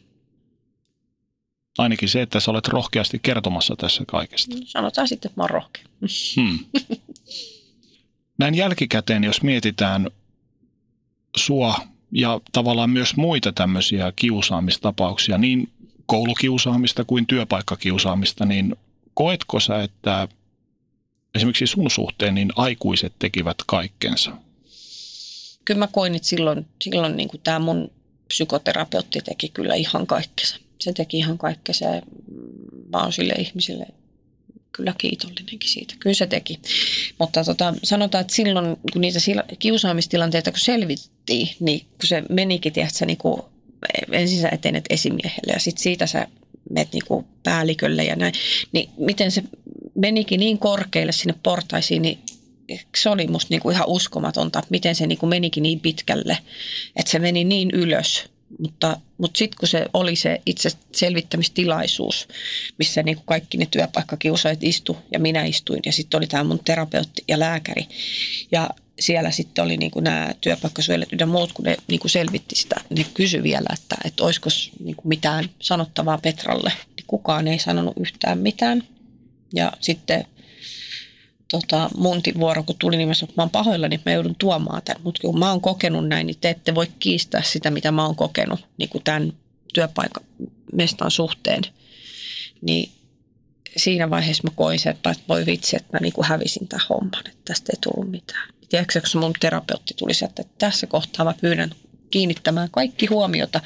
Ainakin 1.78 2.08
se, 2.08 2.22
että 2.22 2.40
sä 2.40 2.50
olet 2.50 2.68
rohkeasti 2.68 3.18
kertomassa 3.22 3.76
tässä 3.76 4.04
kaikesta. 4.06 4.56
Sanotaan 4.64 5.08
sitten, 5.08 5.28
että 5.28 5.40
mä 5.40 5.42
oon 5.42 5.50
rohkea. 5.50 5.84
Hmm. 6.36 6.58
Näin 8.38 8.54
jälkikäteen, 8.54 9.24
jos 9.24 9.42
mietitään 9.42 10.10
sua 11.36 11.80
ja 12.12 12.40
tavallaan 12.52 12.90
myös 12.90 13.16
muita 13.16 13.52
tämmöisiä 13.52 14.12
kiusaamistapauksia, 14.16 15.38
niin 15.38 15.72
koulukiusaamista 16.06 17.04
kuin 17.04 17.26
työpaikkakiusaamista, 17.26 18.46
niin 18.46 18.76
koetko 19.14 19.60
sä, 19.60 19.82
että 19.82 20.28
esimerkiksi 21.34 21.66
sun 21.66 21.90
suhteen 21.90 22.34
niin 22.34 22.52
aikuiset 22.56 23.12
tekivät 23.18 23.56
kaikkensa? 23.66 24.45
Kyllä 25.66 25.78
mä 25.78 25.88
koin, 25.92 26.14
että 26.14 26.28
silloin, 26.28 26.66
silloin 26.82 27.16
niin 27.16 27.28
kuin 27.28 27.40
tämä 27.44 27.58
mun 27.58 27.90
psykoterapeutti 28.28 29.20
teki 29.20 29.48
kyllä 29.48 29.74
ihan 29.74 30.06
kaikkensa. 30.06 30.56
Se 30.80 30.92
teki 30.92 31.18
ihan 31.18 31.38
kaikkensa 31.38 31.84
ja 31.84 32.02
mä 32.92 33.02
oon 33.02 33.12
sille 33.12 33.34
ihmiselle 33.38 33.86
kyllä 34.72 34.94
kiitollinenkin 34.98 35.70
siitä. 35.70 35.94
Kyllä 36.00 36.14
se 36.14 36.26
teki. 36.26 36.60
Mutta 37.18 37.44
tota, 37.44 37.74
sanotaan, 37.82 38.20
että 38.20 38.34
silloin 38.34 38.76
kun 38.92 39.00
niitä 39.00 39.18
kiusaamistilanteita 39.58 40.50
kun 40.50 40.60
selvittiin, 40.60 41.48
niin 41.60 41.80
kun 41.80 42.06
se 42.06 42.22
menikin, 42.28 42.72
tiedätkö, 42.72 43.06
niin 43.06 43.18
kuin 43.18 43.42
ensin 44.12 44.40
sä 44.40 44.48
etenet 44.48 44.84
esimiehelle 44.90 45.52
ja 45.52 45.60
sitten 45.60 45.82
siitä 45.82 46.06
sä 46.06 46.26
menet 46.70 46.92
niin 46.92 47.04
kuin 47.06 47.26
päällikölle 47.42 48.04
ja 48.04 48.16
näin, 48.16 48.34
niin 48.72 48.90
miten 48.98 49.30
se 49.30 49.42
menikin 49.94 50.40
niin 50.40 50.58
korkealle 50.58 51.12
sinne 51.12 51.34
portaisiin, 51.42 52.02
niin 52.02 52.18
se 52.96 53.10
oli 53.10 53.26
musta 53.26 53.46
niin 53.50 53.60
kuin 53.60 53.74
ihan 53.74 53.88
uskomatonta, 53.88 54.58
että 54.58 54.70
miten 54.70 54.94
se 54.94 55.06
niin 55.06 55.18
kuin 55.18 55.30
menikin 55.30 55.62
niin 55.62 55.80
pitkälle, 55.80 56.38
että 56.96 57.12
se 57.12 57.18
meni 57.18 57.44
niin 57.44 57.70
ylös. 57.70 58.24
Mutta, 58.58 59.00
mutta 59.18 59.38
sitten 59.38 59.58
kun 59.58 59.68
se 59.68 59.86
oli 59.94 60.16
se 60.16 60.40
itse 60.46 60.68
selvittämistilaisuus, 60.92 62.28
missä 62.78 63.02
niin 63.02 63.16
kuin 63.16 63.26
kaikki 63.26 63.58
ne 63.58 63.66
työpaikkakiusaajat 63.70 64.62
istu 64.62 64.96
ja 65.12 65.18
minä 65.18 65.44
istuin 65.44 65.80
ja 65.86 65.92
sitten 65.92 66.18
oli 66.18 66.26
tämä 66.26 66.44
mun 66.44 66.60
terapeutti 66.64 67.24
ja 67.28 67.38
lääkäri. 67.38 67.86
Ja 68.52 68.70
siellä 69.00 69.30
sitten 69.30 69.64
oli 69.64 69.76
niin 69.76 69.90
kuin 69.90 70.04
nämä 70.04 70.34
työpaikkasuojelijat 70.40 71.20
ja 71.20 71.26
muut, 71.26 71.52
kun 71.52 71.64
ne 71.64 71.76
niin 71.88 72.00
kuin 72.00 72.10
selvitti 72.10 72.56
sitä, 72.56 72.76
ne 72.90 73.06
kysyi 73.14 73.42
vielä, 73.42 73.68
että, 73.74 73.96
että 74.04 74.24
olisiko 74.24 74.50
niin 74.84 74.96
kuin 74.96 75.08
mitään 75.08 75.50
sanottavaa 75.60 76.18
Petralle. 76.18 76.72
Kukaan 77.06 77.48
ei 77.48 77.58
sanonut 77.58 77.96
yhtään 78.00 78.38
mitään. 78.38 78.82
Ja 79.54 79.72
sitten 79.80 80.24
tota, 81.50 81.90
mun 81.96 82.22
vuoro, 82.38 82.62
kun 82.62 82.76
tuli, 82.78 82.96
niin 82.96 83.08
mä 83.08 83.14
sanoin, 83.14 83.30
että 83.30 83.40
mä 83.40 83.42
oon 83.42 83.50
pahoilla, 83.50 83.88
niin 83.88 84.00
mä 84.06 84.12
joudun 84.12 84.36
tuomaan 84.38 84.82
tämän. 84.84 85.02
Mutta 85.02 85.20
kun 85.20 85.38
mä 85.38 85.50
oon 85.50 85.60
kokenut 85.60 86.08
näin, 86.08 86.26
niin 86.26 86.36
te 86.40 86.50
ette 86.50 86.74
voi 86.74 86.86
kiistää 86.98 87.42
sitä, 87.42 87.70
mitä 87.70 87.90
mä 87.92 88.06
oon 88.06 88.16
kokenut 88.16 88.60
niin 88.78 88.88
kuin 88.88 89.04
tämän 89.04 89.32
työpaikan 89.74 90.24
mestan 90.72 91.10
suhteen. 91.10 91.62
Niin 92.62 92.92
siinä 93.76 94.10
vaiheessa 94.10 94.42
mä 94.44 94.50
koin 94.54 94.78
sen, 94.78 94.92
että 94.92 95.14
voi 95.28 95.46
vitsi, 95.46 95.76
että 95.76 95.88
mä 95.92 95.98
niin 96.00 96.12
kuin 96.12 96.26
hävisin 96.26 96.68
tämän 96.68 96.86
homman, 96.88 97.26
että 97.26 97.40
tästä 97.44 97.72
ei 97.72 97.80
tullut 97.80 98.10
mitään. 98.10 98.48
Tiedätkö, 98.68 99.00
kun 99.12 99.20
mun 99.20 99.32
terapeutti 99.40 99.94
tuli 99.94 100.14
sieltä, 100.14 100.42
että 100.42 100.54
tässä 100.58 100.86
kohtaa 100.86 101.24
mä 101.24 101.34
pyydän 101.40 101.70
kiinnittämään 102.10 102.68
kaikki 102.70 103.06
huomiota 103.06 103.60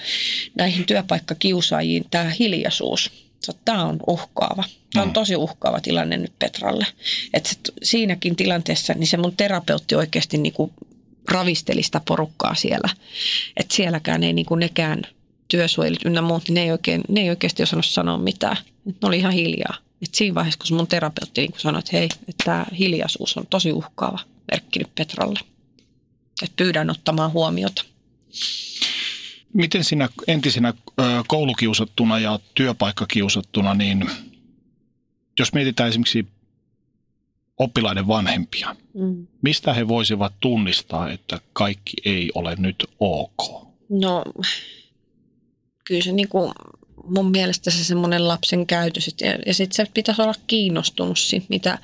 näihin 0.55 0.86
työpaikkakiusaajiin, 0.86 2.05
tämä 2.11 2.32
hiljaisuus 2.39 3.30
Tämä 3.65 3.85
on 3.85 4.01
uhkaava. 4.07 4.65
Tämä 4.93 5.03
on 5.03 5.09
mm. 5.09 5.12
tosi 5.12 5.37
uhkaava 5.37 5.81
tilanne 5.81 6.17
nyt 6.17 6.33
Petralle. 6.39 6.87
Että 7.35 7.51
siinäkin 7.83 8.37
tilanteessa 8.37 8.95
niin 8.95 9.07
se 9.07 9.17
mun 9.17 9.37
terapeutti 9.37 9.95
oikeasti 9.95 10.39
niin 10.39 10.53
kuin 10.53 10.73
ravisteli 11.29 11.83
sitä 11.83 12.01
porukkaa 12.09 12.55
siellä. 12.55 12.89
Että 13.57 13.75
sielläkään 13.75 14.23
ei 14.23 14.33
niin 14.33 14.47
kuin 14.47 14.61
nekään 14.61 15.03
työsuojelut 15.49 16.05
ynnä 16.05 16.23
muut, 16.23 16.43
niin 16.49 16.55
ne 16.55 16.62
ei, 16.62 16.73
oikein, 16.73 17.01
ne 17.09 17.21
ei 17.21 17.31
oikeasti 17.31 17.62
osannut 17.62 17.87
sanoa 17.87 18.19
mitään. 18.19 18.57
Ne 18.85 18.95
oli 19.03 19.19
ihan 19.19 19.33
hiljaa. 19.33 19.75
Et 20.03 20.15
siinä 20.15 20.35
vaiheessa, 20.35 20.59
kun 20.69 20.77
mun 20.77 20.87
terapeutti 20.87 21.41
niin 21.41 21.53
sanoi, 21.57 21.79
että 21.79 21.91
hei, 21.93 22.05
että 22.05 22.45
tämä 22.45 22.67
hiljaisuus 22.79 23.37
on 23.37 23.47
tosi 23.51 23.73
uhkaava 23.73 24.19
merkki 24.51 24.79
nyt 24.79 24.95
Petralle. 24.95 25.41
Että 26.43 26.57
pyydän 26.57 26.91
ottamaan 26.91 27.33
huomiota. 27.33 27.85
Miten 29.52 29.85
sinä 29.85 30.09
entisenä 30.27 30.74
koulukiusattuna 31.27 32.18
ja 32.18 32.39
työpaikkakiusattuna, 32.55 33.74
niin 33.74 34.10
jos 35.39 35.52
mietitään 35.52 35.89
esimerkiksi 35.89 36.27
oppilaiden 37.59 38.09
vanhempia, 38.09 38.77
mm. 38.94 39.27
mistä 39.43 39.74
he 39.74 39.89
voisivat 39.89 40.32
tunnistaa, 40.40 41.10
että 41.10 41.40
kaikki 41.52 41.97
ei 42.05 42.31
ole 42.35 42.56
nyt 42.59 42.86
ok? 43.01 43.68
No, 43.89 44.24
kyllä 45.85 46.02
se 46.02 46.12
niin 46.12 46.28
kuin 46.28 46.52
mun 47.05 47.31
mielestä 47.31 47.70
se 47.70 47.85
semmoinen 47.85 48.28
lapsen 48.28 48.66
käytös, 48.66 49.14
ja, 49.20 49.39
ja 49.47 49.55
sitten 49.55 49.86
se 49.86 49.93
pitäisi 49.94 50.22
olla 50.22 50.35
kiinnostunut 50.47 51.18
siitä, 51.18 51.47
mitä, 51.48 51.78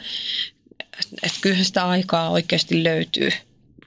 että 1.23 1.39
kyllä 1.41 1.65
sitä 1.65 1.89
aikaa 1.89 2.31
oikeasti 2.31 2.85
löytyy, 2.85 3.31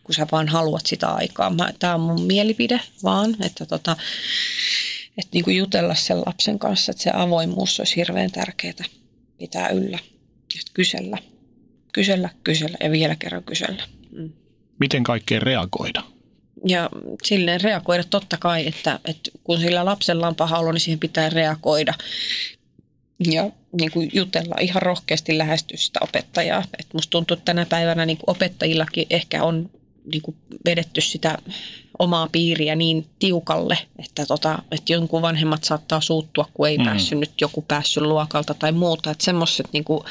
kun 0.10 0.16
sä 0.16 0.28
vaan 0.32 0.48
haluat 0.48 0.86
sitä 0.86 1.08
aikaa. 1.08 1.52
Tämä 1.80 1.96
on 1.96 2.02
mun 2.02 2.22
mielipide 2.22 2.82
vaan, 3.04 3.36
että 3.46 3.66
tota, 3.66 3.96
että 5.18 5.30
niin 5.34 5.44
kuin 5.44 5.58
jutella 5.58 5.96
sen 5.96 6.20
lapsen 6.26 6.60
kanssa, 6.60 6.92
että 6.92 7.04
se 7.04 7.12
avoimuus 7.14 7.80
olisi 7.80 7.96
hirveän 7.96 8.32
tärkeää 8.32 8.86
pitää 9.38 9.70
yllä. 9.70 10.00
Että 10.56 10.72
kysellä, 10.74 11.18
kysellä, 11.94 12.30
kysellä 12.44 12.78
ja 12.84 12.92
vielä 12.92 13.16
kerran 13.16 13.44
kysellä. 13.44 13.84
Mm. 14.12 14.32
Miten 14.80 15.04
kaikkeen 15.04 15.42
reagoida? 15.42 16.04
Ja 16.66 16.90
silleen 17.24 17.62
reagoida 17.62 18.04
totta 18.04 18.38
kai, 18.38 18.68
että, 18.68 19.00
että 19.06 19.32
kun 19.44 19.60
sillä 19.60 19.86
lapsella 19.86 20.28
on 20.28 20.36
paha 20.36 20.60
olo, 20.60 20.72
niin 20.72 20.82
siihen 20.82 21.00
pitää 21.00 21.30
reagoida. 21.30 21.94
Ja 23.32 23.52
niin 23.80 23.92
kuin 23.92 24.10
jutella 24.14 24.56
ihan 24.62 24.82
rohkeasti 24.82 25.38
lähestyä 25.38 25.78
sitä 25.78 26.00
opettajaa. 26.02 26.64
Et 26.80 26.88
musta 26.94 27.12
tuntuu, 27.12 27.34
että 27.34 27.46
tänä 27.46 27.66
päivänä 27.66 28.06
niin 28.06 28.18
kuin 28.18 28.30
opettajillakin 28.36 29.08
ehkä 29.10 29.44
on 29.44 29.70
niin 30.06 30.22
kuin 30.22 30.38
vedetty 30.66 31.02
sitä 31.02 31.38
omaa 32.00 32.30
piiriä 32.32 32.76
niin 32.76 33.08
tiukalle, 33.20 33.78
että, 34.00 34.26
tota, 34.26 34.64
että 34.72 34.94
jonkun 34.94 35.22
vanhemmat 35.22 35.64
saattaa 35.64 36.02
suuttua, 36.02 36.50
kun 36.54 36.68
ei 36.68 36.78
mm. 36.78 36.84
päässyt 36.84 37.20
nyt 37.20 37.42
joku 37.42 37.62
päässyt 37.62 38.04
luokalta 38.04 38.54
tai 38.54 38.72
muuta. 38.72 39.12
Että 39.12 39.26
semmoiset 39.26 39.68
niin 39.74 39.84
kuin, 39.84 40.04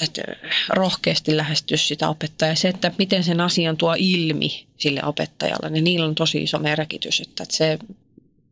että 0.00 0.22
rohkeasti 0.68 1.36
lähestyä 1.36 1.76
sitä 1.76 2.08
opettajaa. 2.08 2.54
Se, 2.54 2.68
että 2.68 2.92
miten 2.98 3.24
sen 3.24 3.40
asian 3.40 3.76
tuo 3.76 3.94
ilmi 3.98 4.66
sille 4.78 5.00
opettajalle, 5.04 5.70
niin 5.70 5.84
niillä 5.84 6.06
on 6.06 6.14
tosi 6.14 6.42
iso 6.42 6.58
merkitys. 6.58 7.20
Että, 7.20 7.42
että 7.42 7.56
se, 7.56 7.78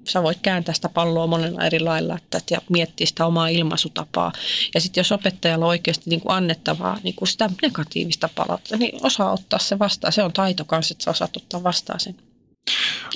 sä 0.09 0.23
voit 0.23 0.39
kääntää 0.43 0.75
sitä 0.75 0.89
palloa 0.89 1.27
monella 1.27 1.65
eri 1.65 1.81
lailla 1.81 2.17
että, 2.17 2.41
ja 2.51 2.61
miettiä 2.71 3.07
sitä 3.07 3.27
omaa 3.27 3.49
ilmaisutapaa. 3.49 4.33
Ja 4.75 4.81
sitten 4.81 5.01
jos 5.01 5.13
opettajalla 5.13 5.65
on 5.65 5.69
oikeasti 5.69 6.11
niin 6.11 6.21
kuin 6.21 6.33
annettavaa 6.33 6.99
niin 7.03 7.15
kuin 7.15 7.29
sitä 7.29 7.51
negatiivista 7.63 8.29
palautetta, 8.35 8.77
niin 8.77 9.07
osaa 9.07 9.33
ottaa 9.33 9.59
se 9.59 9.79
vastaan. 9.79 10.13
Se 10.13 10.23
on 10.23 10.33
taito 10.33 10.65
kanssa, 10.65 10.93
että 10.93 11.05
sä 11.05 11.11
osaat 11.11 11.37
ottaa 11.37 11.63
vastaan 11.63 12.01
sen. 12.01 12.17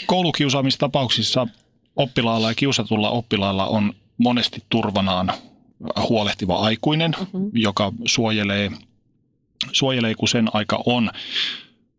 Koulukiusaamistapauksissa 0.06 1.46
oppilaalla 1.96 2.48
ja 2.48 2.54
kiusatulla 2.54 3.10
oppilaalla 3.10 3.66
on 3.66 3.92
monesti 4.18 4.62
turvanaan 4.68 5.32
huolehtiva 6.08 6.56
aikuinen, 6.56 7.14
mm-hmm. 7.18 7.50
joka 7.54 7.92
suojelee, 8.06 8.70
suojelee, 9.72 10.14
kun 10.14 10.28
sen 10.28 10.48
aika 10.52 10.82
on. 10.86 11.10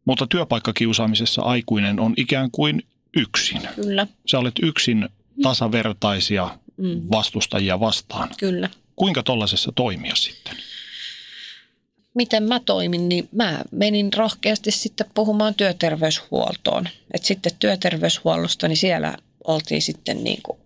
Mutta 0.06 0.28
työpaikkakiusaamisessa 0.28 1.42
aikuinen 1.42 2.00
on 2.00 2.14
ikään 2.18 2.52
kuin 2.52 2.84
yksin. 3.18 3.62
Kyllä. 3.76 4.08
Sä 4.32 4.40
olet 4.40 4.56
yksin 4.62 5.10
tasavertaisia 5.42 6.58
mm. 6.78 7.02
vastustajia 7.12 7.80
vastaan. 7.80 8.30
Kyllä. 8.38 8.70
Kuinka 8.96 9.24
tollaisessa 9.24 9.72
toimia 9.76 10.16
sitten? 10.16 10.56
Miten 12.14 12.44
mä 12.44 12.60
toimin, 12.60 13.10
niin 13.10 13.30
mä 13.32 13.62
menin 13.72 14.14
rohkeasti 14.14 14.72
sitten 14.72 15.08
puhumaan 15.14 15.56
työterveyshuoltoon. 15.56 16.90
Et 17.14 17.26
sitten 17.26 17.52
työterveyshuollosta, 17.60 18.68
niin 18.68 18.78
siellä 18.78 19.18
oltiin 19.48 19.82
sitten 19.82 20.24
niin 20.24 20.42
kuin 20.44 20.60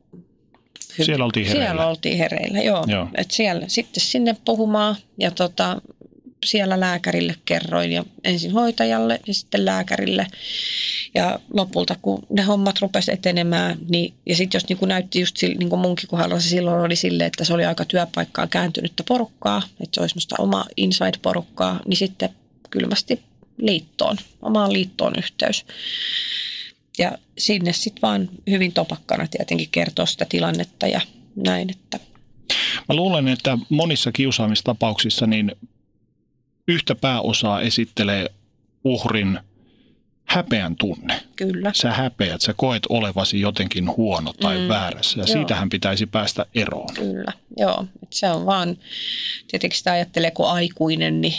hyvin. 0.93 1.05
Siellä 1.05 1.25
oltiin 1.25 1.47
hereillä. 1.47 1.67
Siellä 1.67 1.87
oltiin 1.87 2.17
hereillä, 2.17 2.59
joo. 2.61 2.85
joo. 2.87 3.07
Et 3.15 3.31
siellä 3.31 3.67
sitten 3.67 4.01
sinne 4.03 4.35
puhumaan 4.45 4.95
ja 5.17 5.31
tota, 5.31 5.81
siellä 6.45 6.79
lääkärille 6.79 7.35
kerroin 7.45 7.91
ja 7.91 8.05
ensin 8.23 8.51
hoitajalle 8.51 9.19
ja 9.27 9.33
sitten 9.33 9.65
lääkärille. 9.65 10.27
Ja 11.15 11.39
lopulta, 11.53 11.95
kun 12.01 12.25
ne 12.29 12.41
hommat 12.41 12.79
rupesi 12.81 13.11
etenemään, 13.11 13.77
niin, 13.89 14.13
ja 14.25 14.35
sitten 14.35 14.59
jos 14.59 14.69
niin 14.69 14.77
kuin 14.77 14.89
näytti 14.89 15.19
just 15.19 15.37
sille, 15.37 15.55
niin 15.55 15.69
kuin 15.69 15.79
munkin 15.79 16.09
kohdalla 16.09 16.39
se 16.39 16.49
silloin 16.49 16.81
oli 16.81 16.95
sille, 16.95 17.25
että 17.25 17.43
se 17.43 17.53
oli 17.53 17.65
aika 17.65 17.85
työpaikkaa 17.85 18.47
kääntynyttä 18.47 19.03
porukkaa, 19.07 19.61
että 19.69 19.95
se 19.95 20.01
olisi 20.01 20.15
musta 20.15 20.35
oma 20.39 20.65
inside-porukkaa, 20.77 21.79
niin 21.87 21.97
sitten 21.97 22.29
kylmästi 22.69 23.21
liittoon, 23.57 24.17
omaan 24.41 24.73
liittoon 24.73 25.13
yhteys. 25.17 25.65
Ja 26.97 27.17
sinne 27.37 27.73
sitten 27.73 28.01
vaan 28.01 28.29
hyvin 28.49 28.73
topakkana 28.73 29.27
tietenkin 29.27 29.69
kertoo 29.71 30.05
sitä 30.05 30.25
tilannetta 30.29 30.87
ja 30.87 31.01
näin. 31.35 31.69
Että. 31.69 31.99
Mä 32.89 32.95
luulen, 32.95 33.27
että 33.27 33.57
monissa 33.69 34.11
kiusaamistapauksissa 34.11 35.27
niin 35.27 35.51
yhtä 36.71 36.95
pääosaa 36.95 37.61
esittelee 37.61 38.29
uhrin 38.83 39.39
häpeän 40.25 40.75
tunne. 40.75 41.21
Kyllä. 41.35 41.71
Sä 41.75 41.91
häpeät, 41.91 42.41
sä 42.41 42.53
koet 42.57 42.83
olevasi 42.89 43.41
jotenkin 43.41 43.97
huono 43.97 44.33
tai 44.33 44.57
mm, 44.57 44.67
väärässä 44.67 45.19
ja 45.19 45.25
joo. 45.27 45.33
siitähän 45.33 45.69
pitäisi 45.69 46.05
päästä 46.05 46.45
eroon. 46.55 46.93
Kyllä, 46.93 47.33
joo. 47.57 47.85
Et 48.03 48.13
se 48.13 48.29
on 48.29 48.45
vaan, 48.45 48.77
tietenkin 49.47 49.77
sitä 49.77 49.91
ajattelee 49.91 50.31
kun 50.31 50.49
aikuinen, 50.49 51.21
niin 51.21 51.33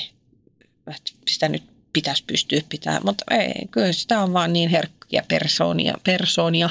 sitä 1.29 1.49
nyt 1.49 1.63
pitäisi 1.93 2.25
pystyä 2.27 2.61
pitämään, 2.69 3.03
mutta 3.05 3.25
ei, 3.31 3.69
kyllä 3.71 3.93
sitä 3.93 4.21
on 4.21 4.33
vaan 4.33 4.53
niin 4.53 4.71
herkkiä 4.71 5.25
persoonia, 5.29 5.95
persoonia 6.05 6.71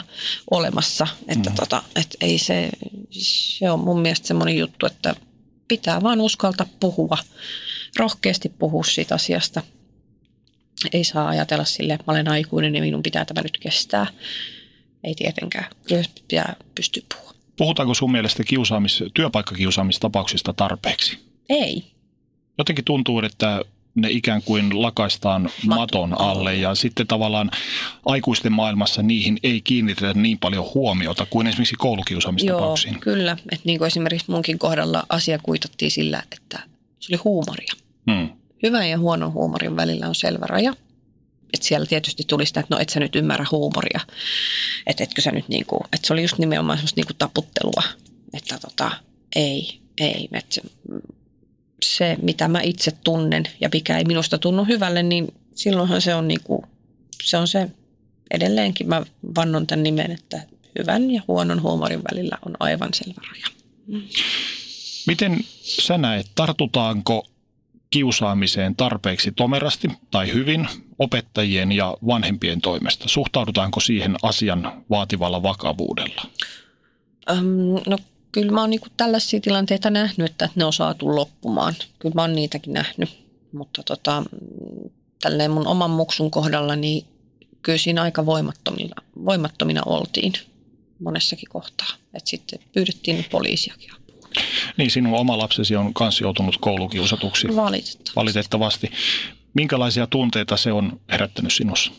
olemassa, 0.51 1.07
että 1.27 1.49
mm. 1.49 1.55
tota, 1.55 1.83
et 1.95 2.17
ei 2.21 2.37
se, 2.37 2.69
se 3.09 3.71
on 3.71 3.79
mun 3.79 4.01
mielestä 4.01 4.27
semmoinen 4.27 4.57
juttu, 4.57 4.85
että 4.85 5.15
pitää 5.67 6.01
vaan 6.03 6.21
uskaltaa 6.21 6.67
puhua, 6.79 7.17
rohkeasti 7.99 8.49
puhua 8.49 8.83
siitä 8.83 9.15
asiasta. 9.15 9.61
Ei 10.93 11.03
saa 11.03 11.27
ajatella 11.27 11.65
silleen, 11.65 11.95
että 11.95 12.11
mä 12.11 12.13
olen 12.13 12.27
aikuinen 12.27 12.75
ja 12.75 12.81
minun 12.81 13.03
pitää 13.03 13.25
tämä 13.25 13.41
nyt 13.41 13.57
kestää. 13.57 14.07
Ei 15.03 15.15
tietenkään. 15.15 15.65
Kyllä 15.87 16.03
pitää 16.27 16.55
pystyä 16.75 17.03
puhumaan. 17.13 17.35
Puhutaanko 17.57 17.93
sun 17.93 18.11
mielestä 18.11 18.43
kiusaamis, 18.43 19.03
työpaikkakiusaamistapauksista 19.13 20.53
tarpeeksi? 20.53 21.19
Ei. 21.49 21.83
Jotenkin 22.57 22.85
tuntuu, 22.85 23.19
että 23.19 23.61
ne 23.95 24.09
ikään 24.11 24.43
kuin 24.43 24.81
lakaistaan 24.81 25.49
maton 25.67 26.21
alle 26.21 26.55
ja 26.55 26.75
sitten 26.75 27.07
tavallaan 27.07 27.51
aikuisten 28.05 28.51
maailmassa 28.51 29.03
niihin 29.03 29.37
ei 29.43 29.61
kiinnitetä 29.61 30.13
niin 30.13 30.37
paljon 30.39 30.65
huomiota 30.73 31.25
kuin 31.25 31.47
esimerkiksi 31.47 31.75
koulukiusaamistapauksiin. 31.77 32.93
Joo, 32.93 33.01
kyllä. 33.01 33.31
Että 33.31 33.61
niin 33.63 33.77
kuin 33.77 33.87
esimerkiksi 33.87 34.31
munkin 34.31 34.59
kohdalla 34.59 35.03
asia 35.09 35.39
kuitattiin 35.43 35.91
sillä, 35.91 36.23
että 36.31 36.59
se 37.01 37.13
oli 37.13 37.21
huumoria. 37.23 37.73
Hmm. 38.11 38.29
Hyvän 38.63 38.89
ja 38.89 38.99
huonon 38.99 39.33
huumorin 39.33 39.75
välillä 39.75 40.07
on 40.07 40.15
selvä 40.15 40.45
raja. 40.45 40.73
Että 41.53 41.67
siellä 41.67 41.85
tietysti 41.85 42.23
tuli 42.27 42.45
sitä, 42.45 42.59
että 42.59 42.75
no 42.75 42.81
et 42.81 42.89
sä 42.89 42.99
nyt 42.99 43.15
ymmärrä 43.15 43.45
huumoria. 43.51 43.99
Että 44.87 45.03
etkö 45.03 45.21
sä 45.21 45.31
nyt 45.31 45.49
niin 45.49 45.65
kuin, 45.65 45.81
että 45.93 46.07
se 46.07 46.13
oli 46.13 46.21
just 46.21 46.37
nimenomaan 46.37 46.77
semmoista 46.77 46.99
niin 46.99 47.07
kuin 47.07 47.17
taputtelua. 47.17 47.83
Että 48.33 48.59
tota, 48.61 48.91
ei, 49.35 49.79
ei. 50.01 50.29
Että 50.33 50.61
se, 51.85 52.17
mitä 52.21 52.47
mä 52.47 52.61
itse 52.61 52.91
tunnen 53.03 53.43
ja 53.61 53.69
mikä 53.73 53.97
ei 53.97 54.03
minusta 54.03 54.37
tunnu 54.37 54.63
hyvälle, 54.63 55.03
niin 55.03 55.33
silloinhan 55.55 56.01
se 56.01 56.15
on, 56.15 56.27
niin 56.27 56.41
kuin, 56.43 56.61
se, 57.23 57.37
on 57.37 57.47
se 57.47 57.69
edelleenkin. 58.31 58.87
Mä 58.87 59.05
vannon 59.35 59.67
tämän 59.67 59.83
nimen, 59.83 60.11
että 60.11 60.41
hyvän 60.79 61.11
ja 61.11 61.21
huonon 61.27 61.61
huumorin 61.61 62.03
välillä 62.11 62.37
on 62.45 62.55
aivan 62.59 62.89
selvä 62.93 63.21
raja. 63.31 63.47
Miten 65.07 65.45
sä 65.79 65.97
näet, 65.97 66.31
tartutaanko 66.35 67.27
kiusaamiseen 67.89 68.75
tarpeeksi 68.75 69.31
tomerasti 69.31 69.87
tai 70.11 70.33
hyvin 70.33 70.67
opettajien 70.99 71.71
ja 71.71 71.97
vanhempien 72.07 72.61
toimesta? 72.61 73.07
Suhtaudutaanko 73.07 73.79
siihen 73.79 74.15
asian 74.23 74.83
vaativalla 74.89 75.43
vakavuudella? 75.43 76.21
Öm, 77.29 77.45
no 77.87 77.97
kyllä 78.31 78.51
mä 78.51 78.61
oon 78.61 78.69
niinku 78.69 78.87
tällaisia 78.97 79.39
tilanteita 79.39 79.89
nähnyt, 79.89 80.31
että 80.31 80.49
ne 80.55 80.65
on 80.65 80.73
saatu 80.73 81.15
loppumaan. 81.15 81.75
Kyllä 81.99 82.15
mä 82.15 82.21
oon 82.21 82.35
niitäkin 82.35 82.73
nähnyt, 82.73 83.09
mutta 83.51 83.83
tota, 83.83 84.23
tälleen 85.21 85.51
mun 85.51 85.67
oman 85.67 85.91
muksun 85.91 86.31
kohdalla, 86.31 86.75
niin 86.75 87.05
kyllä 87.61 87.77
siinä 87.77 88.01
aika 88.01 88.25
voimattomina, 88.25 88.95
voimattomina 89.25 89.81
oltiin 89.85 90.33
monessakin 90.99 91.49
kohtaa. 91.49 91.87
Et 92.13 92.27
sitten 92.27 92.59
pyydettiin 92.73 93.25
poliisiakin. 93.31 94.00
Niin, 94.77 94.91
sinun 94.91 95.19
oma 95.19 95.37
lapsesi 95.37 95.75
on 95.75 95.91
myös 95.99 96.21
joutunut 96.21 96.57
koulukiusatuksi. 96.57 97.47
Valitettavasti. 97.55 98.15
Valitettavasti. 98.15 98.91
Minkälaisia 99.53 100.07
tunteita 100.07 100.57
se 100.57 100.71
on 100.71 100.99
herättänyt 101.11 101.53
sinussa? 101.53 101.91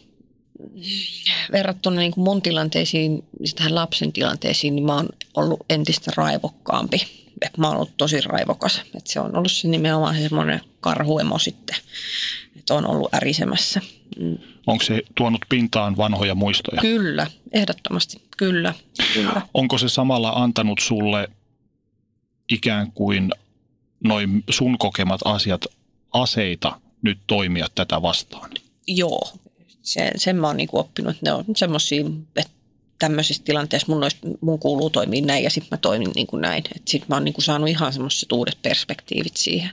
verrattuna 1.52 1.96
niin 1.96 2.12
kuin 2.12 2.24
mun 2.24 2.42
tilanteisiin, 2.42 3.24
siis 3.38 3.54
tähän 3.54 3.74
lapsen 3.74 4.12
tilanteisiin, 4.12 4.74
niin 4.74 4.84
mä 4.84 4.94
oon 4.94 5.08
ollut 5.34 5.60
entistä 5.70 6.12
raivokkaampi. 6.16 7.06
Et 7.42 7.58
mä 7.58 7.66
oon 7.66 7.76
ollut 7.76 7.96
tosi 7.96 8.20
raivokas. 8.20 8.82
Et 8.94 9.06
se 9.06 9.20
on 9.20 9.36
ollut 9.36 9.52
se 9.52 9.68
nimenomaan 9.68 10.16
semmoinen 10.16 10.60
karhuemo 10.80 11.38
sitten, 11.38 11.76
että 12.56 12.74
on 12.74 12.86
ollut 12.86 13.14
ärisemässä. 13.14 13.80
Mm. 14.20 14.38
Onko 14.66 14.84
se 14.84 15.02
tuonut 15.14 15.40
pintaan 15.48 15.96
vanhoja 15.96 16.34
muistoja? 16.34 16.80
Kyllä, 16.80 17.26
ehdottomasti. 17.52 18.22
Kyllä, 18.36 18.74
kyllä. 19.14 19.42
Onko 19.54 19.78
se 19.78 19.88
samalla 19.88 20.30
antanut 20.30 20.78
sulle 20.78 21.28
ikään 22.48 22.92
kuin 22.92 23.30
noin 24.04 24.44
sun 24.50 24.78
kokemat 24.78 25.20
asiat 25.24 25.64
aseita 26.12 26.80
nyt 27.02 27.18
toimia 27.26 27.66
tätä 27.74 28.02
vastaan? 28.02 28.50
Joo, 28.86 29.32
se, 29.82 30.10
sen 30.16 30.36
mä 30.36 30.46
oon 30.46 30.56
niinku 30.56 30.78
oppinut, 30.78 31.16
ne 31.22 31.32
on 31.32 31.44
semmoisia, 31.56 32.04
että 32.36 32.52
tämmöisissä 32.98 33.42
tilanteissa 33.44 33.92
mun, 33.92 34.02
olisi, 34.02 34.16
mun 34.40 34.58
kuuluu 34.58 34.90
toimia 34.90 35.22
näin 35.22 35.44
ja 35.44 35.50
sitten 35.50 35.68
mä 35.70 35.76
toimin 35.76 36.10
niin 36.14 36.26
kuin 36.26 36.40
näin. 36.40 36.64
Sitten 36.84 37.06
mä 37.08 37.16
oon 37.16 37.24
niin 37.24 37.34
kuin 37.34 37.44
saanut 37.44 37.68
ihan 37.68 37.92
semmoiset 37.92 38.32
uudet 38.32 38.58
perspektiivit 38.62 39.36
siihen, 39.36 39.70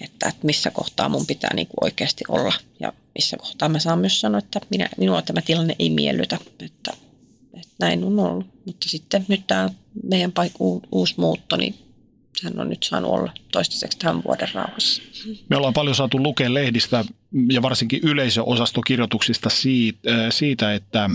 että, 0.00 0.28
että 0.28 0.46
missä 0.46 0.70
kohtaa 0.70 1.08
mun 1.08 1.26
pitää 1.26 1.54
niin 1.54 1.66
kuin 1.66 1.84
oikeasti 1.84 2.24
olla 2.28 2.52
ja 2.80 2.92
missä 3.14 3.36
kohtaa 3.36 3.68
mä 3.68 3.78
saan 3.78 3.98
myös 3.98 4.20
sanoa, 4.20 4.38
että 4.38 4.60
minä, 4.70 4.88
minua 4.96 5.22
tämä 5.22 5.42
tilanne 5.42 5.76
ei 5.78 5.90
miellytä, 5.90 6.38
että, 6.60 6.92
että 7.54 7.74
näin 7.78 8.04
on 8.04 8.20
ollut. 8.20 8.46
Mutta 8.66 8.88
sitten 8.88 9.24
nyt 9.28 9.46
tämä 9.46 9.70
meidän 10.02 10.32
paikku 10.32 10.82
uusi 10.92 11.14
muutto, 11.16 11.56
niin 11.56 11.74
hän 12.44 12.60
on 12.60 12.68
nyt 12.68 12.82
saanut 12.82 13.10
olla 13.10 13.32
toistaiseksi 13.52 13.98
tämän 13.98 14.24
vuoden 14.24 14.48
rauhassa. 14.54 15.02
Me 15.48 15.56
ollaan 15.56 15.74
paljon 15.74 15.94
saatu 15.94 16.22
lukea 16.22 16.54
lehdistä 16.54 17.04
ja 17.52 17.62
varsinkin 17.62 18.00
yleisöosastokirjoituksista 18.02 19.50
siitä, 19.50 20.30
siitä 20.30 20.74
että 20.74 21.10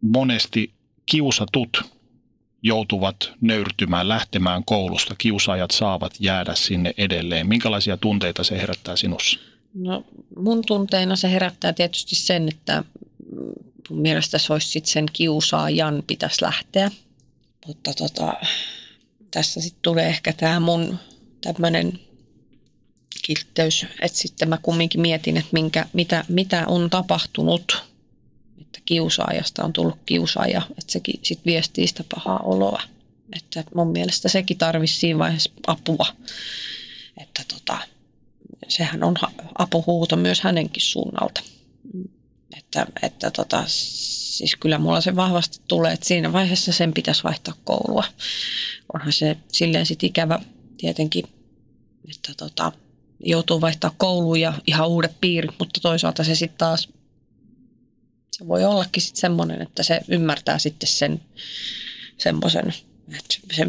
monesti 0.00 0.70
kiusatut 1.06 1.82
joutuvat 2.62 3.32
nöyrtymään, 3.40 4.08
lähtemään 4.08 4.64
koulusta. 4.64 5.14
Kiusaajat 5.18 5.70
saavat 5.70 6.14
jäädä 6.20 6.54
sinne 6.54 6.94
edelleen. 6.98 7.48
Minkälaisia 7.48 7.96
tunteita 7.96 8.44
se 8.44 8.58
herättää 8.58 8.96
sinussa? 8.96 9.40
No 9.74 10.04
mun 10.36 10.62
tunteena 10.66 11.16
se 11.16 11.30
herättää 11.30 11.72
tietysti 11.72 12.16
sen, 12.16 12.48
että 12.48 12.84
mun 13.90 14.00
mielestä 14.00 14.38
se 14.38 14.52
olisi 14.52 14.68
sit 14.68 14.86
sen 14.86 15.06
kiusaajan 15.12 16.02
pitäisi 16.06 16.42
lähteä. 16.42 16.90
Mutta 17.66 17.92
tota, 17.94 18.34
tässä 19.34 19.60
sitten 19.60 19.82
tulee 19.82 20.06
ehkä 20.06 20.32
tämä 20.32 20.60
mun 20.60 20.98
tämmöinen 21.40 22.00
kiltteys, 23.22 23.86
että 24.00 24.18
sitten 24.18 24.48
mä 24.48 24.58
kumminkin 24.62 25.00
mietin, 25.00 25.36
että 25.36 25.50
minkä, 25.52 25.86
mitä, 25.92 26.24
mitä 26.28 26.64
on 26.66 26.90
tapahtunut, 26.90 27.84
että 28.60 28.80
kiusaajasta 28.84 29.64
on 29.64 29.72
tullut 29.72 29.98
kiusaaja, 30.06 30.62
että 30.70 30.92
sekin 30.92 31.20
sitten 31.22 31.50
viestii 31.52 31.86
sitä 31.86 32.04
pahaa 32.14 32.38
oloa. 32.38 32.82
Että 33.36 33.64
mun 33.74 33.88
mielestä 33.92 34.28
sekin 34.28 34.58
tarvisi 34.58 34.98
siinä 34.98 35.18
vaiheessa 35.18 35.50
apua, 35.66 36.06
että 37.20 37.42
tota, 37.54 37.78
sehän 38.68 39.04
on 39.04 39.14
apuhuuto 39.58 40.16
myös 40.16 40.40
hänenkin 40.40 40.82
suunnalta. 40.82 41.40
Että, 42.58 42.86
että 43.02 43.30
tota, 43.30 43.64
siis 44.38 44.56
kyllä 44.56 44.78
mulla 44.78 45.00
se 45.00 45.16
vahvasti 45.16 45.60
tulee, 45.68 45.92
että 45.92 46.06
siinä 46.06 46.32
vaiheessa 46.32 46.72
sen 46.72 46.92
pitäisi 46.92 47.24
vaihtaa 47.24 47.54
koulua. 47.64 48.04
Onhan 48.94 49.12
se 49.12 49.36
silleen 49.52 49.86
sit 49.86 50.02
ikävä 50.02 50.40
tietenkin, 50.76 51.24
että 52.10 52.32
tota, 52.36 52.72
joutuu 53.20 53.60
vaihtaa 53.60 53.94
kouluun 53.98 54.40
ja 54.40 54.52
ihan 54.66 54.88
uudet 54.88 55.20
piirit, 55.20 55.54
mutta 55.58 55.80
toisaalta 55.80 56.24
se 56.24 56.34
sitten 56.34 56.58
taas, 56.58 56.88
se 58.32 58.48
voi 58.48 58.64
ollakin 58.64 59.02
sitten 59.02 59.20
semmoinen, 59.20 59.62
että 59.62 59.82
se 59.82 60.00
ymmärtää 60.08 60.58
sitten 60.58 60.88
sen 60.88 61.20
semmoisen, 62.18 62.74
että 63.08 63.36
se, 63.52 63.66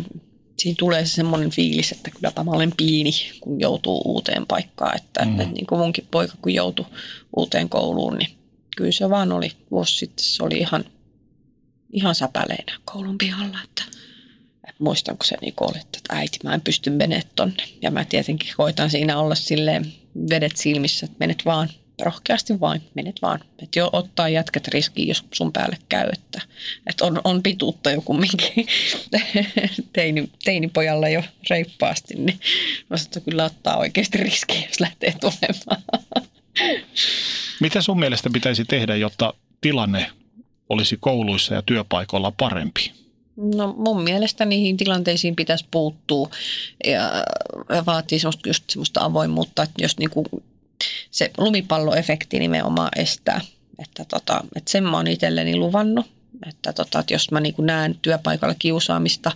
siinä 0.58 0.76
tulee 0.80 1.06
se 1.06 1.14
semmoinen 1.14 1.50
fiilis, 1.50 1.92
että 1.92 2.12
kylläpä 2.12 2.44
mä 2.44 2.52
olen 2.52 2.74
piini, 2.78 3.12
kun 3.40 3.60
joutuu 3.60 4.02
uuteen 4.06 4.46
paikkaan. 4.48 4.98
Että, 4.98 5.26
mm. 5.26 5.40
että 5.40 5.54
niin 5.54 5.66
kuin 5.66 5.80
munkin 5.80 6.08
poika, 6.12 6.34
kun 6.42 6.54
joutui 6.54 6.86
uuteen 7.36 7.70
kouluun, 7.70 8.18
niin 8.18 8.45
kyllä 8.76 8.92
se 8.92 9.10
vaan 9.10 9.32
oli 9.32 9.52
vuosi 9.72 9.96
sitten, 9.96 10.26
se 10.26 10.44
oli 10.44 10.58
ihan, 10.58 10.86
ihan 11.92 12.16
säpäleinä 12.16 12.80
koulun 12.86 13.18
pihalla, 13.18 13.58
että, 13.64 13.84
että 14.68 14.84
muistanko 14.84 15.24
se 15.24 15.38
niin 15.42 15.54
oli, 15.62 15.78
että 15.78 16.00
äiti 16.10 16.40
mä 16.44 16.54
en 16.54 16.62
pysty 16.62 16.90
menemään 16.90 17.30
tonne. 17.36 17.64
Ja 17.82 17.92
mä 17.92 18.06
tietenkin 18.06 18.54
koitan 18.58 18.90
siinä 18.90 19.20
olla 19.20 19.36
silleen 19.36 19.94
vedet 20.30 20.58
silmissä, 20.58 21.06
että 21.06 21.18
menet 21.20 21.46
vaan, 21.46 21.70
rohkeasti 22.02 22.60
vain, 22.60 22.82
menet 22.94 23.22
vaan. 23.22 23.42
Että 23.64 23.80
jo 23.80 23.90
ottaa 23.94 24.30
jätkät 24.30 24.68
riskiin, 24.68 25.08
jos 25.08 25.24
sun 25.34 25.52
päälle 25.52 25.78
käy, 25.90 26.10
että, 26.14 26.42
että 26.90 27.06
on, 27.06 27.22
on 27.24 27.44
pituutta 27.44 27.92
jo 27.92 28.02
kumminkin 28.02 28.68
teini, 29.94 30.30
teinipojalla 30.44 31.10
jo 31.10 31.24
reippaasti, 31.50 32.16
niin 32.16 32.40
mä 32.90 32.98
että 33.06 33.20
kyllä 33.20 33.46
ottaa 33.46 33.78
oikeasti 33.78 34.18
riskiä, 34.18 34.62
jos 34.68 34.80
lähtee 34.80 35.16
tulemaan. 35.22 35.84
Mitä 37.60 37.82
sun 37.82 38.00
mielestä 38.00 38.30
pitäisi 38.34 38.66
tehdä, 38.66 38.96
jotta 38.96 39.34
tilanne 39.62 40.12
olisi 40.70 40.98
kouluissa 41.00 41.54
ja 41.54 41.62
työpaikoilla 41.62 42.32
parempi? 42.32 42.92
No 43.36 43.76
mun 43.78 44.04
mielestä 44.04 44.46
niihin 44.46 44.78
tilanteisiin 44.78 45.36
pitäisi 45.36 45.66
puuttua 45.72 46.30
ja 46.86 47.24
vaatii 47.86 48.20
semmoista, 48.20 48.50
just 48.50 48.64
semmoista 48.70 49.04
avoimuutta, 49.04 49.64
että 49.64 49.82
jos 49.82 49.98
niinku 49.98 50.26
se 51.12 51.32
lumipalloefekti 51.38 52.40
nimenomaan 52.40 52.90
estää. 52.96 53.42
Että, 53.80 54.06
tota, 54.06 54.44
että 54.56 54.72
sen 54.72 54.84
mä 54.84 54.98
oon 54.98 55.08
itselleni 55.08 55.56
luvannut, 55.56 56.06
että, 56.50 56.74
tota, 56.74 57.00
että 57.00 57.14
jos 57.14 57.32
mä 57.32 57.40
niinku 57.40 57.62
näen 57.62 58.00
työpaikalla 58.02 58.56
kiusaamista, 58.60 59.32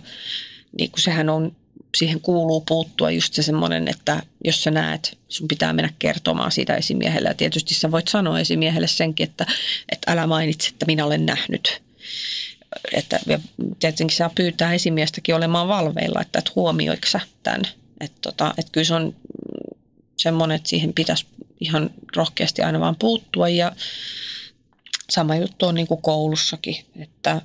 niin 0.78 0.90
kun 0.90 1.00
sehän 1.00 1.28
on 1.28 1.56
siihen 1.96 2.20
kuuluu 2.20 2.60
puuttua 2.60 3.10
just 3.10 3.34
se 3.34 3.42
semmoinen, 3.42 3.88
että 3.88 4.22
jos 4.44 4.62
sä 4.62 4.70
näet, 4.70 5.18
sun 5.28 5.48
pitää 5.48 5.72
mennä 5.72 5.92
kertomaan 5.98 6.52
siitä 6.52 6.76
esimiehelle. 6.76 7.28
Ja 7.28 7.34
tietysti 7.34 7.74
sä 7.74 7.90
voit 7.90 8.08
sanoa 8.08 8.40
esimiehelle 8.40 8.88
senkin, 8.88 9.28
että, 9.28 9.46
että 9.92 10.12
älä 10.12 10.26
mainitse, 10.26 10.68
että 10.68 10.86
minä 10.86 11.04
olen 11.04 11.26
nähnyt. 11.26 11.82
Että 12.92 13.20
tietenkin 13.78 14.16
saa 14.16 14.30
pyytää 14.34 14.72
esimiestäkin 14.74 15.34
olemaan 15.34 15.68
valveilla, 15.68 16.20
että, 16.20 16.38
että 16.38 16.52
huomioiko 16.56 17.06
sä 17.06 17.20
tämän. 17.42 17.62
Että, 18.00 18.18
tota, 18.20 18.54
että 18.58 18.72
kyllä 18.72 18.84
se 18.84 18.94
on 18.94 19.14
semmoinen, 20.16 20.56
että 20.56 20.68
siihen 20.68 20.92
pitäisi 20.92 21.26
ihan 21.60 21.90
rohkeasti 22.16 22.62
aina 22.62 22.80
vaan 22.80 22.96
puuttua. 22.96 23.48
Ja 23.48 23.72
sama 25.10 25.36
juttu 25.36 25.66
on 25.66 25.74
niin 25.74 25.86
kuin 25.86 26.02
koulussakin, 26.02 26.76
että 27.00 27.42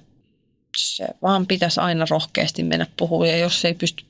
se 0.77 1.07
vaan 1.22 1.47
pitäisi 1.47 1.80
aina 1.80 2.05
rohkeasti 2.09 2.63
mennä 2.63 2.88
puhumaan. 2.97 3.30
Ja 3.30 3.38
jos 3.38 3.65
ei 3.65 3.73
pysty 3.73 4.05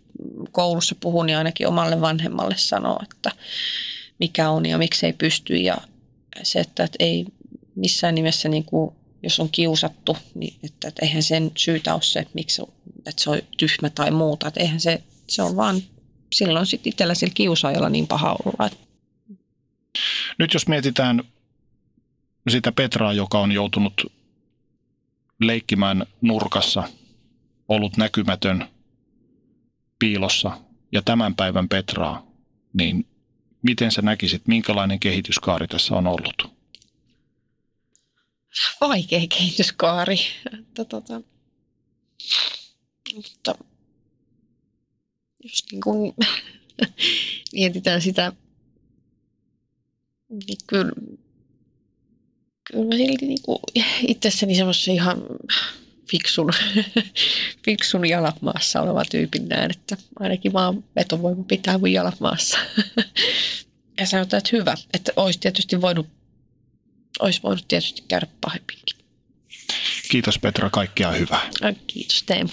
koulussa 0.52 0.96
puhun, 1.00 1.26
niin 1.26 1.38
ainakin 1.38 1.68
omalle 1.68 2.02
vanhemmalle 2.02 2.56
sanoa, 2.58 3.00
että 3.04 3.32
mikä 4.20 4.50
on 4.50 4.66
ja 4.66 4.78
miksi 4.78 5.06
ei 5.06 5.14
pysty. 5.14 5.56
Ja 5.56 5.78
se, 6.44 6.60
että, 6.60 6.84
että 6.84 6.98
ei 7.00 7.26
missään 7.76 8.16
nimessä, 8.16 8.50
niin 8.50 8.66
kuin, 8.66 8.96
jos 9.24 9.40
on 9.40 9.50
kiusattu, 9.50 10.18
niin 10.36 10.56
että, 10.64 10.88
että 10.88 11.06
eihän 11.06 11.24
sen 11.24 11.52
syytä 11.58 11.94
ole 11.94 12.02
se, 12.02 12.26
miksi 12.34 12.62
että 13.06 13.24
se 13.24 13.30
on 13.30 13.40
tyhmä 13.58 13.90
tai 13.90 14.12
muuta. 14.12 14.48
Että 14.48 14.60
eihän 14.60 14.80
se, 14.80 15.04
se 15.28 15.42
on 15.42 15.56
vaan 15.56 15.82
silloin 16.34 16.66
sitten 16.66 16.90
itsellä 16.90 17.16
sillä 17.16 17.34
kiusaajalla 17.34 17.90
niin 17.90 18.08
paha 18.08 18.36
olla. 18.46 18.70
Nyt 20.38 20.54
jos 20.54 20.68
mietitään 20.68 21.24
sitä 22.50 22.72
Petraa, 22.72 23.14
joka 23.14 23.40
on 23.40 23.52
joutunut 23.52 23.94
leikkimään 25.42 26.06
nurkassa, 26.22 26.84
ollut 27.70 27.98
näkymätön, 27.98 28.68
piilossa 30.00 30.58
ja 30.92 31.02
tämän 31.02 31.36
päivän 31.36 31.70
Petraa, 31.70 32.28
niin 32.74 33.08
miten 33.62 33.92
sä 33.92 34.02
näkisit, 34.02 34.48
minkälainen 34.48 35.00
kehityskaari 35.00 35.68
tässä 35.68 35.96
on 35.96 36.08
ollut? 36.08 36.56
Vaikea 38.82 39.28
kehityskaari. 39.38 40.18
Tota. 40.74 41.22
Mutta 43.16 43.56
jos 45.44 45.64
niin 45.72 45.82
kun 45.82 46.14
mietitään 47.54 48.02
sitä, 48.02 48.34
niin 50.30 50.58
kyllä, 50.68 50.92
kyllä 52.64 52.86
mä 52.86 52.96
silti 52.96 53.26
niin 53.26 53.86
itsessäni 54.08 54.56
semmoisen 54.56 54.94
ihan 54.94 55.22
fiksun, 56.12 56.50
fiksun 57.66 58.10
jalat 58.10 58.42
maassa 58.42 58.82
oleva 58.82 59.06
tyypin 59.12 59.50
näen, 59.50 59.72
että 59.72 59.98
ainakin 60.20 60.54
vaan 60.54 60.84
vetovoima 60.96 61.44
pitää 61.44 61.78
mun 61.78 61.92
jalat 61.92 62.20
maassa. 62.20 62.58
ja 64.00 64.06
sanotaan, 64.06 64.38
että 64.38 64.50
hyvä, 64.58 64.76
että 64.94 65.12
olisi 65.16 65.40
tietysti 65.40 65.82
voinut, 65.82 66.08
olisi 67.20 67.44
voinut 67.44 67.68
tietysti 67.68 68.04
käydä 68.08 68.28
pahemminkin. 68.42 68.98
Kiitos 70.10 70.40
Petra, 70.40 70.70
kaikkea 70.70 71.12
hyvää. 71.12 71.50
Kiitos 71.88 72.24
Teemu. 72.24 72.50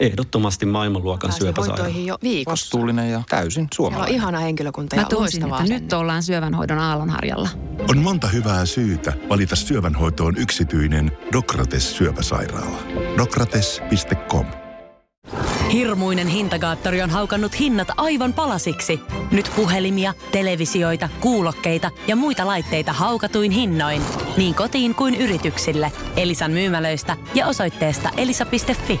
Ehdottomasti 0.00 0.66
maailmanluokan 0.66 1.32
syöpäsairaala. 1.32 1.88
jo 1.98 2.18
viikossa. 2.22 2.50
Vastuullinen 2.64 3.10
ja 3.10 3.22
täysin 3.28 3.52
Siellä 3.52 3.64
on 3.64 3.68
suomalainen. 3.76 4.14
ihana 4.14 4.38
henkilökunta 4.38 4.96
ja 4.96 5.02
Mä 5.02 5.08
tunsin, 5.08 5.20
loistavaa 5.22 5.48
että 5.56 5.64
asennetta. 5.64 5.84
nyt 5.96 6.00
ollaan 6.00 6.22
syövänhoidon 6.22 6.78
aallonharjalla. 6.78 7.48
On 7.90 7.98
monta 7.98 8.28
hyvää 8.28 8.66
syytä 8.66 9.12
valita 9.28 9.56
syövänhoitoon 9.56 10.36
yksityinen 10.36 11.12
Dokrates 11.32 11.96
syöpäsairaala. 11.96 12.78
Dokrates.com 13.18 14.46
Hirmuinen 15.72 16.26
hintakaattori 16.28 17.02
on 17.02 17.10
haukannut 17.10 17.58
hinnat 17.58 17.88
aivan 17.96 18.32
palasiksi. 18.32 19.00
Nyt 19.30 19.50
puhelimia, 19.56 20.14
televisioita, 20.32 21.08
kuulokkeita 21.20 21.90
ja 22.06 22.16
muita 22.16 22.46
laitteita 22.46 22.92
haukatuin 22.92 23.50
hinnoin. 23.50 24.02
Niin 24.36 24.54
kotiin 24.54 24.94
kuin 24.94 25.14
yrityksille. 25.14 25.92
Elisan 26.16 26.50
myymälöistä 26.50 27.16
ja 27.34 27.46
osoitteesta 27.46 28.10
elisa.fi. 28.16 29.00